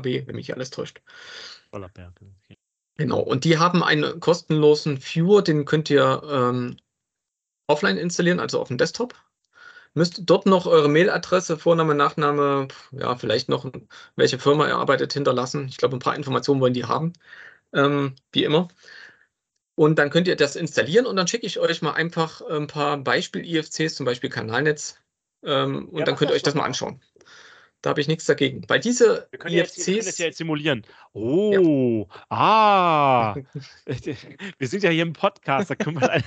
B-I-M-C-O-L-L-A-B, 0.01 0.27
wenn 0.27 0.37
mich 0.37 0.55
alles 0.55 0.71
täuscht. 0.71 1.01
Collab, 1.71 1.97
ja. 1.99 2.13
Genau, 2.97 3.21
und 3.21 3.45
die 3.45 3.59
haben 3.59 3.83
einen 3.83 4.21
kostenlosen 4.21 4.99
Viewer, 5.01 5.43
den 5.43 5.65
könnt 5.65 5.91
ihr 5.91 6.23
ähm, 6.31 6.77
offline 7.67 7.97
installieren, 7.97 8.41
also 8.41 8.61
auf 8.61 8.69
dem 8.69 8.79
Desktop. 8.79 9.15
Müsst 9.95 10.23
dort 10.25 10.47
noch 10.47 10.67
eure 10.67 10.89
Mailadresse, 10.89 11.57
Vorname, 11.57 11.95
Nachname, 11.95 12.69
ja, 12.93 13.17
vielleicht 13.17 13.49
noch 13.49 13.71
welche 14.17 14.39
Firma 14.39 14.67
ihr 14.67 14.77
arbeitet, 14.77 15.13
hinterlassen. 15.13 15.67
Ich 15.69 15.77
glaube, 15.77 15.97
ein 15.97 16.01
paar 16.01 16.17
Informationen 16.17 16.61
wollen 16.61 16.75
die 16.75 16.85
haben, 16.85 17.13
ähm, 17.73 18.15
wie 18.33 18.45
immer. 18.45 18.69
Und 19.77 19.99
dann 19.99 20.11
könnt 20.11 20.29
ihr 20.29 20.37
das 20.37 20.57
installieren 20.57 21.07
und 21.07 21.17
dann 21.17 21.27
schicke 21.27 21.47
ich 21.47 21.59
euch 21.59 21.83
mal 21.83 21.93
einfach 21.93 22.41
ein 22.43 22.69
paar 22.69 22.97
Beispiel-IFCs, 22.99 23.97
zum 23.97 24.07
Beispiel 24.07 24.31
Kanalnetz. 24.31 24.99
Ähm, 25.45 25.89
und 25.89 25.99
ja, 25.99 26.05
dann 26.05 26.17
könnt 26.17 26.31
ihr 26.31 26.35
euch 26.35 26.43
das 26.43 26.55
mal 26.55 26.65
anschauen. 26.65 27.01
Da 27.85 27.91
habe 27.91 28.01
ich 28.01 28.09
nichts 28.09 28.25
dagegen. 28.25 28.63
Weil 28.67 28.81
diese 28.81 29.29
wir 29.31 29.39
können 29.39 29.55
IFCs. 29.57 29.77
Jetzt, 29.77 29.87
wir 29.87 29.95
können 29.95 30.07
das 30.07 30.19
ja 30.19 30.25
jetzt 30.25 30.39
simulieren. 30.39 30.87
Oh, 31.13 32.09
ja. 32.09 32.17
ah. 32.31 33.35
wir 34.59 34.69
sind 34.69 34.83
ja 34.83 34.89
hier 34.89 35.03
im 35.03 35.13
Podcast. 35.13 35.69
Da, 35.69 35.75
können 35.75 36.01
wir 36.01 36.23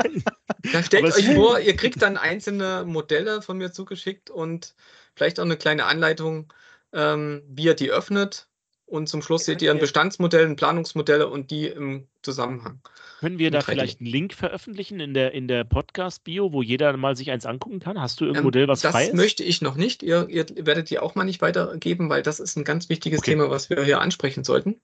da 0.71 0.83
stellt 0.83 1.05
euch 1.05 1.33
vor, 1.33 1.59
ihr 1.59 1.75
kriegt 1.75 1.99
dann 2.03 2.15
einzelne 2.15 2.83
Modelle 2.85 3.41
von 3.41 3.57
mir 3.57 3.71
zugeschickt 3.71 4.29
und 4.29 4.75
vielleicht 5.15 5.39
auch 5.39 5.45
eine 5.45 5.57
kleine 5.57 5.85
Anleitung, 5.85 6.53
ähm, 6.93 7.41
wie 7.47 7.63
ihr 7.63 7.73
die 7.73 7.89
öffnet 7.89 8.47
und 8.87 9.07
zum 9.07 9.21
Schluss 9.21 9.45
seht 9.45 9.61
ihr 9.61 9.71
ein 9.71 9.79
Bestandsmodell, 9.79 10.45
ein 10.45 10.55
Planungsmodell 10.55 11.21
und 11.23 11.51
die 11.51 11.67
im 11.67 12.07
Zusammenhang. 12.21 12.79
Können 13.19 13.37
wir 13.37 13.51
da 13.51 13.61
vielleicht 13.61 13.99
einen 13.99 14.09
Link 14.09 14.33
veröffentlichen 14.33 14.99
in 15.01 15.13
der, 15.13 15.33
in 15.33 15.47
der 15.47 15.65
Podcast-Bio, 15.65 16.53
wo 16.53 16.61
jeder 16.61 16.95
mal 16.95 17.15
sich 17.15 17.29
eins 17.29 17.45
angucken 17.45 17.79
kann? 17.79 17.99
Hast 17.99 18.21
du 18.21 18.25
irgendein 18.25 18.41
ähm, 18.41 18.45
Modell, 18.45 18.67
was 18.69 18.81
das 18.81 18.93
frei 18.93 19.03
ist? 19.03 19.09
Das 19.11 19.17
möchte 19.17 19.43
ich 19.43 19.61
noch 19.61 19.75
nicht. 19.75 20.03
Ihr, 20.03 20.29
ihr 20.29 20.45
werdet 20.65 20.89
die 20.89 20.99
auch 20.99 21.15
mal 21.15 21.25
nicht 21.25 21.41
weitergeben, 21.41 22.09
weil 22.09 22.23
das 22.23 22.39
ist 22.39 22.55
ein 22.55 22.63
ganz 22.63 22.87
wichtiges 22.87 23.19
okay. 23.19 23.31
Thema, 23.31 23.49
was 23.49 23.69
wir 23.69 23.83
hier 23.83 23.99
ansprechen 23.99 24.45
sollten. 24.45 24.79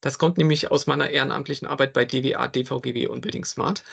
Das 0.00 0.18
kommt 0.18 0.36
nämlich 0.36 0.70
aus 0.70 0.86
meiner 0.86 1.10
ehrenamtlichen 1.10 1.68
Arbeit 1.68 1.92
bei 1.92 2.04
DWA, 2.04 2.48
DVGW 2.48 3.06
und 3.06 3.20
Building 3.20 3.44
Smart. 3.44 3.84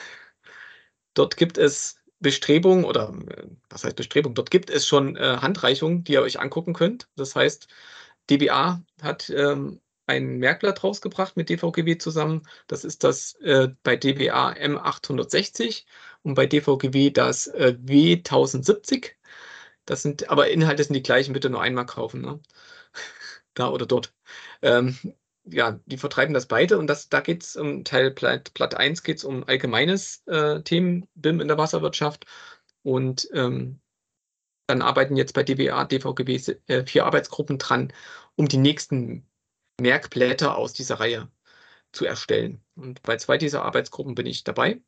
Dort 1.14 1.38
gibt 1.38 1.58
es 1.58 1.98
Bestrebungen 2.20 2.86
oder 2.86 3.14
äh, 3.30 3.44
was 3.70 3.84
heißt 3.84 3.96
Bestrebung? 3.96 4.34
Dort 4.34 4.50
gibt 4.50 4.72
es 4.72 4.88
schon 4.88 5.16
äh, 5.18 5.38
Handreichungen, 5.42 6.04
die 6.04 6.14
ihr 6.14 6.22
euch 6.22 6.40
angucken 6.40 6.74
könnt. 6.74 7.08
Das 7.16 7.36
heißt, 7.36 7.68
DBA 8.30 8.84
hat 9.02 9.30
ähm, 9.30 9.82
ein 10.08 10.38
Merkblatt 10.38 10.84
rausgebracht 10.84 11.38
mit 11.38 11.50
DVGW 11.50 11.98
zusammen. 11.98 12.44
Das 12.68 12.84
ist 12.84 13.04
das 13.04 13.34
äh, 13.42 13.70
bei 13.84 13.96
DBA 13.96 14.52
M860 14.54 15.86
und 16.24 16.36
bei 16.36 16.46
DVGW 16.46 17.12
das 17.12 17.48
äh, 17.48 17.76
W1070. 17.84 19.12
Das 19.86 20.02
sind, 20.02 20.30
aber 20.30 20.50
Inhalte 20.50 20.84
sind 20.84 20.96
die 20.96 21.04
gleichen, 21.04 21.34
bitte 21.34 21.50
nur 21.50 21.62
einmal 21.62 21.86
kaufen. 21.86 22.22
Ne? 22.22 22.40
da 23.54 23.70
oder 23.70 23.86
dort. 23.86 24.14
Ähm, 24.62 24.98
ja, 25.46 25.80
die 25.86 25.98
vertreiben 25.98 26.34
das 26.34 26.48
beide 26.48 26.78
und 26.80 26.88
das, 26.88 27.10
da 27.10 27.22
geht 27.22 27.44
es 27.44 27.56
um 27.56 27.84
Teil 27.84 28.12
Blatt, 28.12 28.54
Blatt 28.56 28.76
1 28.76 29.04
geht 29.04 29.18
es 29.18 29.24
um 29.24 29.44
allgemeines 29.44 30.24
äh, 30.28 30.62
Themen 30.64 31.08
BIM 31.16 31.40
in 31.40 31.48
der 31.48 31.58
Wasserwirtschaft 31.58 32.26
und 32.84 33.30
ähm, 33.34 33.80
dann 34.68 34.82
arbeiten 34.82 35.16
jetzt 35.16 35.34
bei 35.34 35.44
DWA, 35.44 35.86
DVGB 35.86 36.30
äh, 36.68 36.86
vier 36.86 37.06
Arbeitsgruppen 37.06 37.58
dran, 37.58 37.94
um 38.36 38.48
die 38.48 38.58
nächsten 38.58 39.28
Merkblätter 39.80 40.58
aus 40.58 40.74
dieser 40.74 41.00
Reihe 41.00 41.30
zu 41.92 42.06
erstellen. 42.06 42.62
Und 42.76 43.02
bei 43.04 43.18
zwei 43.18 43.38
dieser 43.38 43.64
Arbeitsgruppen 43.64 44.16
bin 44.16 44.26
ich 44.26 44.44
dabei. 44.44 44.82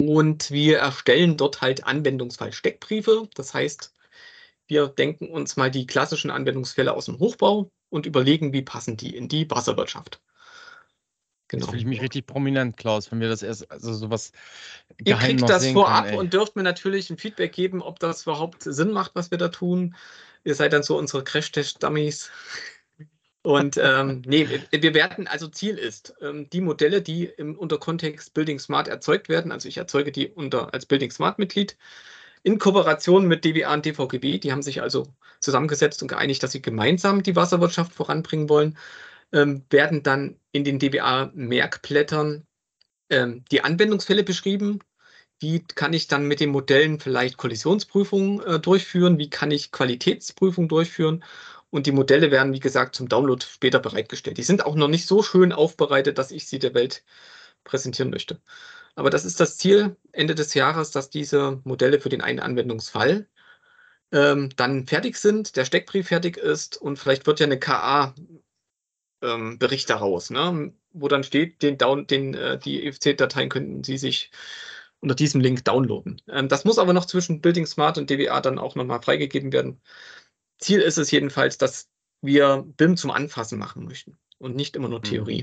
Und 0.00 0.50
wir 0.50 0.78
erstellen 0.78 1.36
dort 1.36 1.60
halt 1.60 1.84
Anwendungsfall-Steckbriefe. 1.84 3.28
Das 3.34 3.52
heißt, 3.52 3.92
wir 4.66 4.88
denken 4.88 5.28
uns 5.28 5.56
mal 5.56 5.70
die 5.70 5.86
klassischen 5.86 6.30
Anwendungsfälle 6.30 6.94
aus 6.94 7.06
dem 7.06 7.18
Hochbau 7.18 7.70
und 7.90 8.06
überlegen, 8.06 8.52
wie 8.52 8.62
passen 8.62 8.96
die 8.96 9.14
in 9.14 9.28
die 9.28 9.50
Wasserwirtschaft. 9.50 10.22
Genau. 11.50 11.62
Jetzt 11.62 11.70
fühle 11.70 11.80
ich 11.80 11.86
mich 11.86 12.00
richtig 12.00 12.26
prominent, 12.26 12.76
Klaus, 12.76 13.10
wenn 13.10 13.18
wir 13.18 13.28
das 13.28 13.42
erst, 13.42 13.68
also 13.72 13.92
sowas 13.92 14.30
Ihr 15.04 15.16
kriegt 15.16 15.42
das 15.42 15.66
vorab 15.66 16.06
kann, 16.06 16.14
und 16.14 16.32
dürft 16.32 16.54
mir 16.54 16.62
natürlich 16.62 17.10
ein 17.10 17.18
Feedback 17.18 17.52
geben, 17.52 17.82
ob 17.82 17.98
das 17.98 18.22
überhaupt 18.22 18.62
Sinn 18.62 18.92
macht, 18.92 19.16
was 19.16 19.32
wir 19.32 19.38
da 19.38 19.48
tun. 19.48 19.96
Ihr 20.44 20.54
seid 20.54 20.72
dann 20.72 20.84
so 20.84 20.96
unsere 20.96 21.24
Crash-Test-Dummies. 21.24 22.30
Und 23.42 23.80
ähm, 23.82 24.22
nee, 24.26 24.46
wir 24.70 24.94
werden, 24.94 25.26
also 25.26 25.48
Ziel 25.48 25.76
ist, 25.76 26.14
ähm, 26.20 26.48
die 26.50 26.60
Modelle, 26.60 27.02
die 27.02 27.24
im, 27.24 27.58
unter 27.58 27.78
Kontext 27.78 28.34
Building 28.34 28.58
Smart 28.58 28.86
erzeugt 28.86 29.30
werden, 29.30 29.50
also 29.50 29.66
ich 29.66 29.78
erzeuge 29.78 30.12
die 30.12 30.28
unter 30.28 30.72
als 30.74 30.84
Building 30.84 31.10
Smart 31.10 31.38
Mitglied, 31.38 31.76
in 32.42 32.58
Kooperation 32.58 33.26
mit 33.26 33.44
DWA 33.44 33.72
und 33.72 33.86
DVGB, 33.86 34.38
die 34.38 34.52
haben 34.52 34.62
sich 34.62 34.82
also 34.82 35.08
zusammengesetzt 35.40 36.02
und 36.02 36.08
geeinigt, 36.08 36.42
dass 36.42 36.52
sie 36.52 36.62
gemeinsam 36.62 37.22
die 37.22 37.34
Wasserwirtschaft 37.34 37.92
voranbringen 37.94 38.50
wollen 38.50 38.76
ähm, 39.32 39.64
werden 39.70 40.02
dann 40.02 40.38
in 40.52 40.64
den 40.64 40.78
DBA-Merkblättern 40.78 42.46
ähm, 43.10 43.44
die 43.50 43.62
Anwendungsfälle 43.62 44.24
beschrieben. 44.24 44.80
Wie 45.40 45.64
kann 45.64 45.92
ich 45.92 46.06
dann 46.06 46.26
mit 46.26 46.40
den 46.40 46.50
Modellen 46.50 47.00
vielleicht 47.00 47.36
Kollisionsprüfungen 47.36 48.40
äh, 48.42 48.60
durchführen? 48.60 49.18
Wie 49.18 49.30
kann 49.30 49.50
ich 49.50 49.72
Qualitätsprüfungen 49.72 50.68
durchführen? 50.68 51.24
Und 51.70 51.86
die 51.86 51.92
Modelle 51.92 52.30
werden, 52.30 52.52
wie 52.52 52.60
gesagt, 52.60 52.96
zum 52.96 53.08
Download 53.08 53.44
später 53.46 53.78
bereitgestellt. 53.78 54.38
Die 54.38 54.42
sind 54.42 54.64
auch 54.64 54.74
noch 54.74 54.88
nicht 54.88 55.06
so 55.06 55.22
schön 55.22 55.52
aufbereitet, 55.52 56.18
dass 56.18 56.30
ich 56.32 56.46
sie 56.48 56.58
der 56.58 56.74
Welt 56.74 57.04
präsentieren 57.64 58.10
möchte. 58.10 58.40
Aber 58.96 59.10
das 59.10 59.24
ist 59.24 59.40
das 59.40 59.56
Ziel 59.56 59.96
Ende 60.12 60.34
des 60.34 60.54
Jahres, 60.54 60.90
dass 60.90 61.10
diese 61.10 61.60
Modelle 61.64 62.00
für 62.00 62.08
den 62.08 62.22
einen 62.22 62.40
Anwendungsfall 62.40 63.28
ähm, 64.12 64.50
dann 64.56 64.86
fertig 64.86 65.16
sind, 65.16 65.56
der 65.56 65.64
Steckbrief 65.64 66.08
fertig 66.08 66.36
ist 66.36 66.76
und 66.76 66.98
vielleicht 66.98 67.26
wird 67.26 67.40
ja 67.40 67.46
eine 67.46 67.58
KA-Bericht 67.58 68.49
ähm, 69.22 69.58
daraus, 69.58 70.30
ne? 70.30 70.72
wo 70.92 71.08
dann 71.08 71.24
steht, 71.24 71.62
den 71.62 71.78
Down, 71.78 72.06
den, 72.06 72.34
äh, 72.34 72.58
die 72.58 72.86
EFC-Dateien 72.86 73.48
könnten 73.48 73.84
Sie 73.84 73.98
sich 73.98 74.30
unter 75.00 75.14
diesem 75.14 75.40
Link 75.40 75.64
downloaden. 75.64 76.20
Ähm, 76.28 76.48
das 76.48 76.64
muss 76.64 76.78
aber 76.78 76.92
noch 76.92 77.06
zwischen 77.06 77.40
Building 77.40 77.66
Smart 77.66 77.98
und 77.98 78.10
DWA 78.10 78.40
dann 78.40 78.58
auch 78.58 78.74
nochmal 78.74 79.02
freigegeben 79.02 79.52
werden. 79.52 79.80
Ziel 80.58 80.80
ist 80.80 80.98
es 80.98 81.10
jedenfalls, 81.10 81.58
dass 81.58 81.88
wir 82.22 82.64
BIM 82.76 82.96
zum 82.96 83.10
Anfassen 83.10 83.58
machen 83.58 83.84
möchten 83.84 84.18
und 84.38 84.56
nicht 84.56 84.76
immer 84.76 84.88
nur 84.88 84.98
mhm. 84.98 85.04
Theorie. 85.04 85.42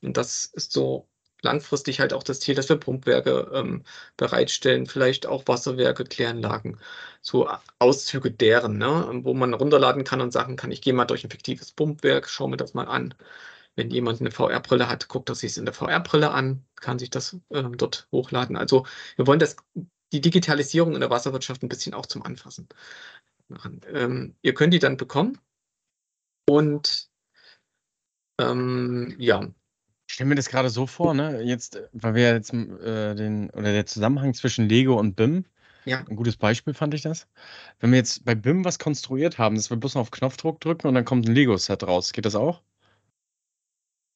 Mhm. 0.00 0.08
Und 0.08 0.16
das 0.16 0.46
ist 0.46 0.72
so 0.72 1.08
langfristig 1.44 2.00
halt 2.00 2.12
auch 2.12 2.22
das 2.24 2.40
Ziel, 2.40 2.54
dass 2.54 2.68
wir 2.68 2.76
Pumpwerke 2.76 3.50
ähm, 3.54 3.84
bereitstellen, 4.16 4.86
vielleicht 4.86 5.26
auch 5.26 5.44
Wasserwerke, 5.46 6.04
Kläranlagen, 6.04 6.80
so 7.22 7.48
Auszüge 7.78 8.30
deren, 8.32 8.78
ne, 8.78 9.08
wo 9.22 9.34
man 9.34 9.54
runterladen 9.54 10.04
kann 10.04 10.20
und 10.20 10.32
sagen 10.32 10.56
kann, 10.56 10.72
ich 10.72 10.82
gehe 10.82 10.92
mal 10.94 11.04
durch 11.04 11.24
ein 11.24 11.30
fiktives 11.30 11.72
Pumpwerk, 11.72 12.28
schaue 12.28 12.50
mir 12.50 12.56
das 12.56 12.74
mal 12.74 12.88
an. 12.88 13.14
Wenn 13.76 13.90
jemand 13.90 14.20
eine 14.20 14.30
VR-Brille 14.30 14.88
hat, 14.88 15.08
guckt 15.08 15.28
er 15.30 15.34
sich 15.34 15.52
es 15.52 15.58
in 15.58 15.64
der 15.64 15.74
VR-Brille 15.74 16.30
an, 16.30 16.64
kann 16.76 16.98
sich 16.98 17.10
das 17.10 17.36
ähm, 17.50 17.76
dort 17.76 18.08
hochladen. 18.12 18.56
Also 18.56 18.86
wir 19.16 19.26
wollen 19.26 19.40
das, 19.40 19.56
die 20.12 20.20
Digitalisierung 20.20 20.94
in 20.94 21.00
der 21.00 21.10
Wasserwirtschaft 21.10 21.62
ein 21.62 21.68
bisschen 21.68 21.94
auch 21.94 22.06
zum 22.06 22.22
Anfassen 22.22 22.68
machen. 23.48 23.80
Ähm, 23.92 24.36
ihr 24.42 24.54
könnt 24.54 24.74
die 24.74 24.78
dann 24.78 24.96
bekommen 24.96 25.38
und 26.48 27.08
ähm, 28.40 29.14
ja, 29.18 29.48
stelle 30.14 30.28
mir 30.28 30.34
das 30.36 30.48
gerade 30.48 30.70
so 30.70 30.86
vor, 30.86 31.12
ne? 31.14 31.42
Jetzt, 31.42 31.80
weil 31.92 32.14
wir 32.14 32.32
jetzt 32.32 32.52
äh, 32.52 33.14
den, 33.14 33.50
oder 33.50 33.72
der 33.72 33.86
Zusammenhang 33.86 34.32
zwischen 34.34 34.68
Lego 34.68 34.98
und 34.98 35.14
BIM, 35.16 35.44
Ja. 35.84 36.04
ein 36.08 36.16
gutes 36.16 36.36
Beispiel 36.36 36.72
fand 36.72 36.94
ich 36.94 37.02
das. 37.02 37.26
Wenn 37.80 37.90
wir 37.90 37.98
jetzt 37.98 38.24
bei 38.24 38.34
BIM 38.34 38.64
was 38.64 38.78
konstruiert 38.78 39.38
haben, 39.38 39.56
dass 39.56 39.70
wir 39.70 39.76
bloß 39.76 39.94
noch 39.94 40.02
auf 40.02 40.10
Knopfdruck 40.10 40.60
drücken 40.60 40.86
und 40.86 40.94
dann 40.94 41.04
kommt 41.04 41.28
ein 41.28 41.34
Lego-Set 41.34 41.82
raus. 41.82 42.12
Geht 42.12 42.24
das 42.24 42.36
auch? 42.36 42.62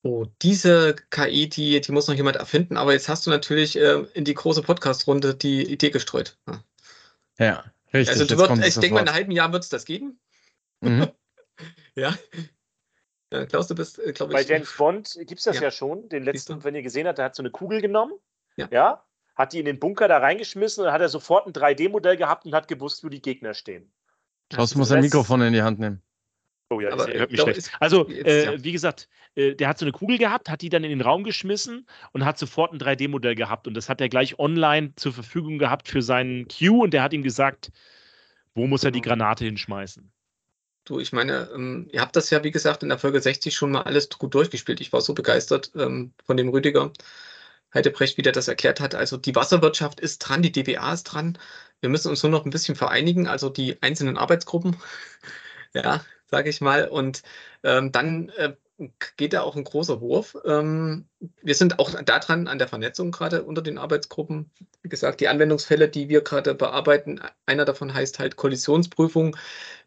Oh, 0.04 0.26
diese 0.42 0.94
KI, 1.10 1.48
die, 1.48 1.80
die 1.80 1.92
muss 1.92 2.06
noch 2.06 2.14
jemand 2.14 2.36
erfinden, 2.36 2.76
aber 2.76 2.92
jetzt 2.92 3.08
hast 3.08 3.26
du 3.26 3.30
natürlich 3.30 3.76
äh, 3.76 4.04
in 4.14 4.24
die 4.24 4.34
große 4.34 4.62
Podcast-Runde 4.62 5.34
die 5.34 5.62
Idee 5.70 5.90
gestreut. 5.90 6.38
Ja, 6.46 6.64
Ja, 7.40 7.64
richtig. 7.92 8.20
Also 8.20 8.38
wird, 8.38 8.64
ich 8.64 8.74
denke 8.76 8.94
mal, 8.94 9.00
in 9.00 9.08
einem 9.08 9.14
halben 9.16 9.32
Jahr 9.32 9.52
wird 9.52 9.64
es 9.64 9.68
das 9.68 9.84
geben. 9.84 10.18
Mhm. 10.80 11.08
Ja. 11.96 12.16
Ja, 13.32 13.44
Klaus, 13.46 13.66
du 13.68 13.74
bist, 13.74 13.98
äh, 13.98 14.12
glaube 14.12 14.32
Bei 14.32 14.40
ich, 14.42 14.48
James 14.48 14.74
Bond 14.76 15.14
gibt 15.26 15.38
es 15.38 15.44
das 15.44 15.56
Ja. 15.56 15.64
ja. 15.64 15.70
schon. 15.70 16.08
Den 16.08 16.22
letzten, 16.22 16.62
wenn 16.64 16.74
ihr 16.74 16.82
gesehen 16.82 17.06
habt, 17.06 17.18
der 17.18 17.26
hat 17.26 17.34
so 17.34 17.42
eine 17.42 17.50
Kugel 17.50 17.80
genommen. 17.80 18.14
Ja. 18.56 19.04
hat 19.36 19.52
die 19.52 19.60
in 19.60 19.66
den 19.66 19.78
Bunker 19.78 20.08
da 20.08 20.18
reingeschmissen 20.18 20.80
und 20.80 20.86
dann 20.86 20.94
hat 20.94 21.00
er 21.00 21.08
sofort 21.08 21.46
ein 21.46 21.52
3D-Modell 21.52 22.16
gehabt 22.16 22.44
und 22.44 22.54
hat 22.56 22.66
gewusst, 22.66 23.04
wo 23.04 23.08
die 23.08 23.22
Gegner 23.22 23.54
stehen. 23.54 23.92
Klaus 24.50 24.72
Ja, 24.72 24.78
muss 24.78 24.90
ein 24.90 24.96
das- 24.96 25.04
Mikrofon 25.04 25.42
in 25.42 25.52
die 25.52 25.62
Hand 25.62 25.78
nehmen. 25.78 26.02
Oh 26.70 26.80
ja, 26.80 26.90
Aber 26.90 27.08
ja- 27.08 27.20
hört 27.20 27.30
mich 27.30 27.38
glaube, 27.38 27.52
schlecht. 27.52 27.70
Also, 27.78 28.08
jetzt, 28.08 28.26
äh, 28.26 28.44
ja. 28.56 28.64
wie 28.64 28.72
gesagt, 28.72 29.08
äh, 29.36 29.54
der 29.54 29.68
hat 29.68 29.78
so 29.78 29.84
eine 29.84 29.92
Kugel 29.92 30.18
gehabt, 30.18 30.50
hat 30.50 30.60
die 30.60 30.70
dann 30.70 30.82
in 30.82 30.90
den 30.90 31.00
Raum 31.02 31.22
geschmissen 31.22 31.86
und 32.12 32.24
hat 32.24 32.36
sofort 32.36 32.72
ein 32.72 32.80
3D-Modell 32.80 33.36
gehabt. 33.36 33.68
Und 33.68 33.74
das 33.74 33.88
hat 33.88 34.00
er 34.00 34.08
gleich 34.08 34.40
online 34.40 34.92
zur 34.96 35.12
Verfügung 35.12 35.58
gehabt 35.58 35.86
für 35.88 36.02
seinen 36.02 36.48
Q 36.48 36.82
und 36.82 36.92
der 36.92 37.04
hat 37.04 37.12
ihm 37.12 37.22
gesagt, 37.22 37.70
wo 38.54 38.66
muss 38.66 38.82
er 38.82 38.90
die 38.90 39.00
Genau. 39.00 39.14
Granate 39.14 39.44
hinschmeißen. 39.44 40.10
Du, 40.88 40.98
ich 41.00 41.12
meine, 41.12 41.50
ähm, 41.54 41.88
ihr 41.92 42.00
habt 42.00 42.16
das 42.16 42.30
ja, 42.30 42.42
wie 42.44 42.50
gesagt, 42.50 42.82
in 42.82 42.88
der 42.88 42.98
Folge 42.98 43.20
60 43.20 43.54
schon 43.54 43.72
mal 43.72 43.82
alles 43.82 44.08
gut 44.08 44.32
durchgespielt. 44.34 44.80
Ich 44.80 44.90
war 44.92 45.02
so 45.02 45.12
begeistert 45.12 45.70
ähm, 45.76 46.14
von 46.24 46.38
dem 46.38 46.48
Rüdiger 46.48 46.92
Heidebrecht, 47.74 48.16
wie 48.16 48.22
der 48.22 48.32
das 48.32 48.48
erklärt 48.48 48.80
hat. 48.80 48.94
Also 48.94 49.18
die 49.18 49.34
Wasserwirtschaft 49.34 50.00
ist 50.00 50.20
dran, 50.20 50.40
die 50.40 50.50
DWA 50.50 50.94
ist 50.94 51.04
dran. 51.04 51.38
Wir 51.80 51.90
müssen 51.90 52.08
uns 52.08 52.22
nur 52.22 52.32
noch 52.32 52.46
ein 52.46 52.50
bisschen 52.50 52.74
vereinigen, 52.74 53.28
also 53.28 53.50
die 53.50 53.82
einzelnen 53.82 54.16
Arbeitsgruppen, 54.16 54.76
ja, 55.74 56.02
sage 56.26 56.48
ich 56.48 56.62
mal. 56.62 56.88
Und 56.88 57.22
ähm, 57.64 57.92
dann 57.92 58.30
äh, 58.30 58.54
geht 59.16 59.32
da 59.32 59.42
auch 59.42 59.56
ein 59.56 59.64
großer 59.64 60.00
Wurf. 60.00 60.36
Ähm, 60.44 61.08
wir 61.42 61.54
sind 61.54 61.78
auch 61.78 61.90
da 62.02 62.18
dran 62.18 62.46
an 62.46 62.58
der 62.58 62.68
Vernetzung 62.68 63.10
gerade 63.10 63.42
unter 63.42 63.62
den 63.62 63.78
Arbeitsgruppen. 63.78 64.50
Wie 64.82 64.88
gesagt, 64.88 65.20
die 65.20 65.28
Anwendungsfälle, 65.28 65.88
die 65.88 66.08
wir 66.08 66.22
gerade 66.22 66.54
bearbeiten, 66.54 67.20
einer 67.46 67.64
davon 67.64 67.92
heißt 67.92 68.18
halt 68.18 68.36
Kollisionsprüfung 68.36 69.36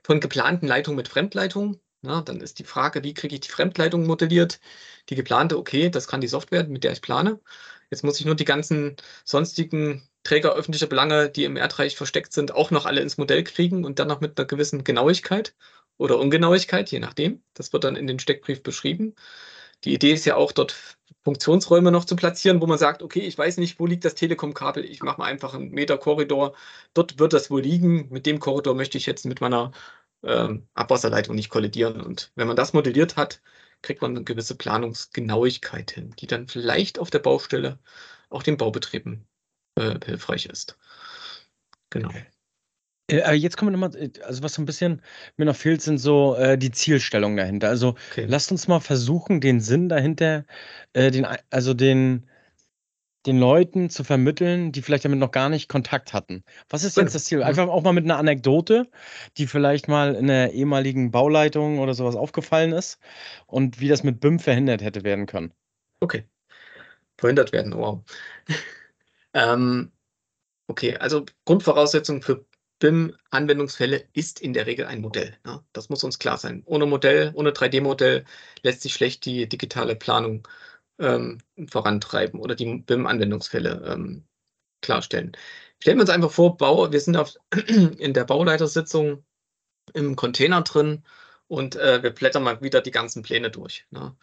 von 0.04 0.20
geplanten 0.20 0.68
Leitungen 0.68 0.98
mit 0.98 1.08
Fremdleitung. 1.08 1.80
Na, 2.02 2.22
dann 2.22 2.42
ist 2.42 2.60
die 2.60 2.64
Frage, 2.64 3.04
wie 3.04 3.14
kriege 3.14 3.36
ich 3.36 3.42
die 3.42 3.50
Fremdleitung 3.50 4.08
modelliert? 4.08 4.60
Die 5.10 5.16
geplante, 5.16 5.58
okay, 5.58 5.90
das 5.90 6.08
kann 6.08 6.22
die 6.22 6.28
Software, 6.28 6.64
mit 6.66 6.84
der 6.84 6.94
ich 6.94 7.02
plane. 7.02 7.40
Jetzt 7.92 8.04
muss 8.04 8.20
ich 8.20 8.26
nur 8.26 8.36
die 8.36 8.46
ganzen 8.46 8.96
sonstigen 9.24 10.08
Träger 10.24 10.54
öffentlicher 10.54 10.88
Belange, 10.88 11.30
die 11.30 11.44
im 11.46 11.58
Erdreich 11.58 11.96
versteckt 11.96 12.34
sind, 12.34 12.54
auch 12.54 12.72
noch 12.72 12.86
alle 12.86 13.02
ins 13.02 13.18
Modell 13.18 13.44
kriegen 13.44 13.86
und 13.86 14.00
dann 14.00 14.08
noch 14.08 14.22
mit 14.22 14.38
einer 14.38 14.48
gewissen 14.48 14.84
Genauigkeit 14.84 15.54
oder 15.98 16.20
Ungenauigkeit, 16.20 16.92
je 16.92 17.00
nachdem. 17.00 17.44
Das 17.54 17.74
wird 17.74 17.84
dann 17.84 17.96
in 17.96 18.08
den 18.08 18.20
Steckbrief 18.20 18.64
beschrieben. 18.64 19.16
Die 19.84 19.94
Idee 19.94 20.14
ist 20.14 20.26
ja 20.26 20.36
auch, 20.36 20.52
dort 20.52 20.98
Funktionsräume 21.24 21.92
noch 21.92 22.06
zu 22.06 22.16
platzieren, 22.16 22.62
wo 22.62 22.68
man 22.68 22.78
sagt, 22.78 23.04
okay, 23.04 23.20
ich 23.20 23.38
weiß 23.38 23.58
nicht, 23.58 23.80
wo 23.80 23.86
liegt 23.86 24.06
das 24.06 24.16
Telekom-Kabel, 24.16 24.84
ich 24.84 25.04
mache 25.04 25.20
mal 25.20 25.26
einfach 25.26 25.54
einen 25.54 25.72
Meter-Korridor. 25.72 26.56
Dort 26.94 27.20
wird 27.20 27.34
das 27.34 27.52
wohl 27.52 27.62
liegen. 27.62 28.10
Mit 28.10 28.26
dem 28.26 28.40
Korridor 28.40 28.76
möchte 28.76 28.98
ich 28.98 29.06
jetzt 29.06 29.26
mit 29.26 29.42
meiner 29.42 29.72
ähm, 30.24 30.68
Abwasserleitung 30.74 31.36
nicht 31.36 31.50
kollidieren. 31.50 32.02
Und 32.02 32.32
wenn 32.36 32.48
man 32.48 32.56
das 32.56 32.74
modelliert 32.74 33.18
hat, 33.18 33.42
kriegt 33.82 34.02
man 34.02 34.12
eine 34.12 34.24
gewisse 34.24 34.56
Planungsgenauigkeit 34.56 35.92
hin, 35.92 36.16
die 36.20 36.28
dann 36.28 36.48
vielleicht 36.48 37.00
auf 37.00 37.10
der 37.10 37.20
Baustelle 37.20 37.80
auch 38.30 38.44
den 38.44 38.58
Baubetrieben 38.58 39.28
äh, 39.76 40.00
hilfreich 40.04 40.46
ist. 40.46 40.78
Genau. 41.90 42.12
Äh, 43.10 43.34
jetzt 43.34 43.58
kommen 43.58 43.72
wir 43.74 43.78
nochmal, 43.78 43.96
äh, 44.02 44.12
also 44.24 44.44
was 44.44 44.54
so 44.54 44.62
ein 44.62 44.66
bisschen 44.66 45.02
mir 45.38 45.46
noch 45.46 45.56
fehlt, 45.56 45.82
sind 45.82 45.98
so 45.98 46.36
äh, 46.36 46.58
die 46.58 46.72
Zielstellungen 46.72 47.38
dahinter. 47.38 47.70
Also 47.70 47.96
Okay. 48.10 48.26
lasst 48.28 48.52
uns 48.52 48.68
mal 48.68 48.80
versuchen, 48.80 49.42
den 49.42 49.60
Sinn 49.60 49.90
dahinter, 49.90 50.46
äh, 50.94 51.12
den, 51.12 51.26
also 51.50 51.74
den, 51.74 52.28
den 53.28 53.38
Leuten 53.38 53.90
zu 53.90 54.04
vermitteln, 54.04 54.72
die 54.72 54.82
vielleicht 54.82 55.06
damit 55.06 55.20
noch 55.20 55.32
gar 55.32 55.50
nicht 55.50 55.70
Kontakt 55.70 56.12
hatten. 56.14 56.44
Was 56.70 56.84
ist 56.84 56.96
Genau. 56.96 57.06
jetzt 57.06 57.16
das 57.16 57.26
Ziel? 57.26 57.40
Mhm. 57.40 57.44
Einfach 57.44 57.68
auch 57.68 57.84
mal 57.84 57.94
mit 57.94 58.06
einer 58.06 58.18
Anekdote, 58.18 58.90
die 59.38 59.46
vielleicht 59.46 59.88
mal 59.88 60.16
in 60.16 60.28
der 60.28 60.54
ehemaligen 60.54 61.12
Bauleitung 61.12 61.80
oder 61.80 61.94
sowas 61.94 62.16
aufgefallen 62.16 62.72
ist 62.72 63.00
und 63.46 63.80
wie 63.80 63.90
das 63.90 64.04
mit 64.04 64.20
BIM 64.22 64.40
verhindert 64.40 64.82
hätte 64.82 65.04
werden 65.04 65.28
können. 65.28 65.54
Okay. 66.00 66.26
Verhindert 67.18 67.52
werden, 67.52 67.74
wow. 67.76 68.00
ähm, 69.36 69.92
okay, 70.68 70.98
also 70.98 71.26
Grundvoraussetzung 71.46 72.24
für 72.24 72.46
BIM-Anwendungsfälle 72.82 74.08
ist 74.14 74.42
in 74.42 74.54
der 74.54 74.66
Regel 74.66 74.88
ein 74.88 75.02
Modell. 75.02 75.38
Ne? 75.46 75.64
Das 75.72 75.90
muss 75.90 76.04
uns 76.04 76.20
klar 76.20 76.38
sein. 76.38 76.64
Ohne 76.66 76.88
Modell, 76.88 77.32
ohne 77.36 77.52
3D-Modell 77.52 78.26
lässt 78.64 78.82
sich 78.82 78.94
schlecht 78.94 79.24
die 79.26 79.48
digitale 79.48 79.96
Planung 79.96 80.48
ähm, 81.00 81.38
vorantreiben 81.70 82.40
oder 82.40 82.56
die 82.56 82.80
BIM-Anwendungsfälle 82.80 83.84
ähm, 83.88 84.26
klarstellen. 84.82 85.38
Stellen 85.80 85.98
wir 85.98 86.02
uns 86.02 86.10
einfach 86.10 86.32
vor, 86.32 86.58
Bau, 86.58 86.92
wir 86.92 87.00
sind 87.00 87.18
auf, 87.18 87.36
in 87.68 88.14
der 88.14 88.26
Bauleitersitzung 88.26 89.24
im 89.94 90.16
Container 90.16 90.62
drin 90.64 91.04
und 91.48 91.76
äh, 91.76 92.02
wir 92.02 92.12
blättern 92.12 92.44
mal 92.44 92.62
wieder 92.62 92.82
die 92.82 92.92
ganzen 92.92 93.22
Pläne 93.22 93.52
durch. 93.52 93.86
Ne? 93.92 94.16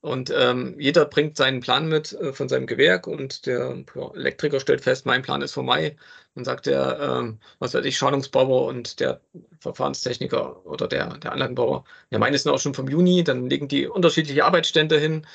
Und 0.00 0.32
ähm, 0.34 0.76
jeder 0.78 1.04
bringt 1.06 1.36
seinen 1.36 1.60
Plan 1.60 1.88
mit 1.88 2.12
äh, 2.12 2.32
von 2.32 2.48
seinem 2.48 2.66
Gewerk 2.66 3.06
und 3.08 3.46
der 3.46 3.84
Elektriker 4.14 4.60
stellt 4.60 4.80
fest, 4.82 5.06
mein 5.06 5.22
Plan 5.22 5.42
ist 5.42 5.52
vorbei. 5.52 5.96
Dann 6.34 6.44
sagt 6.44 6.66
der, 6.66 7.00
ähm, 7.00 7.40
was 7.58 7.74
weiß 7.74 7.84
ich, 7.84 7.96
Schadungsbauer 7.98 8.66
und 8.66 9.00
der 9.00 9.20
Verfahrenstechniker 9.58 10.64
oder 10.64 10.86
der, 10.86 11.16
der 11.18 11.32
Anlagenbauer, 11.32 11.84
ja, 12.10 12.18
meine 12.20 12.38
sind 12.38 12.52
auch 12.52 12.60
schon 12.60 12.74
vom 12.74 12.88
Juni, 12.88 13.24
dann 13.24 13.50
legen 13.50 13.66
die 13.66 13.88
unterschiedliche 13.88 14.44
Arbeitsstände 14.44 14.98
hin 15.00 15.26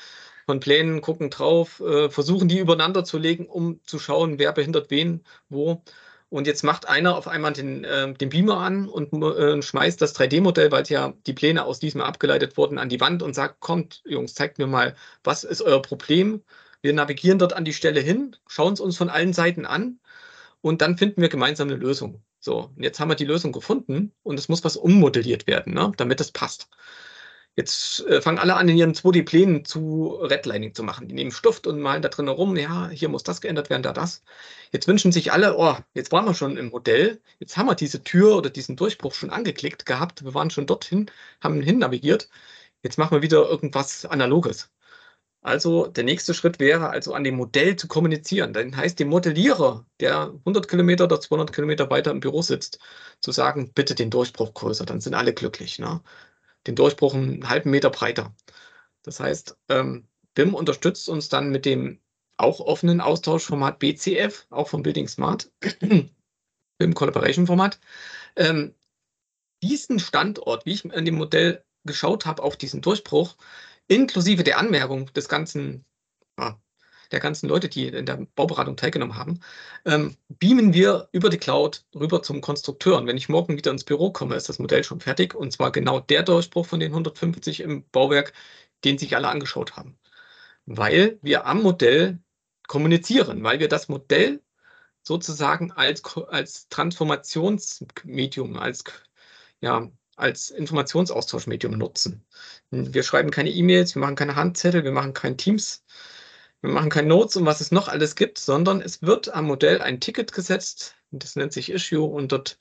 von 0.46 0.60
Plänen, 0.60 1.00
gucken 1.02 1.30
drauf, 1.30 1.80
äh, 1.80 2.08
versuchen 2.10 2.48
die 2.48 2.58
übereinander 2.58 3.04
zu 3.04 3.18
legen, 3.18 3.46
um 3.46 3.80
zu 3.84 3.98
schauen, 3.98 4.38
wer 4.38 4.52
behindert 4.52 4.90
wen, 4.90 5.24
wo. 5.48 5.82
Und 6.34 6.48
jetzt 6.48 6.64
macht 6.64 6.88
einer 6.88 7.16
auf 7.16 7.28
einmal 7.28 7.52
den, 7.52 7.84
äh, 7.84 8.12
den 8.12 8.28
Beamer 8.28 8.58
an 8.58 8.88
und 8.88 9.12
äh, 9.12 9.62
schmeißt 9.62 10.02
das 10.02 10.16
3D-Modell, 10.16 10.72
weil 10.72 10.82
ja 10.88 11.14
die 11.28 11.32
Pläne 11.32 11.64
aus 11.64 11.78
diesem 11.78 12.00
abgeleitet 12.00 12.56
wurden, 12.56 12.76
an 12.78 12.88
die 12.88 12.98
Wand 12.98 13.22
und 13.22 13.34
sagt, 13.34 13.60
kommt, 13.60 14.02
Jungs, 14.04 14.34
zeigt 14.34 14.58
mir 14.58 14.66
mal, 14.66 14.96
was 15.22 15.44
ist 15.44 15.62
euer 15.62 15.80
Problem? 15.80 16.42
Wir 16.82 16.92
navigieren 16.92 17.38
dort 17.38 17.52
an 17.52 17.64
die 17.64 17.72
Stelle 17.72 18.00
hin, 18.00 18.34
schauen 18.48 18.72
es 18.72 18.80
uns 18.80 18.96
von 18.96 19.10
allen 19.10 19.32
Seiten 19.32 19.64
an 19.64 20.00
und 20.60 20.82
dann 20.82 20.98
finden 20.98 21.22
wir 21.22 21.28
gemeinsam 21.28 21.68
eine 21.68 21.76
Lösung. 21.76 22.20
So, 22.40 22.72
und 22.74 22.82
jetzt 22.82 22.98
haben 22.98 23.10
wir 23.10 23.14
die 23.14 23.26
Lösung 23.26 23.52
gefunden 23.52 24.10
und 24.24 24.36
es 24.36 24.48
muss 24.48 24.64
was 24.64 24.76
ummodelliert 24.76 25.46
werden, 25.46 25.72
ne, 25.72 25.92
damit 25.98 26.20
es 26.20 26.32
passt. 26.32 26.68
Jetzt 27.56 28.00
äh, 28.06 28.20
fangen 28.20 28.38
alle 28.38 28.56
an, 28.56 28.68
in 28.68 28.76
ihren 28.76 28.94
2D-Plänen 28.94 29.64
zu 29.64 30.08
Redlining 30.20 30.74
zu 30.74 30.82
machen. 30.82 31.06
Die 31.08 31.14
nehmen 31.14 31.30
Stift 31.30 31.66
und 31.68 31.80
malen 31.80 32.02
da 32.02 32.08
drin 32.08 32.26
herum, 32.26 32.56
ja, 32.56 32.88
hier 32.88 33.08
muss 33.08 33.22
das 33.22 33.40
geändert 33.40 33.70
werden, 33.70 33.84
da 33.84 33.92
das. 33.92 34.22
Jetzt 34.72 34.88
wünschen 34.88 35.12
sich 35.12 35.32
alle, 35.32 35.56
oh, 35.56 35.76
jetzt 35.94 36.10
waren 36.10 36.24
wir 36.24 36.34
schon 36.34 36.56
im 36.56 36.70
Modell, 36.70 37.20
jetzt 37.38 37.56
haben 37.56 37.66
wir 37.66 37.76
diese 37.76 38.02
Tür 38.02 38.36
oder 38.36 38.50
diesen 38.50 38.74
Durchbruch 38.76 39.14
schon 39.14 39.30
angeklickt 39.30 39.86
gehabt, 39.86 40.24
wir 40.24 40.34
waren 40.34 40.50
schon 40.50 40.66
dorthin, 40.66 41.10
haben 41.40 41.62
hin 41.62 41.78
navigiert, 41.78 42.28
jetzt 42.82 42.98
machen 42.98 43.12
wir 43.16 43.22
wieder 43.22 43.48
irgendwas 43.48 44.04
Analoges. 44.04 44.70
Also 45.42 45.86
der 45.86 46.04
nächste 46.04 46.34
Schritt 46.34 46.58
wäre 46.58 46.88
also 46.90 47.12
an 47.14 47.22
dem 47.22 47.36
Modell 47.36 47.76
zu 47.76 47.86
kommunizieren. 47.86 48.54
Dann 48.54 48.76
heißt 48.76 48.98
dem 48.98 49.08
Modellierer, 49.08 49.86
der 50.00 50.32
100 50.40 50.68
Kilometer 50.68 51.04
oder 51.04 51.20
200 51.20 51.52
Kilometer 51.54 51.90
weiter 51.90 52.10
im 52.12 52.20
Büro 52.20 52.40
sitzt, 52.42 52.78
zu 53.20 53.30
sagen, 53.30 53.70
bitte 53.74 53.94
den 53.94 54.10
Durchbruch 54.10 54.54
größer, 54.54 54.86
dann 54.86 55.00
sind 55.02 55.14
alle 55.14 55.34
glücklich. 55.34 55.78
Ne? 55.78 56.00
Den 56.66 56.76
Durchbruch 56.76 57.14
einen 57.14 57.48
halben 57.48 57.70
Meter 57.70 57.90
breiter. 57.90 58.34
Das 59.02 59.20
heißt, 59.20 59.56
ähm, 59.68 60.08
BIM 60.34 60.54
unterstützt 60.54 61.08
uns 61.08 61.28
dann 61.28 61.50
mit 61.50 61.64
dem 61.66 62.00
auch 62.36 62.60
offenen 62.60 63.00
Austauschformat 63.00 63.78
BCF, 63.78 64.46
auch 64.50 64.68
vom 64.68 64.82
Building 64.82 65.08
Smart, 65.08 65.52
BIM 66.78 66.94
Collaboration 66.94 67.46
Format. 67.46 67.78
Ähm, 68.36 68.74
diesen 69.62 69.98
Standort, 69.98 70.66
wie 70.66 70.72
ich 70.72 70.84
in 70.84 71.04
dem 71.04 71.14
Modell 71.14 71.64
geschaut 71.84 72.26
habe, 72.26 72.42
auf 72.42 72.56
diesen 72.56 72.80
Durchbruch, 72.80 73.36
inklusive 73.86 74.42
der 74.42 74.58
Anmerkung 74.58 75.12
des 75.12 75.28
ganzen, 75.28 75.84
der 77.12 77.20
ganzen 77.20 77.48
Leute, 77.48 77.68
die 77.68 77.88
in 77.88 78.06
der 78.06 78.26
Bauberatung 78.34 78.76
teilgenommen 78.76 79.16
haben, 79.16 79.40
ähm, 79.84 80.16
beamen 80.28 80.74
wir 80.74 81.08
über 81.12 81.30
die 81.30 81.38
Cloud 81.38 81.84
rüber 81.94 82.22
zum 82.22 82.40
Konstrukteur. 82.40 82.98
Und 82.98 83.06
wenn 83.06 83.16
ich 83.16 83.28
morgen 83.28 83.56
wieder 83.56 83.70
ins 83.70 83.84
Büro 83.84 84.10
komme, 84.12 84.36
ist 84.36 84.48
das 84.48 84.58
Modell 84.58 84.84
schon 84.84 85.00
fertig. 85.00 85.34
Und 85.34 85.52
zwar 85.52 85.72
genau 85.72 86.00
der 86.00 86.22
Durchbruch 86.22 86.66
von 86.66 86.80
den 86.80 86.92
150 86.92 87.60
im 87.60 87.84
Bauwerk, 87.90 88.32
den 88.84 88.98
sich 88.98 89.16
alle 89.16 89.28
angeschaut 89.28 89.76
haben. 89.76 89.98
Weil 90.66 91.18
wir 91.22 91.46
am 91.46 91.62
Modell 91.62 92.18
kommunizieren, 92.68 93.42
weil 93.44 93.60
wir 93.60 93.68
das 93.68 93.88
Modell 93.88 94.42
sozusagen 95.02 95.72
als, 95.72 96.02
als 96.28 96.68
Transformationsmedium, 96.68 98.58
als 98.58 98.84
ja, 99.60 99.90
als 100.16 100.50
Informationsaustauschmedium 100.50 101.76
nutzen. 101.76 102.24
Wir 102.70 103.02
schreiben 103.02 103.30
keine 103.30 103.50
E-Mails, 103.50 103.94
wir 103.94 104.00
machen 104.00 104.16
keine 104.16 104.36
Handzettel, 104.36 104.84
wir 104.84 104.92
machen 104.92 105.14
kein 105.14 105.36
Teams, 105.36 105.84
wir 106.64 106.72
machen 106.72 106.88
keine 106.88 107.08
Notes 107.08 107.36
und 107.36 107.44
was 107.44 107.60
es 107.60 107.72
noch 107.72 107.88
alles 107.88 108.16
gibt, 108.16 108.38
sondern 108.38 108.80
es 108.80 109.02
wird 109.02 109.28
am 109.28 109.44
Modell 109.44 109.82
ein 109.82 110.00
Ticket 110.00 110.32
gesetzt, 110.32 110.96
das 111.10 111.36
nennt 111.36 111.52
sich 111.52 111.70
Issue 111.70 112.02
und 112.02 112.32
dort 112.32 112.58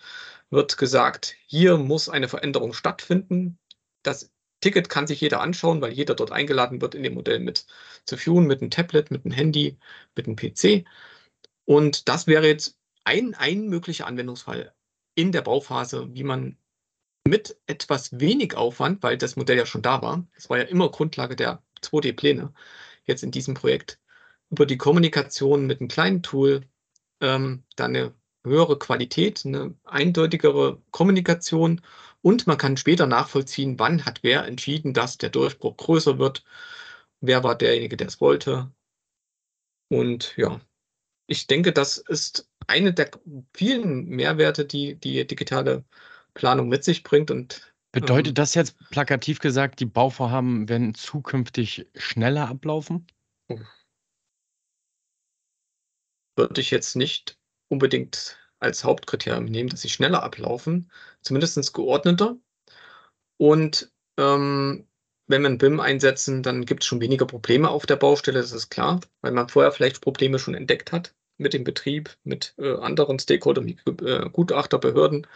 wird 0.49 0.77
gesagt, 0.77 1.37
hier 1.47 1.77
muss 1.77 2.09
eine 2.09 2.27
Veränderung 2.27 2.73
stattfinden. 2.73 3.57
Das 4.03 4.29
Ticket 4.59 4.89
kann 4.89 5.07
sich 5.07 5.21
jeder 5.21 5.39
anschauen, 5.39 5.79
weil 5.81 5.93
jeder 5.93 6.15
dort 6.15 6.33
eingeladen 6.33 6.81
wird, 6.81 6.95
in 6.95 7.03
dem 7.03 7.13
Modell 7.13 7.39
mit 7.39 7.65
zu 8.03 8.17
führen, 8.17 8.45
mit 8.45 8.61
einem 8.61 8.71
Tablet, 8.71 9.09
mit 9.09 9.23
einem 9.23 9.33
Handy, 9.33 9.77
mit 10.17 10.27
einem 10.27 10.35
PC. 10.35 10.85
Und 11.63 12.09
das 12.09 12.27
wäre 12.27 12.45
jetzt 12.45 12.77
ein, 13.05 13.35
ein 13.35 13.69
möglicher 13.69 14.05
Anwendungsfall 14.05 14.73
in 15.15 15.31
der 15.31 15.43
Bauphase, 15.43 16.13
wie 16.13 16.23
man 16.23 16.57
mit 17.25 17.57
etwas 17.67 18.19
wenig 18.19 18.57
Aufwand, 18.57 19.01
weil 19.01 19.17
das 19.17 19.37
Modell 19.37 19.57
ja 19.57 19.65
schon 19.65 19.81
da 19.81 20.01
war, 20.01 20.27
das 20.35 20.49
war 20.49 20.57
ja 20.57 20.65
immer 20.65 20.91
Grundlage 20.91 21.37
der 21.37 21.63
2D-Pläne, 21.81 22.53
jetzt 23.05 23.23
in 23.23 23.31
diesem 23.31 23.53
Projekt, 23.55 23.99
über 24.49 24.65
die 24.65 24.77
Kommunikation 24.77 25.65
mit 25.65 25.79
einem 25.79 25.89
kleinen 25.89 26.23
Tool 26.23 26.61
ähm, 27.21 27.63
dann 27.75 27.95
eine 27.95 28.13
höhere 28.45 28.77
Qualität, 28.79 29.43
eine 29.45 29.75
eindeutigere 29.83 30.81
Kommunikation 30.91 31.81
und 32.21 32.47
man 32.47 32.57
kann 32.57 32.77
später 32.77 33.07
nachvollziehen, 33.07 33.79
wann 33.79 34.05
hat 34.05 34.23
wer 34.23 34.45
entschieden, 34.45 34.93
dass 34.93 35.17
der 35.17 35.29
Durchbruch 35.29 35.77
größer 35.77 36.19
wird, 36.19 36.43
wer 37.21 37.43
war 37.43 37.57
derjenige, 37.57 37.97
der 37.97 38.07
es 38.07 38.21
wollte. 38.21 38.71
Und 39.89 40.35
ja, 40.37 40.61
ich 41.27 41.47
denke, 41.47 41.73
das 41.73 41.97
ist 41.97 42.49
eine 42.67 42.93
der 42.93 43.11
vielen 43.53 44.07
Mehrwerte, 44.07 44.65
die 44.65 44.95
die 44.95 45.25
digitale 45.27 45.83
Planung 46.33 46.69
mit 46.69 46.83
sich 46.83 47.03
bringt. 47.03 47.31
Und, 47.31 47.72
Bedeutet 47.93 48.29
ähm, 48.29 48.33
das 48.35 48.55
jetzt 48.55 48.77
plakativ 48.89 49.39
gesagt, 49.39 49.79
die 49.79 49.85
Bauvorhaben 49.85 50.67
werden 50.67 50.95
zukünftig 50.95 51.87
schneller 51.95 52.49
ablaufen? 52.49 53.07
Würde 56.35 56.59
ich 56.59 56.71
jetzt 56.71 56.95
nicht 56.95 57.37
unbedingt 57.69 58.37
als 58.59 58.83
Hauptkriterium 58.83 59.45
nehmen, 59.45 59.69
dass 59.69 59.81
sie 59.81 59.89
schneller 59.89 60.23
ablaufen, 60.23 60.91
zumindest 61.21 61.73
geordneter. 61.73 62.37
Und 63.37 63.91
ähm, 64.17 64.87
wenn 65.27 65.41
wir 65.43 65.49
ein 65.49 65.57
BIM 65.59 65.79
einsetzen, 65.79 66.41
dann 66.41 66.65
gibt 66.65 66.83
es 66.83 66.87
schon 66.87 67.01
weniger 67.01 67.27
Probleme 67.27 67.69
auf 67.69 67.85
der 67.85 67.95
Baustelle, 67.95 68.39
das 68.39 68.51
ist 68.53 68.69
klar, 68.69 69.01
weil 69.21 69.33
man 69.33 69.49
vorher 69.49 69.71
vielleicht 69.71 70.01
Probleme 70.01 70.39
schon 70.39 70.55
entdeckt 70.55 70.91
hat 70.91 71.13
mit 71.37 71.53
dem 71.53 71.63
Betrieb, 71.63 72.17
mit 72.23 72.55
äh, 72.57 72.75
anderen 72.77 73.19
Stakeholdern 73.19 73.67
wie 73.67 73.77
äh, 74.03 74.29
Gutachterbehörden. 74.29 75.27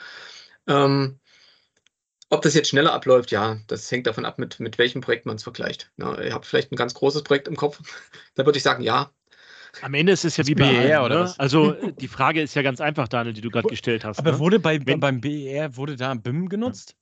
Ähm, 0.68 1.20
ob 2.30 2.42
das 2.42 2.54
jetzt 2.54 2.70
schneller 2.70 2.94
abläuft, 2.94 3.32
ja, 3.32 3.58
das 3.68 3.90
hängt 3.92 4.08
davon 4.08 4.26
ab, 4.26 4.38
mit, 4.38 4.60
mit 4.60 4.78
welchem 4.78 5.02
Projekt 5.02 5.26
man 5.26 5.38
es 5.38 5.44
vergleicht. 5.44 5.92
Ja, 5.98 6.20
ihr 6.22 6.34
habt 6.34 6.46
vielleicht 6.46 6.72
ein 6.72 6.76
ganz 6.76 6.94
großes 6.94 7.24
Projekt 7.24 7.48
im 7.48 7.56
Kopf. 7.56 7.80
da 8.36 8.46
würde 8.46 8.58
ich 8.58 8.64
sagen, 8.64 8.84
ja. 8.84 9.12
Am 9.82 9.94
Ende 9.94 10.12
ist 10.12 10.26
es 10.26 10.38
ja 10.38 10.48
wie 10.48 10.56
bei 10.56 10.72
BER, 10.72 11.06
oder? 11.06 11.26
Ne? 11.26 11.36
Also 11.38 11.74
die 11.74 12.08
Frage 12.08 12.42
ist 12.42 12.56
ja 12.56 12.64
ganz 12.64 12.82
einfach, 12.82 13.08
Daniel, 13.08 13.34
die 13.34 13.42
du 13.42 13.50
gerade 13.50 13.68
gestellt 13.68 14.04
hast. 14.04 14.20
Aber 14.20 14.34
ne? 14.34 14.40
wurde 14.40 14.60
bei, 14.60 14.80
Wenn, 14.86 15.00
beim 15.00 15.22
BER, 15.22 15.76
wurde 15.76 15.96
da 15.96 16.14
BIM 16.16 16.50
genutzt? 16.50 16.96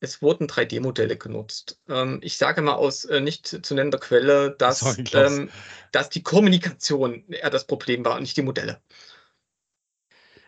Es 0.00 0.22
wurden 0.22 0.46
3D-Modelle 0.46 1.16
genutzt. 1.16 1.80
Ähm, 1.88 2.18
ich 2.22 2.36
sage 2.36 2.62
mal 2.62 2.74
aus 2.74 3.04
äh, 3.06 3.20
nicht 3.20 3.46
zu 3.46 3.74
nennender 3.74 3.98
Quelle, 3.98 4.52
dass, 4.58 4.80
Sorry, 4.80 5.04
ähm, 5.14 5.50
dass 5.92 6.08
die 6.08 6.22
Kommunikation 6.22 7.24
eher 7.28 7.50
das 7.50 7.66
Problem 7.66 8.04
war 8.04 8.16
und 8.16 8.22
nicht 8.22 8.36
die 8.36 8.42
Modelle 8.42 8.80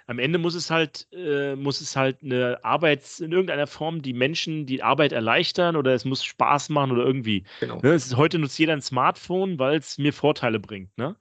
am 0.08 0.18
Ende 0.18 0.38
muss 0.38 0.54
es 0.54 0.70
halt, 0.70 1.06
äh, 1.12 1.54
muss 1.54 1.82
es 1.82 1.94
halt 1.94 2.22
eine 2.22 2.64
Arbeit 2.64 3.20
in 3.20 3.30
irgendeiner 3.30 3.66
Form 3.66 4.00
die 4.00 4.14
Menschen 4.14 4.64
die 4.64 4.82
Arbeit 4.82 5.12
erleichtern 5.12 5.76
oder 5.76 5.92
es 5.92 6.06
muss 6.06 6.24
Spaß 6.24 6.70
machen 6.70 6.92
oder 6.92 7.04
irgendwie. 7.04 7.44
Genau. 7.60 7.78
Ne? 7.82 7.92
Ist, 7.92 8.16
heute 8.16 8.38
nutzt 8.38 8.58
jeder 8.58 8.72
ein 8.72 8.80
Smartphone, 8.80 9.58
weil 9.58 9.76
es 9.76 9.98
mir 9.98 10.14
Vorteile 10.14 10.58
bringt. 10.60 10.96
Ne? 10.96 11.14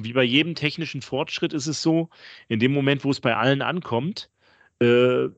Wie 0.00 0.12
bei 0.12 0.24
jedem 0.24 0.56
technischen 0.56 1.02
Fortschritt 1.02 1.52
ist 1.52 1.68
es 1.68 1.82
so, 1.82 2.10
in 2.48 2.58
dem 2.58 2.72
Moment, 2.72 3.04
wo 3.04 3.10
es 3.10 3.20
bei 3.20 3.36
allen 3.36 3.62
ankommt, 3.62 4.28
äh, 4.80 5.28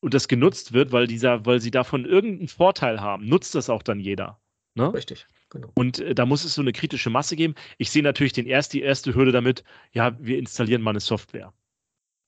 und 0.00 0.14
das 0.14 0.26
genutzt 0.26 0.72
wird, 0.72 0.90
weil 0.90 1.06
dieser, 1.06 1.46
weil 1.46 1.60
sie 1.60 1.70
davon 1.70 2.04
irgendeinen 2.04 2.48
Vorteil 2.48 3.00
haben, 3.00 3.28
nutzt 3.28 3.54
das 3.54 3.70
auch 3.70 3.84
dann 3.84 4.00
jeder. 4.00 4.40
Ne? 4.74 4.92
Richtig. 4.92 5.28
Genau. 5.50 5.70
Und 5.76 6.00
äh, 6.00 6.16
da 6.16 6.26
muss 6.26 6.44
es 6.44 6.54
so 6.54 6.62
eine 6.62 6.72
kritische 6.72 7.10
Masse 7.10 7.36
geben. 7.36 7.54
Ich 7.78 7.92
sehe 7.92 8.02
natürlich 8.02 8.32
den 8.32 8.46
erst, 8.46 8.72
die 8.72 8.82
erste 8.82 9.14
Hürde 9.14 9.30
damit, 9.30 9.62
ja, 9.92 10.16
wir 10.18 10.38
installieren 10.38 10.82
mal 10.82 10.90
eine 10.90 10.98
Software. 10.98 11.52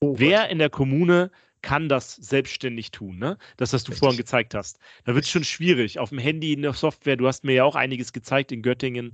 Oh, 0.04 0.14
Wer 0.18 0.48
in 0.48 0.58
der 0.58 0.70
Kommune 0.70 1.30
kann 1.62 1.88
das 1.88 2.14
selbstständig 2.16 2.90
tun, 2.90 3.18
ne? 3.18 3.38
Das, 3.56 3.72
was 3.72 3.84
du 3.84 3.90
Richtig. 3.90 4.00
vorhin 4.00 4.18
gezeigt 4.18 4.54
hast. 4.54 4.78
Da 5.04 5.14
wird 5.14 5.24
es 5.24 5.30
schon 5.30 5.44
schwierig. 5.44 5.98
Auf 5.98 6.10
dem 6.10 6.18
Handy 6.18 6.52
in 6.52 6.62
der 6.62 6.74
Software, 6.74 7.16
du 7.16 7.26
hast 7.26 7.44
mir 7.44 7.54
ja 7.54 7.64
auch 7.64 7.74
einiges 7.74 8.12
gezeigt 8.12 8.52
in 8.52 8.60
Göttingen 8.60 9.12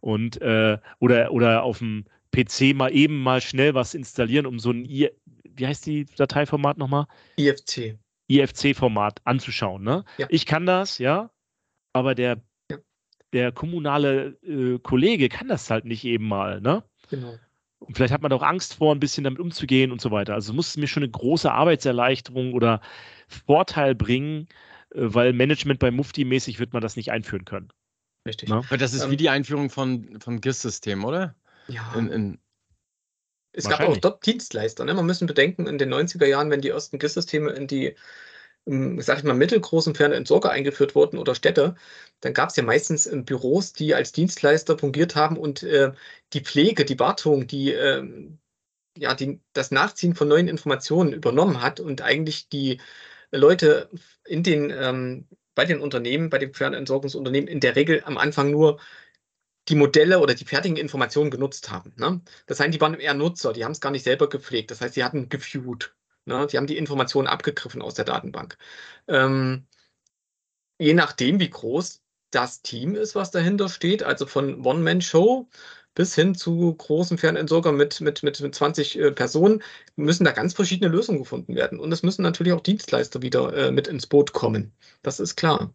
und 0.00 0.40
äh, 0.40 0.78
oder, 1.00 1.32
oder 1.32 1.64
auf 1.64 1.78
dem 1.78 2.04
PC 2.30 2.74
mal 2.74 2.94
eben 2.94 3.20
mal 3.20 3.40
schnell 3.40 3.74
was 3.74 3.94
installieren, 3.94 4.46
um 4.46 4.58
so 4.60 4.70
ein 4.70 4.84
I 4.84 5.10
wie 5.58 5.66
heißt 5.66 5.86
die 5.86 6.04
Dateiformat 6.04 6.78
nochmal? 6.78 7.06
IFC. 7.36 7.98
IFC-Format 8.28 9.20
anzuschauen. 9.24 9.82
Ne? 9.82 10.04
Ja. 10.18 10.26
Ich 10.30 10.46
kann 10.46 10.66
das, 10.66 10.98
ja, 10.98 11.30
aber 11.92 12.14
der, 12.14 12.40
ja. 12.70 12.78
der 13.32 13.52
kommunale 13.52 14.38
äh, 14.42 14.78
Kollege 14.78 15.28
kann 15.28 15.48
das 15.48 15.68
halt 15.70 15.84
nicht 15.84 16.04
eben 16.04 16.28
mal, 16.28 16.60
ne? 16.60 16.84
Genau. 17.10 17.34
Und 17.80 17.96
vielleicht 17.96 18.12
hat 18.12 18.22
man 18.22 18.32
auch 18.32 18.42
Angst 18.42 18.74
vor, 18.74 18.94
ein 18.94 19.00
bisschen 19.00 19.24
damit 19.24 19.38
umzugehen 19.38 19.92
und 19.92 20.00
so 20.00 20.10
weiter. 20.10 20.34
Also 20.34 20.52
muss 20.52 20.68
es 20.68 20.76
mir 20.76 20.88
schon 20.88 21.02
eine 21.02 21.12
große 21.12 21.50
Arbeitserleichterung 21.50 22.52
oder 22.52 22.80
Vorteil 23.28 23.94
bringen, 23.94 24.48
äh, 24.90 25.00
weil 25.00 25.32
Management 25.32 25.78
bei 25.78 25.90
Mufti 25.90 26.24
mäßig 26.24 26.58
wird 26.58 26.72
man 26.72 26.82
das 26.82 26.96
nicht 26.96 27.10
einführen 27.12 27.44
können. 27.44 27.72
Richtig. 28.26 28.48
Na? 28.48 28.62
Das 28.76 28.94
ist 28.94 29.04
ähm, 29.04 29.10
wie 29.10 29.16
die 29.16 29.28
Einführung 29.28 29.70
von, 29.70 30.20
von 30.20 30.40
GIS-System, 30.40 31.04
oder? 31.04 31.34
Ja. 31.68 31.94
In, 31.94 32.10
in 32.10 32.38
es 33.52 33.68
gab 33.68 33.80
auch 33.80 33.96
dort 33.96 34.24
Dienstleister. 34.26 34.84
Ne? 34.84 34.94
Man 34.94 35.06
müssen 35.06 35.26
bedenken, 35.26 35.66
in 35.66 35.78
den 35.78 35.92
90er 35.92 36.26
Jahren, 36.26 36.50
wenn 36.50 36.60
die 36.60 36.68
ersten 36.68 36.98
GIS-Systeme 36.98 37.50
in 37.50 37.66
die 37.66 37.96
sag 38.98 39.18
ich 39.18 39.24
mal, 39.24 39.34
mittelgroßen 39.34 39.94
Fernentsorger 39.94 40.50
eingeführt 40.50 40.94
wurden 40.94 41.18
oder 41.18 41.34
Städte, 41.34 41.74
dann 42.20 42.34
gab 42.34 42.50
es 42.50 42.56
ja 42.56 42.62
meistens 42.62 43.06
äh, 43.06 43.16
Büros, 43.16 43.72
die 43.72 43.94
als 43.94 44.12
Dienstleister 44.12 44.78
fungiert 44.78 45.16
haben 45.16 45.36
und 45.36 45.62
äh, 45.62 45.92
die 46.32 46.40
Pflege, 46.42 46.84
die 46.84 46.98
Wartung, 46.98 47.46
die, 47.46 47.72
äh, 47.72 48.04
ja, 48.96 49.14
die, 49.14 49.40
das 49.52 49.70
Nachziehen 49.70 50.14
von 50.14 50.28
neuen 50.28 50.48
Informationen 50.48 51.12
übernommen 51.12 51.62
hat 51.62 51.80
und 51.80 52.02
eigentlich 52.02 52.48
die 52.48 52.80
Leute 53.30 53.90
in 54.26 54.42
den, 54.42 54.70
ähm, 54.70 55.28
bei 55.54 55.64
den 55.64 55.80
Unternehmen, 55.80 56.30
bei 56.30 56.38
den 56.38 56.54
Fernentsorgungsunternehmen 56.54 57.48
in 57.48 57.60
der 57.60 57.76
Regel 57.76 58.02
am 58.04 58.18
Anfang 58.18 58.50
nur 58.50 58.80
die 59.68 59.74
Modelle 59.74 60.20
oder 60.20 60.34
die 60.34 60.44
fertigen 60.44 60.76
Informationen 60.76 61.30
genutzt 61.30 61.70
haben. 61.70 61.92
Ne? 61.96 62.22
Das 62.46 62.60
heißt, 62.60 62.72
die 62.74 62.80
waren 62.80 62.94
eher 62.94 63.14
Nutzer, 63.14 63.52
die 63.52 63.64
haben 63.64 63.72
es 63.72 63.80
gar 63.80 63.90
nicht 63.90 64.04
selber 64.04 64.28
gepflegt. 64.28 64.70
Das 64.70 64.80
heißt, 64.80 64.94
sie 64.94 65.04
hatten 65.04 65.28
geviewt. 65.28 65.94
Ne? 66.28 66.46
Die 66.46 66.56
haben 66.56 66.66
die 66.66 66.76
Informationen 66.76 67.26
abgegriffen 67.26 67.82
aus 67.82 67.94
der 67.94 68.04
Datenbank. 68.04 68.56
Ähm, 69.08 69.66
je 70.78 70.94
nachdem, 70.94 71.40
wie 71.40 71.50
groß 71.50 72.02
das 72.30 72.62
Team 72.62 72.94
ist, 72.94 73.14
was 73.14 73.30
dahinter 73.30 73.68
steht, 73.68 74.02
also 74.02 74.26
von 74.26 74.64
One-Man-Show 74.64 75.48
bis 75.94 76.14
hin 76.14 76.36
zu 76.36 76.72
großen 76.74 77.18
Fernentsorger 77.18 77.72
mit, 77.72 78.00
mit, 78.00 78.22
mit, 78.22 78.40
mit 78.40 78.54
20 78.54 78.98
äh, 78.98 79.10
Personen, 79.10 79.64
müssen 79.96 80.24
da 80.24 80.30
ganz 80.30 80.54
verschiedene 80.54 80.88
Lösungen 80.88 81.18
gefunden 81.18 81.56
werden. 81.56 81.80
Und 81.80 81.90
es 81.90 82.04
müssen 82.04 82.22
natürlich 82.22 82.52
auch 82.52 82.60
Dienstleister 82.60 83.20
wieder 83.20 83.52
äh, 83.56 83.72
mit 83.72 83.88
ins 83.88 84.06
Boot 84.06 84.32
kommen. 84.32 84.72
Das 85.02 85.18
ist 85.18 85.34
klar. 85.34 85.74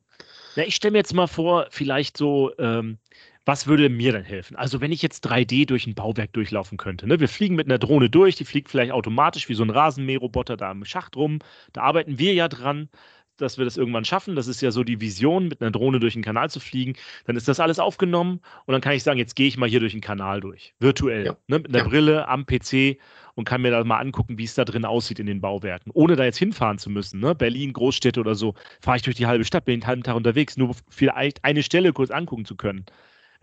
Na, 0.55 0.63
ich 0.63 0.75
stelle 0.75 0.93
mir 0.93 0.99
jetzt 0.99 1.13
mal 1.13 1.27
vor, 1.27 1.67
vielleicht 1.71 2.15
so, 2.15 2.53
ähm, 2.57 2.99
was 3.45 3.67
würde 3.67 3.89
mir 3.89 4.13
dann 4.13 4.23
helfen? 4.23 4.55
Also, 4.55 4.79
wenn 4.81 4.91
ich 4.91 5.01
jetzt 5.01 5.25
3D 5.27 5.65
durch 5.65 5.85
ein 5.87 5.95
Bauwerk 5.95 6.31
durchlaufen 6.33 6.77
könnte, 6.77 7.07
ne? 7.07 7.19
Wir 7.19 7.27
fliegen 7.27 7.55
mit 7.55 7.67
einer 7.67 7.77
Drohne 7.79 8.09
durch, 8.09 8.35
die 8.35 8.45
fliegt 8.45 8.69
vielleicht 8.69 8.91
automatisch 8.91 9.49
wie 9.49 9.53
so 9.53 9.63
ein 9.63 9.69
Rasenmäherroboter 9.69 10.55
da 10.57 10.71
im 10.71 10.85
Schacht 10.85 11.15
rum. 11.15 11.39
Da 11.73 11.81
arbeiten 11.81 12.19
wir 12.19 12.33
ja 12.33 12.47
dran, 12.47 12.89
dass 13.37 13.57
wir 13.57 13.65
das 13.65 13.77
irgendwann 13.77 14.05
schaffen. 14.05 14.35
Das 14.35 14.47
ist 14.47 14.61
ja 14.61 14.71
so 14.71 14.83
die 14.83 15.01
Vision, 15.01 15.47
mit 15.47 15.59
einer 15.61 15.71
Drohne 15.71 15.99
durch 15.99 16.13
den 16.13 16.21
Kanal 16.23 16.49
zu 16.49 16.59
fliegen. 16.59 16.93
Dann 17.25 17.35
ist 17.35 17.47
das 17.47 17.59
alles 17.59 17.79
aufgenommen 17.79 18.39
und 18.65 18.71
dann 18.73 18.81
kann 18.81 18.93
ich 18.93 19.03
sagen, 19.03 19.17
jetzt 19.19 19.35
gehe 19.35 19.47
ich 19.47 19.57
mal 19.57 19.67
hier 19.67 19.79
durch 19.79 19.93
den 19.93 20.01
Kanal 20.01 20.39
durch, 20.39 20.73
virtuell, 20.79 21.25
Ja. 21.25 21.31
ne? 21.47 21.57
mit 21.59 21.67
einer 21.69 21.79
Ja. 21.79 21.83
Brille 21.85 22.27
am 22.27 22.45
PC 22.45 22.99
und 23.35 23.45
kann 23.45 23.63
mir 23.63 23.71
da 23.71 23.83
mal 23.83 23.97
angucken, 23.97 24.37
wie 24.37 24.43
es 24.43 24.53
da 24.53 24.63
drin 24.65 24.85
aussieht 24.85 25.19
in 25.19 25.25
den 25.25 25.41
Bauwerken, 25.41 25.91
ohne 25.95 26.15
da 26.15 26.23
jetzt 26.23 26.37
hinfahren 26.37 26.77
zu 26.77 26.91
müssen. 26.91 27.19
Ne? 27.19 27.33
Berlin, 27.33 27.73
Großstädte 27.73 28.19
oder 28.19 28.35
so, 28.35 28.53
fahre 28.79 28.97
ich 28.97 29.03
durch 29.03 29.15
die 29.15 29.25
halbe 29.25 29.43
Stadt, 29.45 29.65
bin 29.65 29.79
den 29.79 29.87
halben 29.87 30.03
Tag 30.03 30.15
unterwegs, 30.15 30.55
nur 30.55 30.75
vielleicht 30.87 31.43
eine 31.43 31.63
Stelle 31.63 31.91
kurz 31.91 32.11
angucken 32.11 32.45
zu 32.45 32.55
können. 32.55 32.85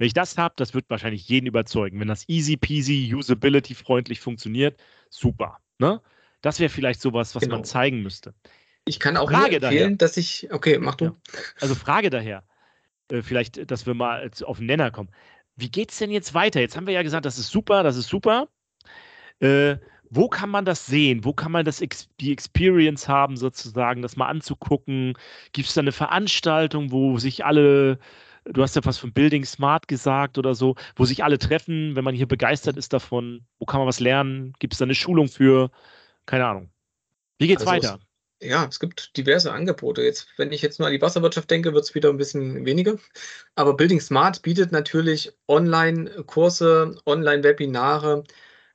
Wenn 0.01 0.07
ich 0.07 0.15
das 0.15 0.39
habe, 0.39 0.55
das 0.57 0.73
wird 0.73 0.89
wahrscheinlich 0.89 1.29
jeden 1.29 1.47
überzeugen. 1.47 2.01
Wenn 2.01 2.09
das 2.09 2.27
easy 2.27 2.57
peasy, 2.57 3.13
usability-freundlich 3.15 4.19
funktioniert, 4.19 4.81
super. 5.11 5.59
Ne? 5.79 6.01
Das 6.41 6.59
wäre 6.59 6.71
vielleicht 6.71 7.03
sowas, 7.03 7.35
was 7.35 7.43
Genau. 7.43 7.57
man 7.57 7.65
zeigen 7.65 8.03
müsste. 8.03 8.33
Ich 8.87 8.99
kann 8.99 9.19
auch 9.19 9.31
Frage 9.31 9.51
hier 9.51 9.61
daher. 9.61 9.73
empfehlen, 9.83 9.99
dass 9.99 10.17
ich. 10.17 10.51
Okay, 10.51 10.79
mach 10.79 10.95
du. 10.95 11.05
Ja. 11.05 11.17
Also 11.61 11.75
Frage 11.75 12.09
daher, 12.09 12.45
äh, 13.13 13.21
vielleicht, 13.21 13.71
dass 13.71 13.85
wir 13.85 13.93
mal 13.93 14.31
auf 14.47 14.57
den 14.57 14.69
Nenner 14.69 14.91
kommen. 14.91 15.11
Wie 15.57 15.71
geht 15.71 15.91
es 15.91 15.99
denn 15.99 16.11
jetzt 16.11 16.33
weiter? 16.33 16.61
Jetzt 16.61 16.79
haben 16.79 16.87
wir 16.87 16.95
ja 16.95 17.03
gesagt, 17.03 17.27
das 17.27 17.39
ist 17.39 17.51
super, 17.51 17.83
das 17.83 17.99
ist 17.99 18.09
super. 18.09 18.49
Äh, 19.41 19.77
wo 20.09 20.29
kann 20.31 20.49
man 20.49 20.65
das 20.65 20.87
sehen? 20.87 21.25
Wo 21.25 21.35
kann 21.35 21.53
man 21.53 21.67
das 21.67 21.83
die 22.21 22.33
Experience 22.33 23.07
haben, 23.07 23.37
sozusagen, 23.37 24.01
das 24.01 24.17
mal 24.17 24.29
anzugucken? 24.29 25.13
Gibt 25.53 25.69
es 25.69 25.75
da 25.75 25.83
eine 25.83 25.93
Veranstaltung, 25.93 26.91
wo 26.91 27.19
sich 27.19 27.45
alle, 27.45 27.99
du 28.45 28.63
hast 28.63 28.77
ja 28.77 28.85
was 28.85 28.99
von 28.99 29.13
Building 29.13 29.45
Smart 29.45 29.89
gesagt 29.89 30.39
oder 30.39 30.55
so, 30.55 30.75
wo 30.97 31.05
sich 31.05 31.25
alle 31.25 31.39
treffen, 31.39 31.97
wenn 31.97 32.05
man 32.05 32.15
hier 32.15 32.27
begeistert 32.27 32.77
ist 32.77 32.93
davon? 32.93 33.47
Wo 33.59 33.67
kann 33.67 33.81
man 33.81 33.89
was 33.89 34.01
lernen? 34.01 34.55
Gibt 34.59 34.75
es 34.75 34.79
da 34.79 34.85
eine 34.85 34.95
Schulung 34.95 35.29
für? 35.29 35.71
Keine 36.27 36.47
Ahnung. 36.47 36.71
Wie 37.39 37.47
geht's 37.47 37.67
Also 37.67 37.73
weiter? 37.73 38.01
Ja, 38.43 38.65
es 38.67 38.81
gibt 38.81 39.17
diverse 39.19 39.53
Angebote. 39.53 40.03
Jetzt, 40.03 40.29
wenn 40.39 40.51
ich 40.53 40.63
jetzt 40.63 40.79
nur 40.79 40.87
an 40.89 40.95
die 40.95 41.03
Wasserwirtschaft 41.03 41.51
denke, 41.51 41.75
wird 41.75 41.85
es 41.85 41.95
wieder 41.95 42.09
ein 42.09 42.17
bisschen 42.17 42.65
weniger. 42.65 42.97
Aber 43.55 43.77
Building 43.77 44.01
Smart 44.01 44.41
bietet 44.43 44.73
natürlich 44.73 45.33
Online-Kurse, 45.47 46.97
Online-Webinare, 47.05 48.25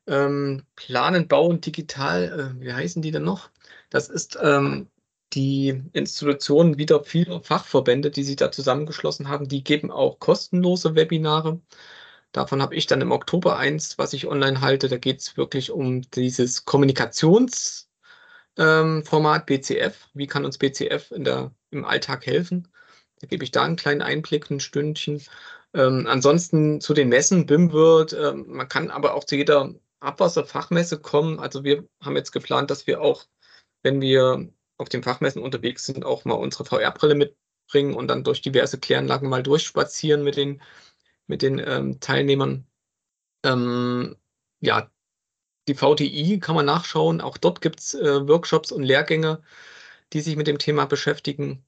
ähm, 0.08 0.66
Planen, 0.76 1.28
Bauen, 1.28 1.62
Digital, 1.62 2.56
äh, 2.60 2.62
wie 2.62 2.74
heißen 2.74 3.02
die 3.02 3.12
denn 3.12 3.24
noch? 3.24 3.50
Das 3.90 4.10
ist 4.10 4.38
ähm, 4.42 4.90
die 5.34 5.84
Institution 5.94 6.78
wieder 6.78 7.04
vieler 7.04 7.42
Fachverbände, 7.42 8.12
die 8.12 8.24
sich 8.24 8.38
da 8.38 8.52
zusammengeschlossen 8.52 9.28
haben. 9.28 9.48
Die 9.48 9.64
geben 9.64 9.92
auch 9.92 10.20
kostenlose 10.20 10.96
Webinare. 10.96 11.62
Davon 12.32 12.62
habe 12.62 12.76
ich 12.76 12.88
dann 12.88 13.02
im 13.02 13.12
Oktober 13.12 13.58
eins, 13.58 13.98
was 13.98 14.14
ich 14.14 14.28
online 14.28 14.62
halte. 14.62 14.90
Da 14.90 14.98
geht 14.98 15.22
es 15.22 15.38
wirklich 15.38 15.72
um 15.72 16.02
dieses 16.12 16.66
Kommunikations- 16.66 17.86
ähm, 18.58 19.04
BCF. 19.04 20.10
Wie 20.14 20.28
kann 20.28 20.46
uns 20.46 20.58
BCF 20.58 21.12
in 21.12 21.24
der, 21.24 21.54
im 21.72 21.86
Alltag 21.86 22.26
helfen? 22.26 22.68
Da 23.20 23.28
gebe 23.28 23.44
ich 23.44 23.52
da 23.52 23.64
einen 23.64 23.76
kleinen 23.76 24.02
Einblick, 24.02 24.50
ein 24.50 24.60
Stündchen. 24.60 25.22
Ähm, 25.74 26.08
ansonsten 26.08 26.82
zu 26.82 26.94
den 26.94 27.10
Messen, 27.10 27.46
BIM 27.46 27.72
wird, 27.74 28.14
ähm, 28.14 28.46
man 28.48 28.70
kann 28.70 28.92
aber 28.92 29.14
auch 29.14 29.24
zu 29.26 29.36
jeder 29.36 29.74
Abwasserfachmesse 30.00 31.00
kommen. 31.00 31.40
Also 31.40 31.64
wir 31.64 31.88
haben 32.02 32.16
jetzt 32.16 32.32
geplant, 32.32 32.72
dass 32.72 32.88
wir 32.88 33.02
auch, 33.02 33.26
wenn 33.84 34.02
wir 34.02 34.50
auf 34.78 34.90
den 34.90 35.04
Fachmessen 35.04 35.42
unterwegs 35.42 35.86
sind, 35.86 36.06
auch 36.06 36.26
mal 36.26 36.36
unsere 36.36 36.66
VR-Brille 36.66 37.16
mitbringen 37.16 37.94
und 37.94 38.08
dann 38.08 38.24
durch 38.24 38.42
diverse 38.42 38.80
Kläranlagen 38.80 39.30
mal 39.30 39.44
durchspazieren 39.44 40.24
mit 40.24 40.38
den, 40.38 40.62
mit 41.28 41.42
den 41.42 41.60
ähm, 41.60 42.00
Teilnehmern. 42.00 42.68
Ähm, 43.44 44.18
ja, 44.62 44.92
die 45.68 45.76
VTI 45.76 46.40
kann 46.40 46.56
man 46.56 46.66
nachschauen. 46.66 47.22
Auch 47.22 47.38
dort 47.38 47.62
gibt 47.62 47.80
es 47.80 47.94
äh, 47.94 48.28
Workshops 48.28 48.72
und 48.72 48.84
Lehrgänge, 48.84 49.42
die 50.14 50.22
sich 50.22 50.36
mit 50.36 50.48
dem 50.48 50.60
Thema 50.60 50.86
beschäftigen. 50.86 51.66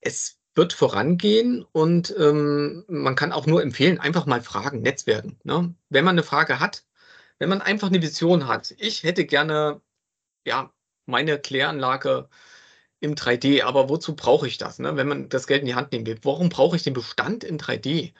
Es 0.00 0.38
wird 0.54 0.72
vorangehen 0.72 1.64
und 1.72 2.14
ähm, 2.18 2.84
man 2.88 3.14
kann 3.14 3.32
auch 3.32 3.46
nur 3.46 3.62
empfehlen, 3.62 4.00
einfach 4.00 4.26
mal 4.26 4.42
fragen, 4.42 4.82
Netzwerken. 4.82 5.38
Ne? 5.44 5.74
Wenn 5.90 6.04
man 6.04 6.14
eine 6.14 6.24
Frage 6.24 6.58
hat, 6.60 6.84
wenn 7.38 7.48
man 7.48 7.62
einfach 7.62 7.88
eine 7.88 8.02
Vision 8.02 8.48
hat, 8.48 8.74
ich 8.78 9.04
hätte 9.04 9.24
gerne 9.26 9.80
ja, 10.46 10.72
meine 11.10 11.38
Kläranlage 11.38 12.28
im 13.00 13.14
3D, 13.14 13.62
aber 13.62 13.88
wozu 13.88 14.14
brauche 14.14 14.46
ich 14.46 14.58
das, 14.58 14.78
ne? 14.78 14.96
wenn 14.96 15.08
man 15.08 15.28
das 15.28 15.46
Geld 15.46 15.60
in 15.62 15.66
die 15.66 15.74
Hand 15.74 15.92
nehmen 15.92 16.06
will? 16.06 16.18
Warum 16.22 16.50
brauche 16.50 16.76
ich 16.76 16.82
den 16.82 16.94
Bestand 16.94 17.44
in 17.44 17.58
3D? 17.58 18.12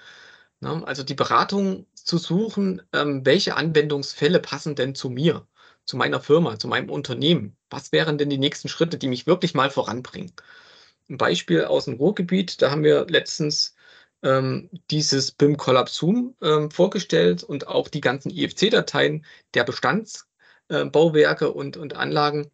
Ne? 0.60 0.82
Also 0.86 1.02
die 1.02 1.14
Beratung 1.14 1.86
zu 1.94 2.18
suchen, 2.18 2.82
ähm, 2.92 3.24
welche 3.24 3.56
Anwendungsfälle 3.56 4.40
passen 4.40 4.74
denn 4.74 4.94
zu 4.94 5.10
mir, 5.10 5.46
zu 5.84 5.96
meiner 5.96 6.20
Firma, 6.20 6.58
zu 6.58 6.68
meinem 6.68 6.90
Unternehmen? 6.90 7.56
Was 7.70 7.92
wären 7.92 8.18
denn 8.18 8.30
die 8.30 8.38
nächsten 8.38 8.68
Schritte, 8.68 8.98
die 8.98 9.08
mich 9.08 9.26
wirklich 9.26 9.54
mal 9.54 9.70
voranbringen? 9.70 10.32
Ein 11.08 11.18
Beispiel 11.18 11.64
aus 11.64 11.86
dem 11.86 11.94
Ruhrgebiet, 11.94 12.62
da 12.62 12.70
haben 12.70 12.84
wir 12.84 13.06
letztens 13.08 13.74
ähm, 14.22 14.70
dieses 14.90 15.32
BIM 15.32 15.56
Collab 15.56 15.88
Zoom 15.88 16.36
ähm, 16.42 16.70
vorgestellt 16.70 17.42
und 17.42 17.68
auch 17.68 17.88
die 17.88 18.00
ganzen 18.00 18.30
IFC-Dateien 18.30 19.24
der 19.54 19.64
Bestandsbauwerke 19.64 21.46
äh, 21.46 21.48
und, 21.48 21.76
und 21.76 21.96
Anlagen 21.96 22.50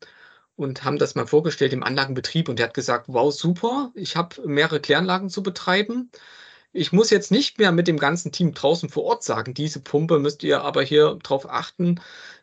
und 0.56 0.84
haben 0.84 0.98
das 0.98 1.14
mal 1.14 1.26
vorgestellt 1.26 1.72
im 1.72 1.82
Anlagenbetrieb 1.82 2.48
und 2.48 2.58
der 2.58 2.66
hat 2.66 2.74
gesagt, 2.74 3.06
wow, 3.08 3.32
super, 3.32 3.92
ich 3.94 4.16
habe 4.16 4.46
mehrere 4.46 4.80
Kläranlagen 4.80 5.28
zu 5.30 5.42
betreiben. 5.42 6.10
Ich 6.72 6.92
muss 6.92 7.10
jetzt 7.10 7.30
nicht 7.30 7.58
mehr 7.58 7.72
mit 7.72 7.88
dem 7.88 7.98
ganzen 7.98 8.32
Team 8.32 8.54
draußen 8.54 8.88
vor 8.90 9.04
Ort 9.04 9.24
sagen, 9.24 9.54
diese 9.54 9.80
Pumpe 9.80 10.18
müsst 10.18 10.42
ihr 10.42 10.62
aber 10.62 10.82
hier 10.82 11.18
darauf 11.22 11.48
achten, 11.48 12.00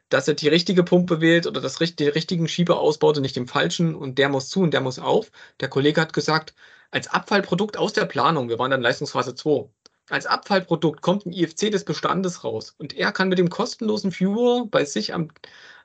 dass 0.09 0.27
er 0.27 0.35
die 0.35 0.47
richtige 0.47 0.83
Pumpe 0.83 1.21
wählt 1.21 1.47
oder 1.47 1.61
das, 1.61 1.77
den 1.77 2.09
richtigen 2.09 2.47
Schieber 2.47 2.79
ausbaut 2.79 3.17
und 3.17 3.23
nicht 3.23 3.35
den 3.35 3.47
falschen 3.47 3.95
und 3.95 4.17
der 4.19 4.29
muss 4.29 4.49
zu 4.49 4.61
und 4.61 4.71
der 4.73 4.81
muss 4.81 4.99
auf. 4.99 5.31
Der 5.59 5.69
Kollege 5.69 6.01
hat 6.01 6.13
gesagt, 6.13 6.53
als 6.91 7.07
Abfallprodukt 7.07 7.77
aus 7.77 7.93
der 7.93 8.05
Planung, 8.05 8.49
wir 8.49 8.59
waren 8.59 8.71
dann 8.71 8.81
Leistungsphase 8.81 9.33
2, 9.35 9.67
als 10.09 10.25
Abfallprodukt 10.27 11.01
kommt 11.01 11.25
ein 11.25 11.33
IFC 11.33 11.71
des 11.71 11.85
Bestandes 11.85 12.43
raus 12.43 12.75
und 12.77 12.93
er 12.95 13.11
kann 13.11 13.29
mit 13.29 13.39
dem 13.39 13.49
kostenlosen 13.49 14.11
Viewer 14.11 14.67
bei 14.69 14.85
sich 14.85 15.13
am, 15.13 15.29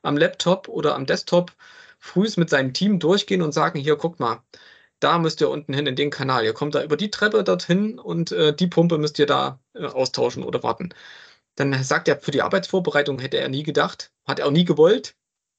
am 0.02 0.16
Laptop 0.16 0.68
oder 0.68 0.94
am 0.94 1.06
Desktop 1.06 1.52
frühs 1.98 2.36
mit 2.36 2.50
seinem 2.50 2.72
Team 2.72 2.98
durchgehen 2.98 3.42
und 3.42 3.52
sagen, 3.52 3.78
hier, 3.78 3.96
guck 3.96 4.20
mal, 4.20 4.42
da 5.00 5.18
müsst 5.18 5.40
ihr 5.40 5.50
unten 5.50 5.74
hin 5.74 5.86
in 5.86 5.96
den 5.96 6.10
Kanal. 6.10 6.44
Ihr 6.44 6.54
kommt 6.54 6.74
da 6.74 6.82
über 6.82 6.96
die 6.96 7.10
Treppe 7.10 7.44
dorthin 7.44 7.98
und 7.98 8.32
äh, 8.32 8.54
die 8.54 8.66
Pumpe 8.66 8.98
müsst 8.98 9.18
ihr 9.18 9.26
da 9.26 9.60
äh, 9.74 9.86
austauschen 9.86 10.42
oder 10.44 10.62
warten. 10.62 10.90
Dann 11.56 11.82
sagt 11.82 12.08
er, 12.08 12.20
für 12.20 12.30
die 12.30 12.42
Arbeitsvorbereitung 12.42 13.18
hätte 13.18 13.38
er 13.38 13.48
nie 13.48 13.62
gedacht, 13.64 14.12
hat 14.26 14.38
er 14.40 14.46
auch 14.46 14.52
nie 14.52 14.64
gewollt, 14.64 15.16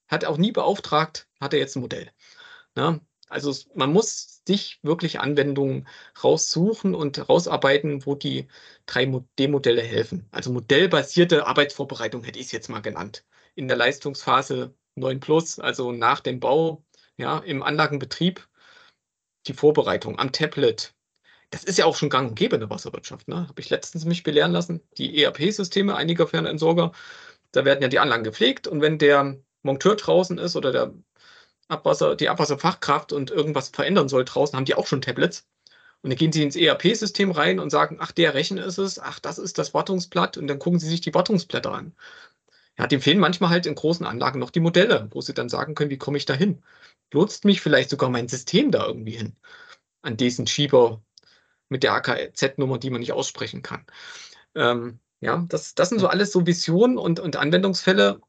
hat 0.07 0.23
er 0.23 0.29
auch 0.29 0.37
nie 0.37 0.51
beauftragt, 0.51 1.27
hat 1.41 1.53
er 1.53 1.59
jetzt 1.59 1.75
ein 1.75 1.81
Modell. 1.81 2.11
Ja, 2.77 2.99
also 3.29 3.53
man 3.75 3.93
muss 3.93 4.41
sich 4.47 4.79
wirklich 4.81 5.19
Anwendungen 5.19 5.87
raussuchen 6.23 6.95
und 6.95 7.29
rausarbeiten, 7.29 8.05
wo 8.05 8.15
die 8.15 8.47
3D-Modelle 8.87 9.81
helfen. 9.81 10.27
Also 10.31 10.51
modellbasierte 10.51 11.45
Arbeitsvorbereitung 11.47 12.23
hätte 12.23 12.39
ich 12.39 12.47
es 12.47 12.51
jetzt 12.51 12.69
mal 12.69 12.81
genannt. 12.81 13.25
In 13.55 13.67
der 13.67 13.77
Leistungsphase 13.77 14.73
9 14.95 15.19
Plus, 15.19 15.59
also 15.59 15.91
nach 15.91 16.19
dem 16.19 16.39
Bau, 16.39 16.83
ja, 17.17 17.39
im 17.39 17.63
Anlagenbetrieb, 17.63 18.47
die 19.47 19.53
Vorbereitung 19.53 20.19
am 20.19 20.31
Tablet. 20.31 20.93
Das 21.51 21.63
ist 21.63 21.77
ja 21.77 21.85
auch 21.85 21.95
schon 21.95 22.09
gang 22.09 22.29
und 22.29 22.35
gäbe 22.35 22.55
in 22.55 22.61
der 22.61 22.69
Wasserwirtschaft. 22.69 23.27
Ne? 23.27 23.47
Habe 23.47 23.59
ich 23.59 23.69
letztens 23.69 24.05
mich 24.05 24.23
belehren 24.23 24.51
lassen. 24.51 24.81
Die 24.97 25.23
ERP-Systeme 25.23 25.95
einiger 25.95 26.27
Fernentsorger, 26.27 26.91
da 27.51 27.65
werden 27.65 27.81
ja 27.81 27.87
die 27.87 27.99
Anlagen 27.99 28.23
gepflegt 28.23 28.67
und 28.67 28.81
wenn 28.81 28.99
der 28.99 29.37
Monteur 29.63 29.95
draußen 29.95 30.37
ist 30.37 30.55
oder 30.55 30.71
der 30.71 30.93
Abwasser, 31.67 32.15
die 32.15 32.29
Abwasserfachkraft 32.29 33.13
und 33.13 33.31
irgendwas 33.31 33.69
verändern 33.69 34.09
soll 34.09 34.25
draußen, 34.25 34.55
haben 34.55 34.65
die 34.65 34.75
auch 34.75 34.87
schon 34.87 35.01
Tablets. 35.01 35.47
Und 36.01 36.11
dann 36.11 36.17
gehen 36.17 36.31
sie 36.31 36.43
ins 36.43 36.55
ERP-System 36.55 37.31
rein 37.31 37.59
und 37.59 37.71
sagen, 37.71 37.97
ach, 37.99 38.11
der 38.11 38.33
Rechen 38.33 38.57
ist 38.57 38.77
es, 38.77 38.99
ach, 38.99 39.19
das 39.19 39.37
ist 39.37 39.57
das 39.57 39.73
Wartungsblatt 39.73 40.37
und 40.37 40.47
dann 40.47 40.59
gucken 40.59 40.79
sie 40.79 40.87
sich 40.87 41.01
die 41.01 41.13
Wartungsblätter 41.13 41.73
an. 41.73 41.93
Ja, 42.79 42.87
dem 42.87 43.01
fehlen 43.01 43.19
manchmal 43.19 43.49
halt 43.49 43.65
in 43.65 43.75
großen 43.75 44.05
Anlagen 44.05 44.39
noch 44.39 44.51
die 44.51 44.61
Modelle, 44.61 45.09
wo 45.11 45.19
sie 45.19 45.33
dann 45.33 45.49
sagen 45.49 45.75
können, 45.75 45.89
wie 45.89 45.97
komme 45.97 46.17
ich 46.17 46.25
da 46.25 46.33
hin? 46.33 46.63
Lotst 47.11 47.43
mich 47.43 47.59
vielleicht 47.59 47.89
sogar 47.89 48.09
mein 48.09 48.29
System 48.29 48.71
da 48.71 48.87
irgendwie 48.87 49.17
hin? 49.17 49.35
An 50.01 50.15
diesen 50.15 50.47
Schieber 50.47 51.03
mit 51.67 51.83
der 51.83 51.93
AKZ-Nummer, 51.93 52.77
die 52.77 52.89
man 52.89 53.01
nicht 53.01 53.11
aussprechen 53.11 53.63
kann. 53.63 53.85
Ähm, 54.55 54.99
ja, 55.19 55.45
das, 55.49 55.75
das 55.75 55.89
sind 55.89 55.99
so 55.99 56.07
alles 56.07 56.31
so 56.31 56.47
Visionen 56.47 56.97
und, 56.97 57.19
und 57.19 57.35
Anwendungsfälle. 57.35 58.21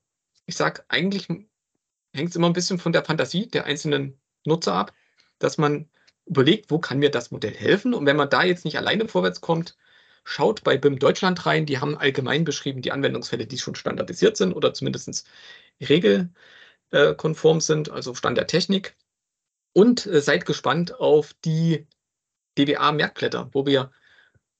Ich 0.46 0.56
sage, 0.56 0.84
eigentlich 0.88 1.28
hängt 1.28 2.30
es 2.30 2.36
immer 2.36 2.48
ein 2.48 2.52
bisschen 2.52 2.80
von 2.80 2.92
der 2.92 3.04
Fantasie 3.04 3.46
der 3.48 3.66
einzelnen 3.66 4.20
Nutzer 4.44 4.74
ab, 4.74 4.92
dass 5.38 5.58
man 5.58 5.88
überlegt, 6.26 6.72
wo 6.72 6.80
kann 6.80 6.98
mir 6.98 7.10
das 7.12 7.30
Modell 7.30 7.54
helfen? 7.54 7.94
Und 7.94 8.04
wenn 8.06 8.16
man 8.16 8.30
da 8.30 8.42
jetzt 8.42 8.64
nicht 8.64 8.78
alleine 8.78 9.06
vorwärts 9.06 9.40
kommt, 9.40 9.76
schaut 10.24 10.62
bei 10.64 10.76
BIM 10.76 10.98
Deutschland 10.98 11.44
rein. 11.46 11.66
Die 11.66 11.78
haben 11.78 11.96
allgemein 11.96 12.44
beschrieben 12.44 12.82
die 12.82 12.92
Anwendungsfälle, 12.92 13.46
die 13.46 13.58
schon 13.58 13.74
standardisiert 13.74 14.36
sind 14.36 14.52
oder 14.52 14.74
zumindest 14.74 15.26
regelkonform 15.80 17.60
sind, 17.60 17.90
also 17.90 18.14
Stand 18.14 18.38
der 18.38 18.46
Technik. 18.46 18.96
Und 19.72 20.06
äh, 20.06 20.20
seid 20.20 20.46
gespannt 20.46 20.98
auf 20.98 21.32
die 21.44 21.86
DWA-Merkblätter, 22.58 23.50
wo 23.52 23.66
wir 23.66 23.92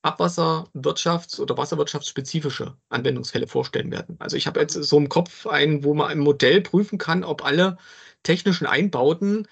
Abwasserwirtschafts- 0.03 1.39
oder 1.39 1.57
wasserwirtschaftsspezifische 1.57 2.75
Anwendungsfälle 2.89 3.47
vorstellen 3.47 3.91
werden. 3.91 4.15
Also 4.19 4.35
ich 4.35 4.47
habe 4.47 4.59
jetzt 4.59 4.73
so 4.73 4.97
im 4.97 5.09
Kopf 5.09 5.45
einen, 5.45 5.83
wo 5.83 5.93
man 5.93 6.11
im 6.11 6.19
Modell 6.19 6.61
prüfen 6.61 6.97
kann, 6.97 7.23
ob 7.23 7.45
alle 7.45 7.77
technischen 8.23 8.65
Einbauten 8.65 9.47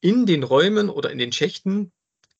in 0.00 0.26
den 0.26 0.44
Räumen 0.44 0.90
oder 0.90 1.10
in 1.10 1.18
den 1.18 1.32
Schächten 1.32 1.92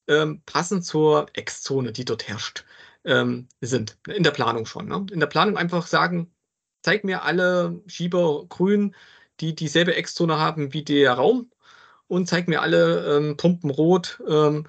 ähm, 0.08 0.42
passend 0.46 0.84
zur 0.84 1.26
Ex-Zone, 1.32 1.92
die 1.92 2.04
dort 2.04 2.28
herrscht, 2.28 2.64
ähm, 3.04 3.48
sind. 3.60 3.98
In 4.08 4.22
der 4.22 4.30
Planung 4.30 4.66
schon. 4.66 4.88
Ne? 4.88 5.06
In 5.12 5.20
der 5.20 5.26
Planung 5.26 5.56
einfach 5.56 5.86
sagen, 5.86 6.32
zeig 6.82 7.04
mir 7.04 7.22
alle 7.22 7.80
Schieber 7.86 8.46
grün, 8.48 8.94
die 9.40 9.54
dieselbe 9.54 9.94
Ex-Zone 9.94 10.38
haben 10.38 10.72
wie 10.72 10.84
der 10.84 11.12
Raum 11.14 11.50
und 12.08 12.28
zeig 12.28 12.48
mir 12.48 12.62
alle 12.62 13.16
ähm, 13.16 13.36
Pumpen 13.36 13.70
rot 13.70 14.22
ähm, 14.28 14.66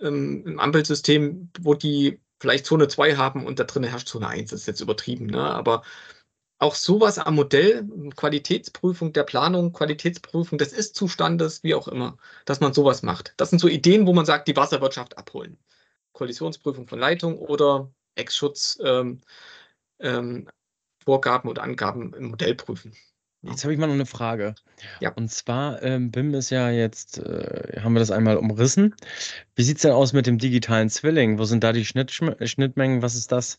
ähm, 0.00 0.44
im 0.46 0.60
Ampelsystem, 0.60 1.50
wo 1.60 1.74
die 1.74 2.20
vielleicht 2.40 2.66
Zone 2.66 2.88
2 2.88 3.16
haben 3.16 3.46
und 3.46 3.58
da 3.58 3.64
drin 3.64 3.84
herrscht 3.84 4.08
Zone 4.08 4.28
1. 4.28 4.50
Das 4.50 4.60
ist 4.60 4.66
jetzt 4.66 4.80
übertrieben, 4.80 5.26
ne? 5.26 5.42
aber 5.42 5.82
auch 6.58 6.74
sowas 6.76 7.18
am 7.18 7.34
Modell, 7.34 7.84
Qualitätsprüfung 8.16 9.12
der 9.12 9.24
Planung, 9.24 9.72
Qualitätsprüfung 9.72 10.58
des 10.58 10.72
Ist-Zustandes, 10.72 11.64
wie 11.64 11.74
auch 11.74 11.88
immer, 11.88 12.16
dass 12.44 12.60
man 12.60 12.72
sowas 12.72 13.02
macht. 13.02 13.34
Das 13.36 13.50
sind 13.50 13.58
so 13.58 13.68
Ideen, 13.68 14.06
wo 14.06 14.12
man 14.12 14.26
sagt, 14.26 14.46
die 14.48 14.56
Wasserwirtschaft 14.56 15.18
abholen. 15.18 15.58
Kollisionsprüfung 16.12 16.86
von 16.86 16.98
Leitung 16.98 17.38
oder 17.38 17.90
Ex-Schutz 18.14 18.78
ähm, 18.84 19.20
ähm, 20.00 20.48
Vorgaben 21.04 21.48
und 21.48 21.58
Angaben 21.58 22.12
im 22.14 22.26
Modell 22.26 22.54
prüfen. 22.54 22.94
Jetzt 23.44 23.64
habe 23.64 23.72
ich 23.72 23.78
mal 23.80 23.88
noch 23.88 23.94
eine 23.94 24.06
Frage. 24.06 24.54
Ja. 25.00 25.10
Und 25.14 25.28
zwar, 25.32 25.82
ähm, 25.82 26.12
BIM 26.12 26.32
ist 26.34 26.50
ja 26.50 26.70
jetzt, 26.70 27.18
äh, 27.18 27.80
haben 27.80 27.92
wir 27.94 27.98
das 27.98 28.12
einmal 28.12 28.36
umrissen. 28.36 28.94
Wie 29.56 29.64
sieht 29.64 29.76
es 29.78 29.82
denn 29.82 29.90
aus 29.90 30.12
mit 30.12 30.26
dem 30.28 30.38
digitalen 30.38 30.88
Zwilling? 30.90 31.38
Wo 31.40 31.44
sind 31.44 31.64
da 31.64 31.72
die 31.72 31.84
Schnitt 31.84 32.12
Schnittmengen? 32.12 33.02
Was 33.02 33.16
ist 33.16 33.32
das? 33.32 33.58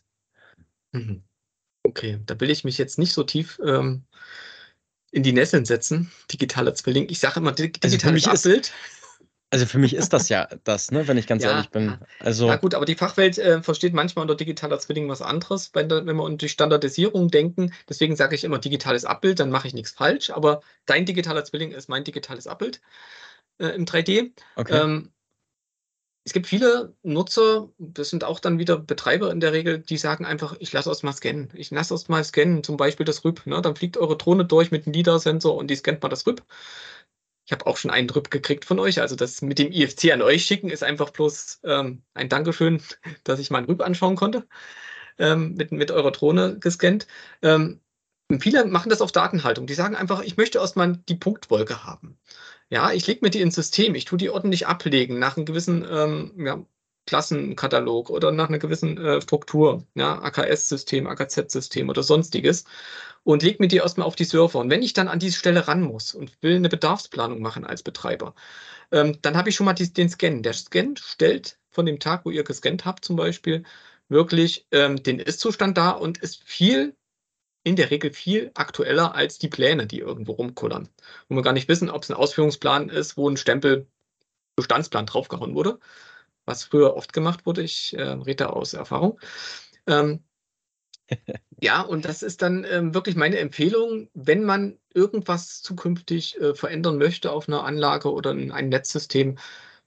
Mhm. 0.92 1.22
Okay, 1.82 2.18
da 2.24 2.40
will 2.40 2.48
ich 2.48 2.64
mich 2.64 2.78
jetzt 2.78 2.98
nicht 2.98 3.12
so 3.12 3.24
tief 3.24 3.60
ähm, 3.62 4.04
in 5.10 5.22
die 5.22 5.34
Nesseln 5.34 5.66
setzen. 5.66 6.10
Digitaler 6.32 6.74
Zwilling. 6.74 7.10
Ich 7.10 7.18
sage 7.18 7.40
immer 7.40 7.50
Also 7.50 7.64
digitales 7.64 8.26
ist- 8.26 8.26
Abbild. 8.26 8.72
Also 9.54 9.66
für 9.66 9.78
mich 9.78 9.94
ist 9.94 10.12
das 10.12 10.28
ja 10.28 10.48
das, 10.64 10.90
ne, 10.90 11.06
wenn 11.06 11.16
ich 11.16 11.26
ganz 11.26 11.44
Ja, 11.44 11.50
ehrlich 11.52 11.70
bin. 11.70 11.86
ja. 11.86 12.00
Also, 12.20 12.48
Na 12.48 12.56
gut, 12.56 12.74
aber 12.74 12.84
die 12.84 12.96
Fachwelt 12.96 13.38
äh, 13.38 13.62
versteht 13.62 13.94
manchmal 13.94 14.24
unter 14.24 14.34
digitaler 14.34 14.78
Zwilling 14.80 15.08
was 15.08 15.22
anderes, 15.22 15.70
wenn, 15.74 15.88
wenn 15.88 16.16
wir 16.16 16.22
unter 16.22 16.38
die 16.38 16.48
Standardisierung 16.48 17.30
denken. 17.30 17.72
Deswegen 17.88 18.16
sage 18.16 18.34
ich 18.34 18.44
immer 18.44 18.58
digitales 18.58 19.04
Abbild, 19.04 19.40
dann 19.40 19.50
mache 19.50 19.68
ich 19.68 19.74
nichts 19.74 19.92
falsch. 19.92 20.30
Aber 20.30 20.60
dein 20.86 21.06
digitaler 21.06 21.44
Zwilling 21.44 21.72
ist 21.72 21.88
mein 21.88 22.04
digitales 22.04 22.46
Abbild 22.46 22.80
äh, 23.58 23.68
im 23.68 23.86
3D. 23.86 24.32
okay. 24.56 24.76
Ähm, 24.76 25.10
es 26.26 26.32
gibt 26.32 26.46
viele 26.46 26.94
Nutzer, 27.02 27.68
das 27.78 28.08
sind 28.08 28.24
auch 28.24 28.40
dann 28.40 28.58
wieder 28.58 28.78
Betreiber 28.78 29.30
in 29.30 29.40
der 29.40 29.52
Regel, 29.52 29.78
die 29.80 29.98
sagen 29.98 30.24
einfach, 30.24 30.56
ich 30.58 30.72
lasse 30.72 30.88
erst 30.88 31.04
mal 31.04 31.12
scannen. 31.12 31.50
Ich 31.52 31.70
lasse 31.70 31.92
erst 31.92 32.08
mal 32.08 32.24
scannen, 32.24 32.64
zum 32.64 32.78
Beispiel 32.78 33.04
das 33.04 33.24
RÜB. 33.26 33.44
Ne? 33.46 33.60
Dann 33.60 33.76
fliegt 33.76 33.98
eure 33.98 34.16
Drohne 34.16 34.46
durch 34.46 34.70
mit 34.70 34.86
einem 34.86 34.94
LIDAR-Sensor 34.94 35.54
und 35.54 35.68
die 35.68 35.76
scannt 35.76 36.02
mal 36.02 36.08
das 36.08 36.26
RÜB. 36.26 36.42
Ich 37.46 37.52
habe 37.52 37.66
auch 37.66 37.76
schon 37.76 37.90
einen 37.90 38.08
RÜB 38.08 38.30
gekriegt 38.30 38.64
von 38.64 38.78
euch. 38.78 39.00
Also 39.00 39.16
das 39.16 39.42
mit 39.42 39.58
dem 39.58 39.70
IFC 39.70 40.12
an 40.12 40.22
euch 40.22 40.44
schicken 40.44 40.70
ist 40.70 40.82
einfach 40.82 41.10
bloß 41.10 41.60
ähm, 41.64 42.02
ein 42.14 42.28
Dankeschön, 42.28 42.82
dass 43.24 43.38
ich 43.38 43.50
meinen 43.50 43.66
RÜB 43.66 43.82
anschauen 43.82 44.16
konnte. 44.16 44.46
Ähm, 45.18 45.54
mit, 45.54 45.70
mit 45.72 45.90
eurer 45.90 46.10
Drohne 46.10 46.58
gescannt. 46.58 47.06
Ähm, 47.42 47.80
viele 48.40 48.64
machen 48.66 48.90
das 48.90 49.00
auf 49.00 49.12
Datenhaltung. 49.12 49.66
Die 49.66 49.74
sagen 49.74 49.94
einfach, 49.94 50.22
ich 50.22 50.36
möchte 50.36 50.58
erstmal 50.58 50.96
die 51.08 51.14
Punktwolke 51.16 51.84
haben. 51.84 52.18
Ja, 52.70 52.92
ich 52.92 53.06
lege 53.06 53.20
mir 53.22 53.30
die 53.30 53.40
ins 53.40 53.54
System, 53.54 53.94
ich 53.94 54.06
tue 54.06 54.18
die 54.18 54.30
ordentlich 54.30 54.66
ablegen 54.66 55.18
nach 55.18 55.36
einem 55.36 55.46
gewissen 55.46 55.86
ähm, 55.88 56.32
ja, 56.44 56.64
Klassenkatalog 57.06 58.10
oder 58.10 58.32
nach 58.32 58.48
einer 58.48 58.58
gewissen 58.58 58.98
äh, 58.98 59.20
Struktur, 59.20 59.86
ja, 59.94 60.20
AKS-System, 60.22 61.06
AKZ-System 61.06 61.88
oder 61.88 62.02
sonstiges 62.02 62.64
und 63.24 63.42
lege 63.42 63.58
mir 63.60 63.68
die 63.68 63.78
erstmal 63.78 64.06
auf 64.06 64.16
die 64.16 64.24
Server. 64.24 64.58
Und 64.58 64.70
wenn 64.70 64.82
ich 64.82 64.92
dann 64.92 65.08
an 65.08 65.18
diese 65.18 65.38
Stelle 65.38 65.66
ran 65.66 65.82
muss 65.82 66.14
und 66.14 66.32
will 66.42 66.56
eine 66.56 66.68
Bedarfsplanung 66.68 67.40
machen 67.40 67.64
als 67.64 67.82
Betreiber, 67.82 68.34
ähm, 68.92 69.18
dann 69.22 69.36
habe 69.36 69.48
ich 69.48 69.56
schon 69.56 69.66
mal 69.66 69.74
die, 69.74 69.92
den 69.92 70.08
Scan. 70.08 70.42
Der 70.42 70.52
Scan 70.52 70.94
stellt 70.96 71.58
von 71.70 71.86
dem 71.86 71.98
Tag, 71.98 72.24
wo 72.24 72.30
ihr 72.30 72.44
gescannt 72.44 72.84
habt 72.84 73.04
zum 73.04 73.16
Beispiel, 73.16 73.64
wirklich 74.08 74.66
ähm, 74.70 75.02
den 75.02 75.18
Ist-Zustand 75.18 75.76
dar 75.76 76.00
und 76.00 76.18
ist 76.18 76.42
viel 76.44 76.96
in 77.64 77.76
der 77.76 77.90
Regel 77.90 78.12
viel 78.12 78.50
aktueller 78.54 79.14
als 79.14 79.38
die 79.38 79.48
Pläne, 79.48 79.86
die 79.86 79.98
irgendwo 80.00 80.32
rumkullern. 80.32 80.90
Wo 81.28 81.36
wir 81.36 81.42
gar 81.42 81.54
nicht 81.54 81.68
wissen, 81.68 81.90
ob 81.90 82.02
es 82.02 82.10
ein 82.10 82.16
Ausführungsplan 82.16 82.90
ist, 82.90 83.16
wo 83.16 83.28
ein 83.28 83.38
Stempel 83.38 83.88
Bestandsplan 84.56 85.06
draufgehauen 85.06 85.54
wurde, 85.54 85.80
was 86.44 86.64
früher 86.64 86.94
oft 86.94 87.12
gemacht 87.12 87.46
wurde. 87.46 87.62
Ich 87.62 87.96
äh, 87.96 88.02
rede 88.02 88.44
da 88.44 88.46
aus 88.50 88.74
Erfahrung. 88.74 89.18
Ähm, 89.86 90.22
ja, 91.60 91.80
und 91.82 92.04
das 92.04 92.22
ist 92.22 92.42
dann 92.42 92.66
ähm, 92.68 92.94
wirklich 92.94 93.16
meine 93.16 93.38
Empfehlung, 93.38 94.08
wenn 94.14 94.44
man 94.44 94.78
irgendwas 94.92 95.62
zukünftig 95.62 96.40
äh, 96.40 96.54
verändern 96.54 96.98
möchte 96.98 97.32
auf 97.32 97.48
einer 97.48 97.64
Anlage 97.64 98.12
oder 98.12 98.32
in 98.32 98.52
einem 98.52 98.68
Netzsystem, 98.68 99.36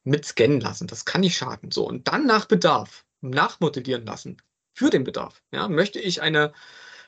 mit 0.08 0.26
scannen 0.26 0.62
lassen. 0.62 0.88
Das 0.88 1.06
kann 1.06 1.22
nicht 1.22 1.38
schaden. 1.38 1.72
So, 1.72 1.86
und 1.86 2.08
dann 2.08 2.26
nach 2.26 2.46
Bedarf 2.46 3.06
nachmodellieren 3.22 4.06
lassen 4.06 4.38
für 4.74 4.90
den 4.90 5.04
Bedarf. 5.04 5.44
Ja, 5.52 5.68
möchte 5.68 6.00
ich 6.00 6.22
eine 6.22 6.54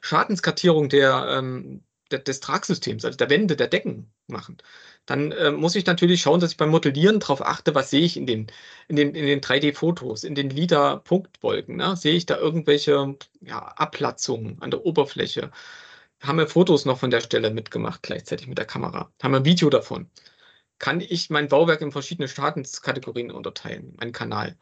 Schadenskartierung 0.01 0.89
der, 0.89 1.27
ähm, 1.29 1.83
des 2.11 2.39
Tragsystems, 2.41 3.05
also 3.05 3.17
der 3.17 3.29
Wände, 3.29 3.55
der 3.55 3.67
Decken 3.67 4.11
machen, 4.29 4.57
dann 5.05 5.31
äh, 5.31 5.51
muss 5.51 5.75
ich 5.75 5.85
natürlich 5.85 6.21
schauen, 6.21 6.39
dass 6.39 6.51
ich 6.51 6.57
beim 6.57 6.69
Modellieren 6.69 7.19
darauf 7.19 7.41
achte, 7.45 7.75
was 7.75 7.89
sehe 7.89 8.01
ich 8.01 8.17
in 8.17 8.25
den, 8.25 8.47
in 8.87 8.95
den, 8.95 9.15
in 9.15 9.25
den 9.25 9.41
3D-Fotos, 9.41 10.23
in 10.23 10.35
den 10.35 10.49
LIDAR-Punktwolken. 10.49 11.75
Ne? 11.77 11.95
Sehe 11.95 12.15
ich 12.15 12.25
da 12.25 12.37
irgendwelche 12.37 13.15
ja, 13.41 13.59
Abplatzungen 13.59 14.61
an 14.61 14.71
der 14.71 14.85
Oberfläche? 14.85 15.51
Haben 16.21 16.37
wir 16.37 16.47
Fotos 16.47 16.85
noch 16.85 16.99
von 16.99 17.11
der 17.11 17.21
Stelle 17.21 17.51
mitgemacht, 17.51 18.03
gleichzeitig 18.03 18.47
mit 18.47 18.57
der 18.57 18.65
Kamera? 18.65 19.11
Haben 19.21 19.31
wir 19.33 19.37
ein 19.39 19.45
Video 19.45 19.69
davon? 19.69 20.09
Kann 20.79 21.01
ich 21.01 21.29
mein 21.29 21.47
Bauwerk 21.49 21.81
in 21.81 21.91
verschiedene 21.91 22.27
Schadenskategorien 22.27 23.31
unterteilen, 23.31 23.95
meinen 23.99 24.13
Kanal? 24.13 24.57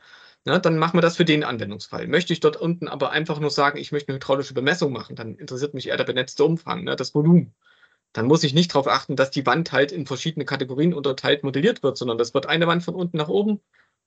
Ja, 0.45 0.59
dann 0.59 0.77
machen 0.77 0.97
wir 0.97 1.01
das 1.01 1.17
für 1.17 1.25
den 1.25 1.43
Anwendungsfall. 1.43 2.07
Möchte 2.07 2.31
ich 2.33 2.39
dort 2.39 2.57
unten 2.57 2.87
aber 2.87 3.11
einfach 3.11 3.39
nur 3.39 3.51
sagen, 3.51 3.77
ich 3.77 3.91
möchte 3.91 4.09
eine 4.09 4.15
hydraulische 4.17 4.53
Bemessung 4.53 4.93
machen, 4.93 5.15
dann 5.15 5.35
interessiert 5.35 5.73
mich 5.73 5.87
eher 5.89 5.97
der 5.97 6.05
benetzte 6.05 6.45
Umfang, 6.45 6.83
ne, 6.85 6.95
das 6.95 7.13
Volumen. 7.13 7.53
Dann 8.17 8.25
muss 8.25 8.43
ich 8.43 8.55
nicht 8.55 8.73
darauf 8.73 8.87
achten, 8.87 9.15
dass 9.15 9.29
die 9.29 9.45
Wand 9.45 9.71
halt 9.71 9.91
in 9.91 10.07
verschiedene 10.07 10.43
Kategorien 10.43 10.95
unterteilt 10.95 11.43
modelliert 11.43 11.83
wird, 11.83 11.99
sondern 11.99 12.17
das 12.17 12.33
wird 12.33 12.47
eine 12.47 12.65
Wand 12.65 12.81
von 12.81 12.95
unten 12.95 13.15
nach 13.17 13.27
oben 13.27 13.61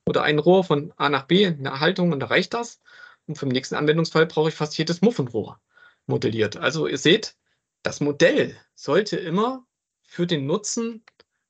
oder 0.05 0.25
ein 0.25 0.41
Rohr 0.41 0.65
von 0.65 0.93
A 0.97 1.09
nach 1.09 1.27
B, 1.27 1.47
eine 1.47 1.79
Haltung 1.79 2.11
und 2.11 2.19
da 2.19 2.27
reicht 2.27 2.53
das. 2.53 2.81
Und 3.29 3.39
für 3.39 3.47
den 3.47 3.53
nächsten 3.53 3.77
Anwendungsfall 3.77 4.27
brauche 4.27 4.49
ich 4.49 4.57
fast 4.57 4.77
jedes 4.77 5.01
Muffenrohr 5.01 5.61
modelliert. 6.07 6.57
Also 6.57 6.89
ihr 6.89 6.99
seht, 6.99 7.37
das 7.85 8.01
Modell 8.01 8.57
sollte 8.75 9.17
immer 9.17 9.65
für 10.03 10.27
den 10.27 10.45
Nutzen 10.45 11.05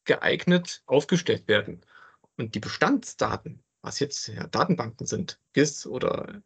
geeignet 0.04 0.82
aufgestellt 0.84 1.48
werden. 1.48 1.80
Und 2.36 2.54
die 2.54 2.60
Bestandsdaten, 2.60 3.64
was 3.80 4.00
jetzt 4.00 4.28
ja, 4.28 4.46
Datenbanken 4.48 5.06
sind, 5.06 5.40
GIS 5.54 5.86
oder 5.86 6.42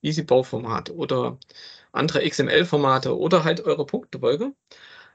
EasyBau-Format 0.00 0.88
oder 0.88 1.38
andere 1.92 2.26
XML-Formate 2.26 3.18
oder 3.18 3.44
halt 3.44 3.60
eure 3.60 3.84
Punktewolke, 3.84 4.54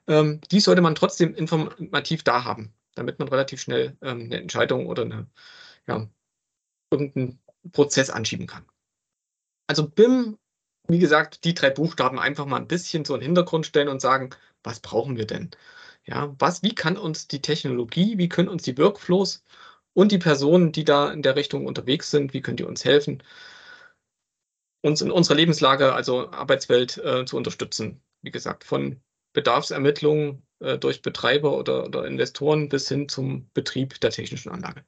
ähm, 0.07 0.41
die 0.51 0.59
sollte 0.59 0.81
man 0.81 0.95
trotzdem 0.95 1.35
informativ 1.35 2.23
da 2.23 2.43
haben, 2.43 2.73
damit 2.95 3.19
man 3.19 3.27
relativ 3.27 3.61
schnell 3.61 3.97
ähm, 4.01 4.21
eine 4.23 4.41
Entscheidung 4.41 4.87
oder 4.87 5.03
eine, 5.03 5.27
ja, 5.87 6.07
irgendeinen 6.91 7.39
Prozess 7.71 8.09
anschieben 8.09 8.47
kann. 8.47 8.65
Also 9.67 9.87
BIM, 9.89 10.37
wie 10.87 10.99
gesagt, 10.99 11.45
die 11.45 11.53
drei 11.53 11.69
Buchstaben 11.69 12.19
einfach 12.19 12.45
mal 12.45 12.57
ein 12.57 12.67
bisschen 12.67 13.05
so 13.05 13.15
in 13.15 13.21
den 13.21 13.27
Hintergrund 13.27 13.65
stellen 13.65 13.87
und 13.87 14.01
sagen, 14.01 14.31
was 14.63 14.79
brauchen 14.79 15.17
wir 15.17 15.25
denn? 15.25 15.51
Ja, 16.05 16.35
was, 16.39 16.63
wie 16.63 16.75
kann 16.75 16.97
uns 16.97 17.27
die 17.27 17.41
Technologie, 17.41 18.17
wie 18.17 18.29
können 18.29 18.49
uns 18.49 18.63
die 18.63 18.77
Workflows 18.77 19.43
und 19.93 20.11
die 20.11 20.17
Personen, 20.17 20.71
die 20.73 20.83
da 20.83 21.11
in 21.11 21.21
der 21.21 21.35
Richtung 21.35 21.65
unterwegs 21.65 22.11
sind, 22.11 22.33
wie 22.33 22.41
können 22.41 22.57
die 22.57 22.65
uns 22.65 22.83
helfen, 22.85 23.23
uns 24.81 25.01
in 25.01 25.11
unserer 25.11 25.35
Lebenslage, 25.35 25.93
also 25.93 26.31
Arbeitswelt, 26.31 26.97
äh, 26.97 27.25
zu 27.25 27.37
unterstützen. 27.37 28.01
Wie 28.21 28.31
gesagt, 28.31 28.63
von 28.65 29.01
Bedarfsermittlungen 29.33 30.43
äh, 30.59 30.77
durch 30.77 31.01
Betreiber 31.01 31.57
oder, 31.57 31.85
oder 31.85 32.05
Investoren 32.05 32.69
bis 32.69 32.87
hin 32.87 33.09
zum 33.09 33.49
Betrieb 33.53 33.99
der 34.01 34.11
technischen 34.11 34.51
Anlage. 34.51 34.85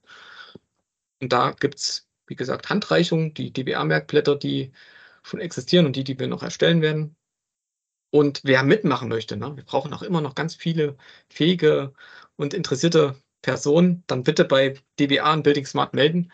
Und 1.21 1.33
da 1.33 1.51
gibt 1.51 1.75
es, 1.75 2.07
wie 2.27 2.35
gesagt, 2.35 2.69
Handreichungen, 2.69 3.33
die 3.33 3.51
DBA-Merkblätter, 3.51 4.35
die 4.35 4.71
schon 5.23 5.39
existieren 5.39 5.85
und 5.85 5.95
die, 5.95 6.03
die 6.03 6.19
wir 6.19 6.27
noch 6.27 6.43
erstellen 6.43 6.81
werden. 6.81 7.15
Und 8.11 8.41
wer 8.43 8.63
mitmachen 8.63 9.09
möchte, 9.09 9.35
ne, 9.37 9.55
wir 9.55 9.63
brauchen 9.65 9.93
auch 9.93 10.03
immer 10.03 10.21
noch 10.21 10.35
ganz 10.35 10.55
viele 10.55 10.97
fähige 11.29 11.93
und 12.37 12.53
interessierte 12.53 13.15
Personen, 13.41 14.03
dann 14.07 14.23
bitte 14.23 14.45
bei 14.45 14.75
DBA 14.99 15.33
und 15.33 15.43
Building 15.43 15.65
Smart 15.65 15.93
melden. 15.93 16.31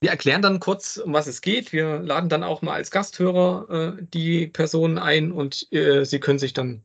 Wir 0.00 0.10
erklären 0.10 0.40
dann 0.42 0.60
kurz, 0.60 0.96
um 0.96 1.12
was 1.12 1.26
es 1.26 1.42
geht. 1.42 1.72
Wir 1.72 1.98
laden 2.00 2.30
dann 2.30 2.42
auch 2.42 2.62
mal 2.62 2.72
als 2.74 2.90
Gasthörer 2.90 3.98
äh, 3.98 4.02
die 4.02 4.46
Personen 4.46 4.98
ein 4.98 5.30
und 5.30 5.70
äh, 5.72 6.04
sie 6.04 6.20
können 6.20 6.38
sich 6.38 6.54
dann 6.54 6.82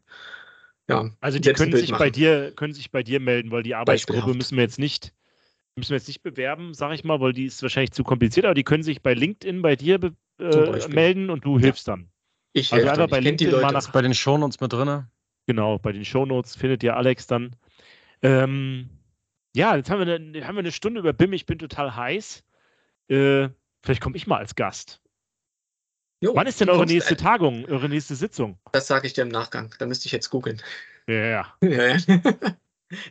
ja, 0.89 1.09
Also 1.21 1.39
die 1.39 1.51
können 1.53 1.75
sich, 1.75 1.91
bei 1.91 2.09
dir, 2.09 2.51
können 2.51 2.73
sich 2.73 2.91
bei 2.91 3.01
dir 3.01 3.19
melden, 3.19 3.51
weil 3.51 3.63
die 3.63 3.73
Arbeitsgruppe 3.73 4.33
müssen 4.35 4.55
wir 4.57 4.63
jetzt 4.63 4.79
nicht 4.79 5.13
müssen 5.77 5.89
wir 5.89 5.97
jetzt 5.97 6.07
nicht 6.07 6.23
bewerben, 6.23 6.73
sage 6.73 6.95
ich 6.95 7.03
mal, 7.03 7.19
weil 7.19 7.33
die 7.33 7.45
ist 7.45 7.61
wahrscheinlich 7.61 7.91
zu 7.91 8.03
kompliziert, 8.03 8.45
aber 8.45 8.53
die 8.53 8.63
können 8.63 8.83
sich 8.83 9.01
bei 9.01 9.13
LinkedIn 9.13 9.61
bei 9.61 9.75
dir 9.75 9.99
äh, 10.39 10.87
melden 10.87 11.29
und 11.29 11.43
du 11.43 11.59
hilfst 11.59 11.87
dann. 11.87 12.09
Ich 12.53 12.71
Also 12.71 12.85
helfe 12.87 12.91
einfach 13.01 13.09
bei 13.09 13.17
Ich 13.17 13.23
die 13.23 13.29
LinkedIn 13.29 13.51
mal 13.55 13.61
Leute. 13.73 13.73
nach- 13.73 13.91
Bei 13.91 14.01
den 14.01 14.13
Shownotes 14.13 14.61
mit 14.61 14.71
drin. 14.71 15.05
Genau, 15.47 15.77
bei 15.77 15.91
den 15.91 16.05
Shownotes 16.05 16.55
findet 16.55 16.81
ihr 16.83 16.95
Alex 16.95 17.27
dann. 17.27 17.57
Ähm, 18.21 18.89
ja, 19.53 19.75
jetzt 19.75 19.89
haben 19.89 20.05
wir, 20.05 20.15
eine, 20.15 20.47
haben 20.47 20.55
wir 20.55 20.59
eine 20.59 20.71
Stunde 20.71 21.01
über 21.01 21.11
BIM. 21.11 21.33
Ich 21.33 21.45
bin 21.45 21.59
total 21.59 21.93
heiß. 21.95 22.43
Äh, 23.07 23.49
vielleicht 23.83 24.01
komme 24.01 24.15
ich 24.17 24.27
mal 24.27 24.37
als 24.37 24.55
Gast. 24.55 25.01
Jo, 26.21 26.35
Wann 26.35 26.47
ist 26.47 26.59
denn 26.61 26.69
eure 26.69 26.85
nächste 26.85 27.13
äh, 27.13 27.17
Tagung, 27.17 27.65
eure 27.65 27.89
nächste 27.89 28.15
Sitzung? 28.15 28.57
Das 28.71 28.87
sage 28.87 29.05
ich 29.07 29.13
dir 29.13 29.23
im 29.23 29.27
Nachgang. 29.29 29.73
Da 29.79 29.85
müsste 29.85 30.07
ich 30.07 30.11
jetzt 30.11 30.29
googeln. 30.29 30.61
Ja, 31.07 31.15
ja. 31.15 31.53
Ja, 31.61 31.69
ja. 31.97 31.97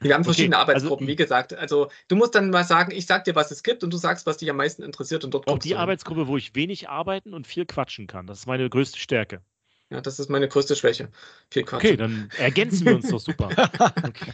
Wir 0.01 0.15
haben 0.15 0.25
verschiedene 0.25 0.57
also- 0.57 0.71
Arbeitsgruppen, 0.71 1.07
wie 1.07 1.17
gesagt. 1.17 1.53
Also 1.53 1.91
du 2.09 2.17
musst 2.17 2.35
dann 2.35 2.51
mal 2.51 2.65
sagen, 2.65 2.93
ich 2.93 3.07
sag 3.07 3.25
dir, 3.25 3.35
was 3.35 3.51
es 3.51 3.63
gibt 3.63 3.85
und 3.85 3.93
du 3.93 3.99
sagst, 3.99 4.27
was 4.27 4.39
dich 4.39 4.49
am 4.51 4.57
meisten 4.57 4.83
interessiert 4.83 5.25
und 5.25 5.35
dort 5.35 5.47
Auch 5.49 5.59
die 5.59 5.71
hin. 5.71 5.79
Arbeitsgruppe, 5.79 6.27
wo 6.27 6.37
ich 6.37 6.55
wenig 6.55 6.89
arbeiten 6.89 7.35
und 7.35 7.47
viel 7.47 7.67
quatschen 7.67 8.07
kann. 8.07 8.27
Das 8.27 8.41
ist 8.41 8.47
meine 8.47 8.69
größte 8.69 8.99
Stärke. 8.99 9.43
Ja, 9.91 10.01
das 10.01 10.19
ist 10.19 10.31
meine 10.31 10.49
größte 10.49 10.75
Schwäche. 10.75 11.11
Viel 11.51 11.65
Quatsch. 11.65 11.85
Okay, 11.85 11.97
dann 11.97 12.31
ergänzen 12.39 12.87
wir 12.87 12.97
uns 12.97 13.09
doch 13.11 13.21
super. 13.21 13.49
Okay. 14.03 14.33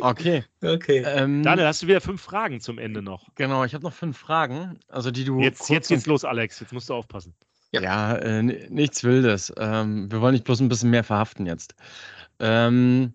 Okay. 0.00 0.44
Okay. 0.62 1.02
Ähm, 1.06 1.42
Daniel, 1.42 1.66
hast 1.66 1.82
du 1.82 1.86
wieder 1.86 2.00
fünf 2.00 2.22
Fragen 2.22 2.60
zum 2.60 2.78
Ende 2.78 3.02
noch? 3.02 3.28
genau, 3.34 3.64
ich 3.64 3.74
habe 3.74 3.84
noch 3.84 3.92
fünf 3.92 4.18
Fragen, 4.18 4.78
also 4.88 5.10
die 5.10 5.24
du 5.24 5.40
Jetzt, 5.40 5.68
jetzt 5.70 5.88
geht's 5.88 6.06
los, 6.06 6.24
Alex. 6.24 6.60
Jetzt 6.60 6.72
musst 6.72 6.90
du 6.90 6.94
aufpassen. 6.94 7.34
Ja. 7.72 7.80
Ja, 7.80 8.16
äh, 8.16 8.42
nichts 8.42 9.02
Wildes. 9.04 9.52
Ähm, 9.58 10.10
wir 10.10 10.20
wollen 10.20 10.34
nicht 10.34 10.44
bloß 10.44 10.60
ein 10.60 10.68
bisschen 10.68 10.90
mehr 10.90 11.04
verhaften 11.04 11.46
jetzt. 11.46 11.74
Ähm, 12.38 13.14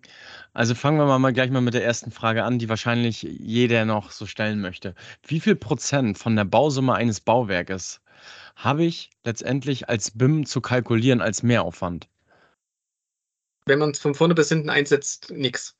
also 0.52 0.74
fangen 0.74 0.98
wir 0.98 1.06
mal, 1.06 1.18
mal 1.18 1.32
gleich 1.32 1.50
mal 1.50 1.60
mit 1.60 1.74
der 1.74 1.84
ersten 1.84 2.10
Frage 2.10 2.44
an, 2.44 2.58
die 2.58 2.68
wahrscheinlich 2.68 3.22
jeder 3.22 3.84
noch 3.84 4.10
so 4.10 4.26
stellen 4.26 4.60
möchte. 4.60 4.94
Wie 5.26 5.40
viel 5.40 5.56
Prozent 5.56 6.18
von 6.18 6.36
der 6.36 6.44
Bausumme 6.44 6.94
eines 6.94 7.20
Bauwerkes 7.20 8.00
habe 8.56 8.84
ich 8.84 9.10
letztendlich 9.24 9.88
als 9.88 10.10
BIM 10.10 10.44
zu 10.44 10.60
kalkulieren 10.60 11.20
als 11.20 11.42
Mehraufwand? 11.42 12.08
Wenn 13.64 13.78
man 13.78 13.90
es 13.90 14.00
von 14.00 14.14
vorne 14.14 14.34
bis 14.34 14.48
hinten 14.48 14.70
einsetzt, 14.70 15.30
nix. 15.30 15.76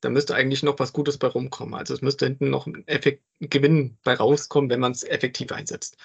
Da 0.00 0.10
müsste 0.10 0.34
eigentlich 0.34 0.62
noch 0.62 0.78
was 0.78 0.92
Gutes 0.92 1.18
bei 1.18 1.28
rumkommen. 1.28 1.74
Also 1.74 1.94
es 1.94 2.02
müsste 2.02 2.26
hinten 2.26 2.50
noch 2.50 2.66
ein 2.66 2.86
Effekt, 2.86 3.24
Gewinn 3.40 3.98
bei 4.04 4.14
rauskommen, 4.14 4.70
wenn 4.70 4.80
man 4.80 4.92
es 4.92 5.02
effektiv 5.02 5.50
einsetzt. 5.52 5.96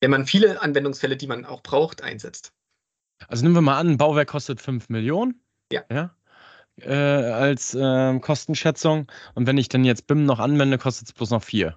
Wenn 0.00 0.10
man 0.10 0.26
viele 0.26 0.60
Anwendungsfälle, 0.60 1.16
die 1.16 1.26
man 1.26 1.44
auch 1.44 1.62
braucht, 1.62 2.02
einsetzt. 2.02 2.52
Also 3.28 3.44
nehmen 3.44 3.54
wir 3.54 3.60
mal 3.60 3.78
an, 3.78 3.90
ein 3.90 3.98
Bauwerk 3.98 4.28
kostet 4.28 4.60
5 4.60 4.88
Millionen. 4.88 5.42
Ja. 5.70 5.84
ja 5.90 6.16
äh, 6.82 6.92
als 6.92 7.76
ähm, 7.78 8.20
Kostenschätzung. 8.20 9.10
Und 9.34 9.46
wenn 9.46 9.58
ich 9.58 9.68
dann 9.68 9.84
jetzt 9.84 10.06
BIM 10.06 10.24
noch 10.24 10.38
anwende, 10.38 10.78
kostet 10.78 11.08
es 11.08 11.12
bloß 11.12 11.30
noch 11.30 11.42
4. 11.42 11.76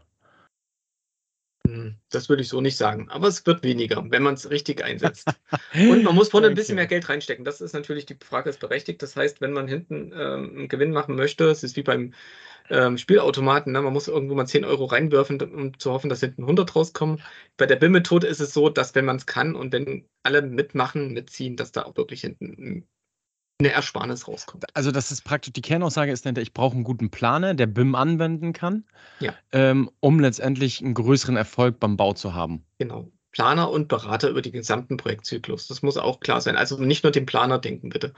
Hm, 1.65 1.97
Das 2.09 2.27
würde 2.27 2.41
ich 2.41 2.49
so 2.49 2.59
nicht 2.59 2.75
sagen. 2.75 3.09
Aber 3.09 3.27
es 3.27 3.45
wird 3.45 3.63
weniger, 3.63 4.03
wenn 4.09 4.21
man 4.23 4.33
es 4.33 4.49
richtig 4.49 4.83
einsetzt. 4.83 5.29
Und 5.73 6.03
man 6.03 6.13
muss 6.15 6.29
vorne 6.29 6.47
ein 6.47 6.55
bisschen 6.55 6.75
mehr 6.75 6.87
Geld 6.87 7.07
reinstecken. 7.07 7.45
Das 7.45 7.61
ist 7.61 7.73
natürlich, 7.73 8.05
die 8.05 8.17
Frage 8.21 8.49
ist 8.49 8.59
berechtigt. 8.59 9.01
Das 9.01 9.15
heißt, 9.15 9.39
wenn 9.39 9.53
man 9.53 9.67
hinten 9.67 10.11
ähm, 10.13 10.57
einen 10.57 10.67
Gewinn 10.67 10.91
machen 10.91 11.15
möchte, 11.15 11.45
es 11.45 11.63
ist 11.63 11.77
wie 11.77 11.83
beim 11.83 12.13
ähm, 12.69 12.97
Spielautomaten, 12.97 13.73
ne? 13.73 13.81
man 13.81 13.93
muss 13.93 14.07
irgendwo 14.09 14.35
mal 14.35 14.47
10 14.47 14.65
Euro 14.65 14.85
reinwerfen, 14.85 15.41
um 15.41 15.77
zu 15.79 15.91
hoffen, 15.91 16.09
dass 16.09 16.21
hinten 16.21 16.43
100 16.43 16.75
rauskommen. 16.75 17.21
Bei 17.57 17.65
der 17.65 17.77
BIM-Methode 17.77 18.27
ist 18.27 18.39
es 18.41 18.53
so, 18.53 18.69
dass 18.69 18.95
wenn 18.95 19.05
man 19.05 19.17
es 19.17 19.25
kann 19.25 19.55
und 19.55 19.73
wenn 19.73 20.07
alle 20.23 20.41
mitmachen, 20.41 21.13
mitziehen, 21.13 21.57
dass 21.57 21.71
da 21.73 21.83
auch 21.83 21.97
wirklich 21.97 22.21
hinten 22.21 22.87
eine 23.65 23.73
Ersparnis 23.73 24.27
rauskommt. 24.27 24.65
Also 24.73 24.91
das 24.91 25.11
ist 25.11 25.23
praktisch, 25.23 25.53
die 25.53 25.61
Kernaussage 25.61 26.11
ist, 26.11 26.25
ich 26.25 26.53
brauche 26.53 26.75
einen 26.75 26.83
guten 26.83 27.09
Planer, 27.09 27.53
der 27.53 27.67
BIM 27.67 27.95
anwenden 27.95 28.53
kann, 28.53 28.83
Ja. 29.19 29.33
ähm, 29.51 29.89
um 29.99 30.19
letztendlich 30.19 30.81
einen 30.81 30.93
größeren 30.93 31.35
Erfolg 31.35 31.79
beim 31.79 31.97
Bau 31.97 32.13
zu 32.13 32.33
haben. 32.33 32.63
Genau. 32.77 33.09
Planer 33.31 33.71
und 33.71 33.87
Berater 33.87 34.29
über 34.29 34.43
den 34.43 34.51
gesamten 34.51 34.97
Projektzyklus. 34.97 35.67
Das 35.67 35.81
muss 35.81 35.97
auch 35.97 36.19
klar 36.19 36.39
sein. 36.39 36.55
Also 36.55 36.77
nicht 36.77 37.03
nur 37.03 37.11
den 37.11 37.25
Planer 37.25 37.57
denken, 37.57 37.89
bitte. 37.89 38.13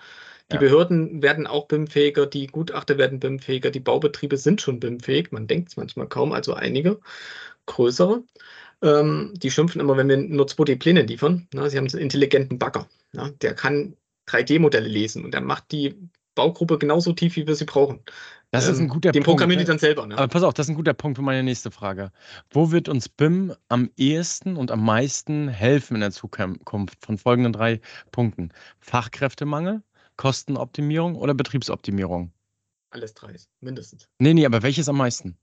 Die 0.52 0.56
Ja. 0.56 0.60
Behörden 0.60 1.22
werden 1.24 1.48
auch 1.48 1.68
BIM-fähiger, 1.68 2.26
die 2.28 2.48
Gutachter 2.48 2.98
werden 2.98 3.20
BIM-fähiger, 3.20 3.72
die 3.72 3.80
Baubetriebe 3.80 4.36
sind 4.38 4.62
schon 4.62 4.80
BIM-fähig. 4.80 5.32
Man 5.32 5.48
denkt 5.48 5.70
es 5.70 5.78
manchmal 5.78 6.08
kaum, 6.08 6.34
also 6.34 6.54
einige 6.54 7.00
größere. 7.66 8.24
Ähm, 8.82 9.34
die 9.36 9.50
schimpfen 9.52 9.80
immer, 9.82 9.96
wenn 9.98 10.10
wir 10.10 10.18
nur 10.18 10.46
2D-Pläne 10.48 11.04
liefern. 11.04 11.48
Na, 11.54 11.70
sie 11.70 11.78
haben 11.78 11.88
einen 11.88 12.02
intelligenten 12.02 12.60
Bagger. 12.60 12.88
Ja, 13.14 13.30
der 13.42 13.56
kann 13.56 13.96
3D-Modelle 14.28 14.88
lesen 14.88 15.24
und 15.26 15.34
der 15.34 15.42
macht 15.42 15.72
die 15.72 15.96
Baugruppe 16.36 16.78
genauso 16.78 17.14
tief, 17.14 17.36
wie 17.38 17.48
wir 17.48 17.56
sie 17.56 17.66
brauchen. 17.66 18.02
Das 18.52 18.68
ist 18.68 18.78
ein 18.80 18.84
Ähm, 18.84 18.90
guter 18.90 19.12
Den 19.12 19.24
Punkt. 19.24 19.38
programmieren 19.40 19.60
die 19.60 19.66
dann 19.66 19.80
selber. 19.80 20.06
Ne? 20.06 20.18
Aber 20.18 20.28
pass 20.28 20.44
auf, 20.44 20.54
das 20.54 20.66
ist 20.68 20.70
ein 20.72 20.76
guter 20.76 20.94
Punkt 20.94 21.18
für 21.18 21.22
meine 21.24 21.44
nächste 21.44 21.72
Frage. 21.72 22.12
Wo 22.52 22.72
wird 22.72 22.88
uns 22.90 23.10
BIM 23.10 23.54
am 23.70 23.90
ehesten 23.98 24.56
und 24.58 24.72
am 24.72 24.84
meisten 24.84 25.48
helfen 25.50 25.96
in 25.96 26.02
der 26.02 26.12
Zukunft 26.12 27.06
von 27.06 27.18
folgenden 27.18 27.54
drei 27.54 27.82
Punkten? 28.12 28.52
Fachkräftemangel, 28.80 29.82
Kostenoptimierung 30.18 31.16
oder 31.16 31.34
Betriebsoptimierung? 31.34 32.32
Alles 32.92 33.14
drei, 33.14 33.36
mindestens. 33.60 34.08
Nee, 34.20 34.34
nee, 34.34 34.46
aber 34.46 34.62
welches 34.64 34.88
am 34.88 34.98
meisten? 34.98 35.38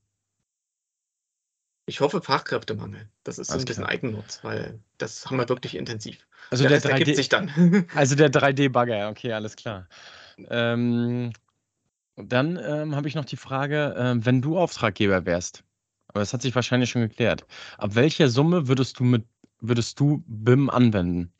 Ich 1.85 1.99
hoffe 1.99 2.21
Fachkräftemangel. 2.21 3.09
Das 3.23 3.37
ist 3.37 3.51
so 3.51 3.57
ein 3.57 3.65
bisschen 3.65 3.83
klar. 3.83 3.89
Eigennutz, 3.89 4.39
weil 4.43 4.79
das 4.97 5.25
haben 5.25 5.37
wir 5.37 5.49
wirklich 5.49 5.75
intensiv. 5.75 6.25
Also 6.49 6.63
der 6.63 6.69
der, 6.69 6.77
Rest 6.77 6.85
ergibt 6.85 7.09
3D, 7.09 7.15
sich 7.15 7.29
dann. 7.29 7.87
also 7.95 8.15
der 8.15 8.31
3D-Bagger, 8.31 9.09
okay, 9.09 9.33
alles 9.33 9.55
klar. 9.55 9.87
Ähm, 10.49 11.33
dann 12.15 12.57
ähm, 12.57 12.95
habe 12.95 13.07
ich 13.07 13.15
noch 13.15 13.25
die 13.25 13.37
Frage, 13.37 13.95
ähm, 13.97 14.25
wenn 14.25 14.41
du 14.41 14.57
Auftraggeber 14.57 15.25
wärst, 15.25 15.63
aber 16.07 16.21
das 16.21 16.31
hat 16.31 16.41
sich 16.41 16.55
wahrscheinlich 16.55 16.89
schon 16.89 17.01
geklärt, 17.01 17.45
ab 17.77 17.95
welcher 17.95 18.29
Summe 18.29 18.67
würdest 18.67 18.99
du 18.99 19.03
mit 19.03 19.25
würdest 19.59 19.99
du 19.99 20.23
BIM 20.27 20.69
anwenden? 20.69 21.31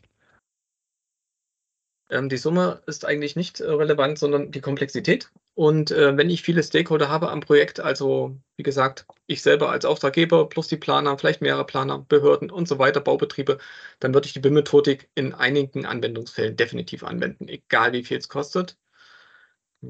Ähm, 2.09 2.29
die 2.29 2.37
Summe 2.37 2.81
ist 2.85 3.05
eigentlich 3.05 3.35
nicht 3.35 3.59
äh, 3.59 3.69
relevant, 3.69 4.17
sondern 4.17 4.51
die 4.51 4.61
Komplexität. 4.61 5.29
Und 5.55 5.91
äh, 5.91 6.17
wenn 6.17 6.31
ich 6.31 6.41
viele 6.41 6.63
Stakeholder 6.63 7.09
habe 7.09 7.29
am 7.29 7.39
Projekt, 7.39 7.79
also 7.79 8.39
wie 8.57 8.63
gesagt, 8.63 9.05
ich 9.27 9.43
selber 9.43 9.69
als 9.69 9.85
Auftraggeber 9.85 10.49
plus 10.49 10.67
die 10.67 10.77
Planer, 10.77 11.17
vielleicht 11.17 11.41
mehrere 11.41 11.65
Planer, 11.65 11.99
Behörden 11.99 12.49
und 12.49 12.67
so 12.67 12.79
weiter, 12.79 13.01
Baubetriebe, 13.01 13.59
dann 13.99 14.13
würde 14.15 14.25
ich 14.25 14.33
die 14.33 14.39
BIM-Methodik 14.39 15.09
in 15.13 15.33
einigen 15.33 15.85
Anwendungsfällen 15.85 16.55
definitiv 16.55 17.03
anwenden, 17.03 17.47
egal 17.47 17.93
wie 17.93 18.03
viel 18.03 18.17
es 18.17 18.29
kostet, 18.29 18.77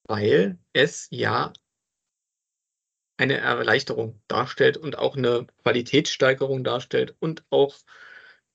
weil 0.08 0.58
es 0.74 1.08
ja 1.12 1.54
eine 3.18 3.38
Erleichterung 3.38 4.22
darstellt 4.28 4.76
und 4.78 4.98
auch 4.98 5.16
eine 5.16 5.48
Qualitätssteigerung 5.62 6.64
darstellt 6.64 7.16
und 7.20 7.46
auch 7.50 7.76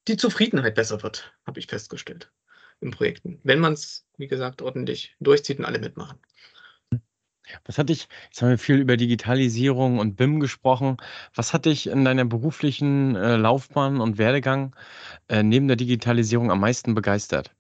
die 0.08 0.16
Zufriedenheit 0.16 0.74
besser 0.74 1.02
wird, 1.02 1.32
habe 1.46 1.60
ich 1.60 1.66
festgestellt 1.68 2.30
in 2.80 2.90
Projekten, 2.90 3.40
wenn 3.44 3.60
man 3.60 3.72
es, 3.72 4.06
wie 4.18 4.28
gesagt, 4.28 4.62
ordentlich 4.62 5.16
durchzieht 5.20 5.58
und 5.58 5.64
alle 5.64 5.78
mitmachen. 5.78 6.18
Was 7.64 7.78
hat 7.78 7.88
dich, 7.88 8.08
jetzt 8.26 8.42
haben 8.42 8.50
wir 8.50 8.58
viel 8.58 8.76
über 8.76 8.96
Digitalisierung 8.96 9.98
und 9.98 10.16
BIM 10.16 10.40
gesprochen. 10.40 10.96
Was 11.34 11.52
hat 11.52 11.66
dich 11.66 11.86
in 11.88 12.04
deiner 12.04 12.24
beruflichen 12.24 13.16
äh, 13.16 13.36
Laufbahn 13.36 14.00
und 14.00 14.18
Werdegang 14.18 14.74
äh, 15.28 15.42
neben 15.42 15.68
der 15.68 15.76
Digitalisierung 15.76 16.50
am 16.50 16.60
meisten 16.60 16.94
begeistert? 16.94 17.54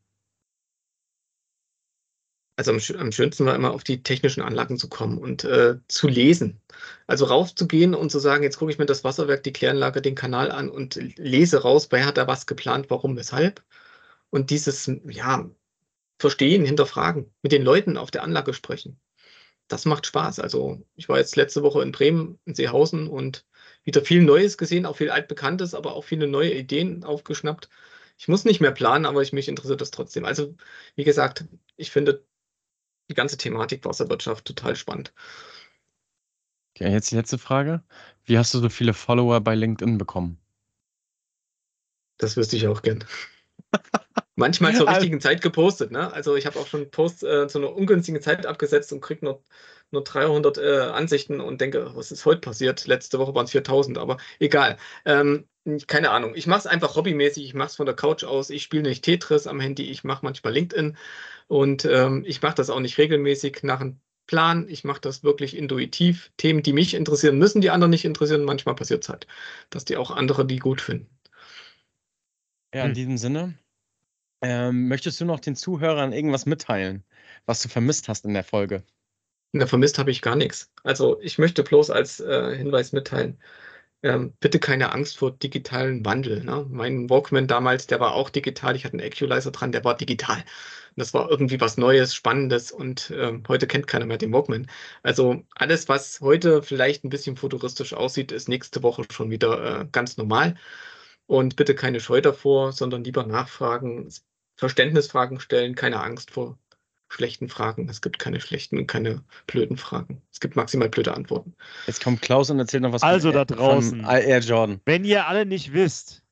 Also 2.56 2.72
am, 2.72 3.00
am 3.00 3.12
schönsten 3.12 3.46
war 3.46 3.54
immer 3.54 3.72
auf 3.72 3.84
die 3.84 4.02
technischen 4.02 4.42
Anlagen 4.42 4.78
zu 4.78 4.88
kommen 4.88 5.18
und 5.18 5.44
äh, 5.44 5.76
zu 5.86 6.08
lesen. 6.08 6.60
Also 7.06 7.26
rauszugehen 7.26 7.94
und 7.94 8.10
zu 8.10 8.18
sagen, 8.18 8.42
jetzt 8.42 8.58
gucke 8.58 8.72
ich 8.72 8.78
mir 8.78 8.86
das 8.86 9.04
Wasserwerk, 9.04 9.44
die 9.44 9.52
Kläranlage, 9.52 10.02
den 10.02 10.16
Kanal 10.16 10.50
an 10.50 10.68
und 10.68 10.96
lese 11.16 11.62
raus, 11.62 11.88
wer 11.90 12.04
hat 12.04 12.16
da 12.16 12.26
was 12.26 12.46
geplant, 12.46 12.86
warum, 12.90 13.16
weshalb. 13.16 13.62
Und 14.30 14.50
dieses, 14.50 14.90
ja, 15.08 15.48
Verstehen, 16.20 16.64
hinterfragen, 16.64 17.32
mit 17.42 17.52
den 17.52 17.62
Leuten 17.62 17.96
auf 17.96 18.10
der 18.10 18.24
Anlage 18.24 18.52
sprechen. 18.52 19.00
Das 19.68 19.84
macht 19.84 20.06
Spaß. 20.06 20.40
Also 20.40 20.82
ich 20.96 21.08
war 21.08 21.18
jetzt 21.18 21.36
letzte 21.36 21.62
Woche 21.62 21.82
in 21.82 21.92
Bremen, 21.92 22.38
in 22.46 22.54
Seehausen 22.54 23.06
und 23.06 23.46
wieder 23.84 24.02
viel 24.02 24.22
Neues 24.22 24.58
gesehen, 24.58 24.86
auch 24.86 24.96
viel 24.96 25.10
Altbekanntes, 25.10 25.74
aber 25.74 25.94
auch 25.94 26.04
viele 26.04 26.26
neue 26.26 26.54
Ideen 26.54 27.04
aufgeschnappt. 27.04 27.68
Ich 28.18 28.28
muss 28.28 28.44
nicht 28.44 28.60
mehr 28.60 28.72
planen, 28.72 29.06
aber 29.06 29.22
ich, 29.22 29.32
mich 29.32 29.48
interessiert 29.48 29.80
das 29.80 29.90
trotzdem. 29.90 30.24
Also 30.24 30.56
wie 30.96 31.04
gesagt, 31.04 31.44
ich 31.76 31.90
finde 31.90 32.24
die 33.08 33.14
ganze 33.14 33.36
Thematik 33.36 33.84
Wasserwirtschaft 33.84 34.44
total 34.44 34.74
spannend. 34.74 35.12
Okay, 36.74 36.90
jetzt 36.90 37.10
die 37.10 37.16
letzte 37.16 37.38
Frage. 37.38 37.82
Wie 38.24 38.38
hast 38.38 38.54
du 38.54 38.58
so 38.58 38.68
viele 38.68 38.94
Follower 38.94 39.40
bei 39.40 39.54
LinkedIn 39.54 39.98
bekommen? 39.98 40.38
Das 42.18 42.36
wüsste 42.36 42.56
ich 42.56 42.66
auch 42.68 42.82
gern. 42.82 43.04
Manchmal 44.38 44.72
zur 44.74 44.86
Also- 44.86 45.00
richtigen 45.00 45.20
Zeit 45.20 45.42
gepostet. 45.42 45.90
Ne? 45.90 46.12
Also 46.12 46.36
ich 46.36 46.46
habe 46.46 46.58
auch 46.60 46.66
schon 46.68 46.90
Posts 46.90 47.22
äh, 47.24 47.48
zu 47.48 47.58
einer 47.58 47.74
ungünstigen 47.74 48.22
Zeit 48.22 48.46
abgesetzt 48.46 48.92
und 48.92 49.00
kriege 49.00 49.24
nur, 49.24 49.42
nur 49.90 50.04
300 50.04 50.58
äh, 50.58 50.78
Ansichten 50.92 51.40
und 51.40 51.60
denke, 51.60 51.90
was 51.96 52.12
ist 52.12 52.24
heute 52.24 52.40
passiert? 52.40 52.86
Letzte 52.86 53.18
Woche 53.18 53.34
waren 53.34 53.46
es 53.46 53.50
4000, 53.50 53.98
aber 53.98 54.16
egal. 54.38 54.76
Ähm, 55.04 55.48
keine 55.88 56.10
Ahnung. 56.10 56.34
Ich 56.36 56.46
mache 56.46 56.60
es 56.60 56.66
einfach 56.66 56.94
hobbymäßig. 56.94 57.44
Ich 57.44 57.54
mache 57.54 57.68
es 57.68 57.76
von 57.76 57.86
der 57.86 57.96
Couch 57.96 58.22
aus. 58.22 58.50
Ich 58.50 58.62
spiele 58.62 58.84
nicht 58.84 59.02
Tetris 59.04 59.46
am 59.48 59.58
Handy. 59.60 59.90
Ich 59.90 60.04
mache 60.04 60.24
manchmal 60.24 60.52
LinkedIn 60.52 60.96
und 61.48 61.84
ähm, 61.84 62.22
ich 62.26 62.40
mache 62.40 62.54
das 62.54 62.70
auch 62.70 62.80
nicht 62.80 62.96
regelmäßig. 62.96 63.64
Nach 63.64 63.80
ein 63.80 64.00
Plan. 64.28 64.68
Ich 64.68 64.84
mache 64.84 65.00
das 65.00 65.24
wirklich 65.24 65.56
intuitiv. 65.56 66.30
Themen, 66.36 66.62
die 66.62 66.72
mich 66.72 66.94
interessieren, 66.94 67.38
müssen 67.38 67.60
die 67.60 67.70
anderen 67.70 67.90
nicht 67.90 68.04
interessieren. 68.04 68.44
Manchmal 68.44 68.76
passiert 68.76 69.02
es 69.02 69.08
halt, 69.08 69.26
dass 69.70 69.84
die 69.84 69.96
auch 69.96 70.10
andere 70.12 70.46
die 70.46 70.58
gut 70.60 70.80
finden. 70.80 71.08
Ja, 72.72 72.82
in 72.82 72.88
Hm. 72.90 72.94
diesem 72.94 73.18
Sinne. 73.18 73.58
Ähm, 74.40 74.88
möchtest 74.88 75.20
du 75.20 75.24
noch 75.24 75.40
den 75.40 75.56
Zuhörern 75.56 76.12
irgendwas 76.12 76.46
mitteilen, 76.46 77.04
was 77.46 77.62
du 77.62 77.68
vermisst 77.68 78.08
hast 78.08 78.24
in 78.24 78.34
der 78.34 78.44
Folge? 78.44 78.84
Na, 79.52 79.66
vermisst 79.66 79.98
habe 79.98 80.10
ich 80.10 80.22
gar 80.22 80.36
nichts. 80.36 80.70
Also 80.84 81.20
ich 81.20 81.38
möchte 81.38 81.62
bloß 81.62 81.90
als 81.90 82.20
äh, 82.20 82.56
Hinweis 82.56 82.92
mitteilen, 82.92 83.38
ähm, 84.02 84.32
bitte 84.40 84.60
keine 84.60 84.92
Angst 84.92 85.18
vor 85.18 85.32
digitalen 85.32 86.04
Wandel. 86.04 86.44
Ne? 86.44 86.66
Mein 86.70 87.10
Walkman 87.10 87.46
damals, 87.48 87.86
der 87.86 88.00
war 88.00 88.14
auch 88.14 88.30
digital. 88.30 88.76
Ich 88.76 88.84
hatte 88.84 88.94
einen 88.94 89.06
Equalizer 89.06 89.50
dran, 89.50 89.72
der 89.72 89.84
war 89.84 89.96
digital. 89.96 90.44
Das 90.96 91.14
war 91.14 91.30
irgendwie 91.30 91.60
was 91.60 91.76
Neues, 91.78 92.14
Spannendes 92.14 92.72
und 92.72 93.12
ähm, 93.16 93.42
heute 93.48 93.66
kennt 93.66 93.86
keiner 93.86 94.06
mehr 94.06 94.18
den 94.18 94.32
Walkman. 94.32 94.68
Also 95.02 95.44
alles, 95.54 95.88
was 95.88 96.20
heute 96.20 96.62
vielleicht 96.62 97.04
ein 97.04 97.10
bisschen 97.10 97.36
futuristisch 97.36 97.94
aussieht, 97.94 98.32
ist 98.32 98.48
nächste 98.48 98.82
Woche 98.82 99.04
schon 99.10 99.30
wieder 99.30 99.82
äh, 99.82 99.86
ganz 99.90 100.16
normal. 100.16 100.56
Und 101.28 101.56
bitte 101.56 101.74
keine 101.74 102.00
Scheu 102.00 102.22
davor, 102.22 102.72
sondern 102.72 103.04
lieber 103.04 103.24
nachfragen, 103.24 104.08
Verständnisfragen 104.56 105.40
stellen, 105.40 105.74
keine 105.74 106.00
Angst 106.00 106.30
vor 106.30 106.58
schlechten 107.10 107.48
Fragen. 107.48 107.88
Es 107.88 108.00
gibt 108.00 108.18
keine 108.18 108.40
schlechten 108.40 108.78
und 108.78 108.86
keine 108.86 109.22
blöden 109.46 109.76
Fragen. 109.76 110.22
Es 110.32 110.40
gibt 110.40 110.56
maximal 110.56 110.88
blöde 110.88 111.14
Antworten. 111.14 111.54
Jetzt 111.86 112.02
kommt 112.02 112.22
Klaus 112.22 112.50
und 112.50 112.58
erzählt 112.58 112.82
noch 112.82 112.92
was 112.92 113.02
Also 113.02 113.28
von, 113.28 113.34
da 113.36 113.44
draußen. 113.44 114.04
von 114.04 114.10
Air 114.10 114.40
Jordan. 114.40 114.80
Wenn 114.86 115.04
ihr 115.04 115.26
alle 115.26 115.44
nicht 115.44 115.74
wisst, 115.74 116.22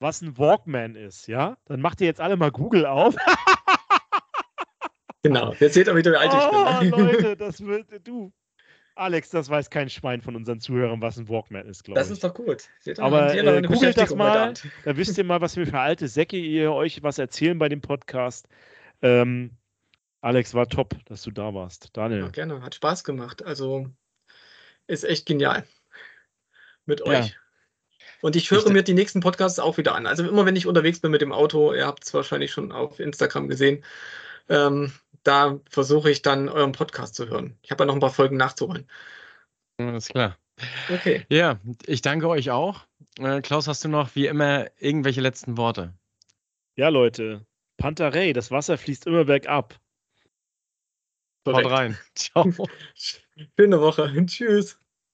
was 0.00 0.20
ein 0.20 0.36
Walkman 0.36 0.96
ist, 0.96 1.28
ja, 1.28 1.56
dann 1.64 1.80
macht 1.80 2.02
ihr 2.02 2.06
jetzt 2.06 2.20
alle 2.20 2.36
mal 2.36 2.50
Google 2.50 2.84
auf. 2.86 3.16
Genau. 5.22 5.54
Jetzt 5.60 5.74
seht 5.74 5.86
ihr 5.86 5.96
wieder, 5.96 6.12
wie 6.12 6.16
alt 6.16 6.32
ich 6.32 6.40
oh, 6.52 6.80
bin. 6.80 6.90
Leute, 6.90 7.36
das 7.36 7.64
wird 7.64 7.86
du. 8.06 8.32
Alex, 8.94 9.30
das 9.30 9.48
weiß 9.48 9.70
kein 9.70 9.88
Schwein 9.88 10.20
von 10.20 10.36
unseren 10.36 10.60
Zuhörern, 10.60 11.00
was 11.00 11.16
ein 11.18 11.28
Walkman 11.28 11.66
ist, 11.66 11.84
glaube 11.84 11.98
ich. 11.98 12.02
Das 12.06 12.10
ist 12.10 12.22
doch 12.22 12.34
gut. 12.34 12.64
Aber, 12.98 13.34
äh, 13.34 13.62
googelt 13.62 13.96
das 13.96 14.14
mal. 14.14 14.52
Da 14.84 14.96
wisst 14.96 15.16
ihr 15.16 15.24
mal, 15.24 15.40
was 15.40 15.56
wir 15.56 15.66
für 15.66 15.78
alte 15.78 16.08
Säcke 16.08 16.36
ihr 16.36 16.72
euch 16.72 17.02
was 17.02 17.18
erzählen 17.18 17.58
bei 17.58 17.68
dem 17.68 17.80
Podcast. 17.80 18.48
Ähm, 19.00 19.50
Alex, 20.20 20.54
war 20.54 20.68
top, 20.68 20.94
dass 21.06 21.22
du 21.22 21.30
da 21.30 21.54
warst. 21.54 21.84
Ja, 21.84 21.90
Daniel. 21.94 22.30
gerne. 22.30 22.62
Hat 22.62 22.74
Spaß 22.74 23.02
gemacht. 23.04 23.44
Also 23.44 23.88
ist 24.86 25.04
echt 25.04 25.26
genial 25.26 25.64
mit 26.86 27.00
Ja. 27.00 27.20
euch. 27.20 27.36
Und 28.20 28.36
ich 28.36 28.50
höre 28.50 28.64
Ich- 28.66 28.72
mir 28.72 28.82
die 28.82 28.94
nächsten 28.94 29.20
Podcasts 29.20 29.58
auch 29.58 29.78
wieder 29.78 29.94
an. 29.94 30.06
Also 30.06 30.24
immer 30.28 30.44
wenn 30.46 30.54
ich 30.54 30.66
unterwegs 30.66 31.00
bin 31.00 31.10
mit 31.10 31.22
dem 31.22 31.32
Auto, 31.32 31.72
ihr 31.72 31.86
habt 31.86 32.04
es 32.04 32.14
wahrscheinlich 32.14 32.52
schon 32.52 32.70
auf 32.72 33.00
Instagram 33.00 33.48
gesehen, 33.48 33.84
ähm, 34.48 34.92
da 35.22 35.60
versuche 35.68 36.10
ich 36.10 36.22
dann 36.22 36.48
euren 36.48 36.72
Podcast 36.72 37.14
zu 37.14 37.28
hören. 37.28 37.58
Ich 37.62 37.70
habe 37.70 37.82
ja 37.82 37.86
noch 37.86 37.94
ein 37.94 38.00
paar 38.00 38.10
Folgen 38.10 38.36
nachzuholen. 38.36 38.88
Alles 39.78 40.08
klar. 40.08 40.38
Okay. 40.88 41.24
Ja, 41.28 41.58
ich 41.86 42.02
danke 42.02 42.28
euch 42.28 42.50
auch. 42.50 42.86
Äh, 43.18 43.40
Klaus, 43.40 43.68
hast 43.68 43.84
du 43.84 43.88
noch 43.88 44.14
wie 44.14 44.26
immer 44.26 44.66
irgendwelche 44.78 45.20
letzten 45.20 45.56
Worte? 45.56 45.92
Ja, 46.76 46.88
Leute. 46.88 47.46
Pantarei, 47.76 48.32
das 48.32 48.50
Wasser 48.50 48.78
fließt 48.78 49.06
immer 49.06 49.24
bergab. 49.24 49.78
Haut 51.46 51.66
rein. 51.66 51.98
Ciao. 52.14 52.52
Schöne 52.94 53.80
Woche. 53.80 54.12
Tschüss. 54.26 54.78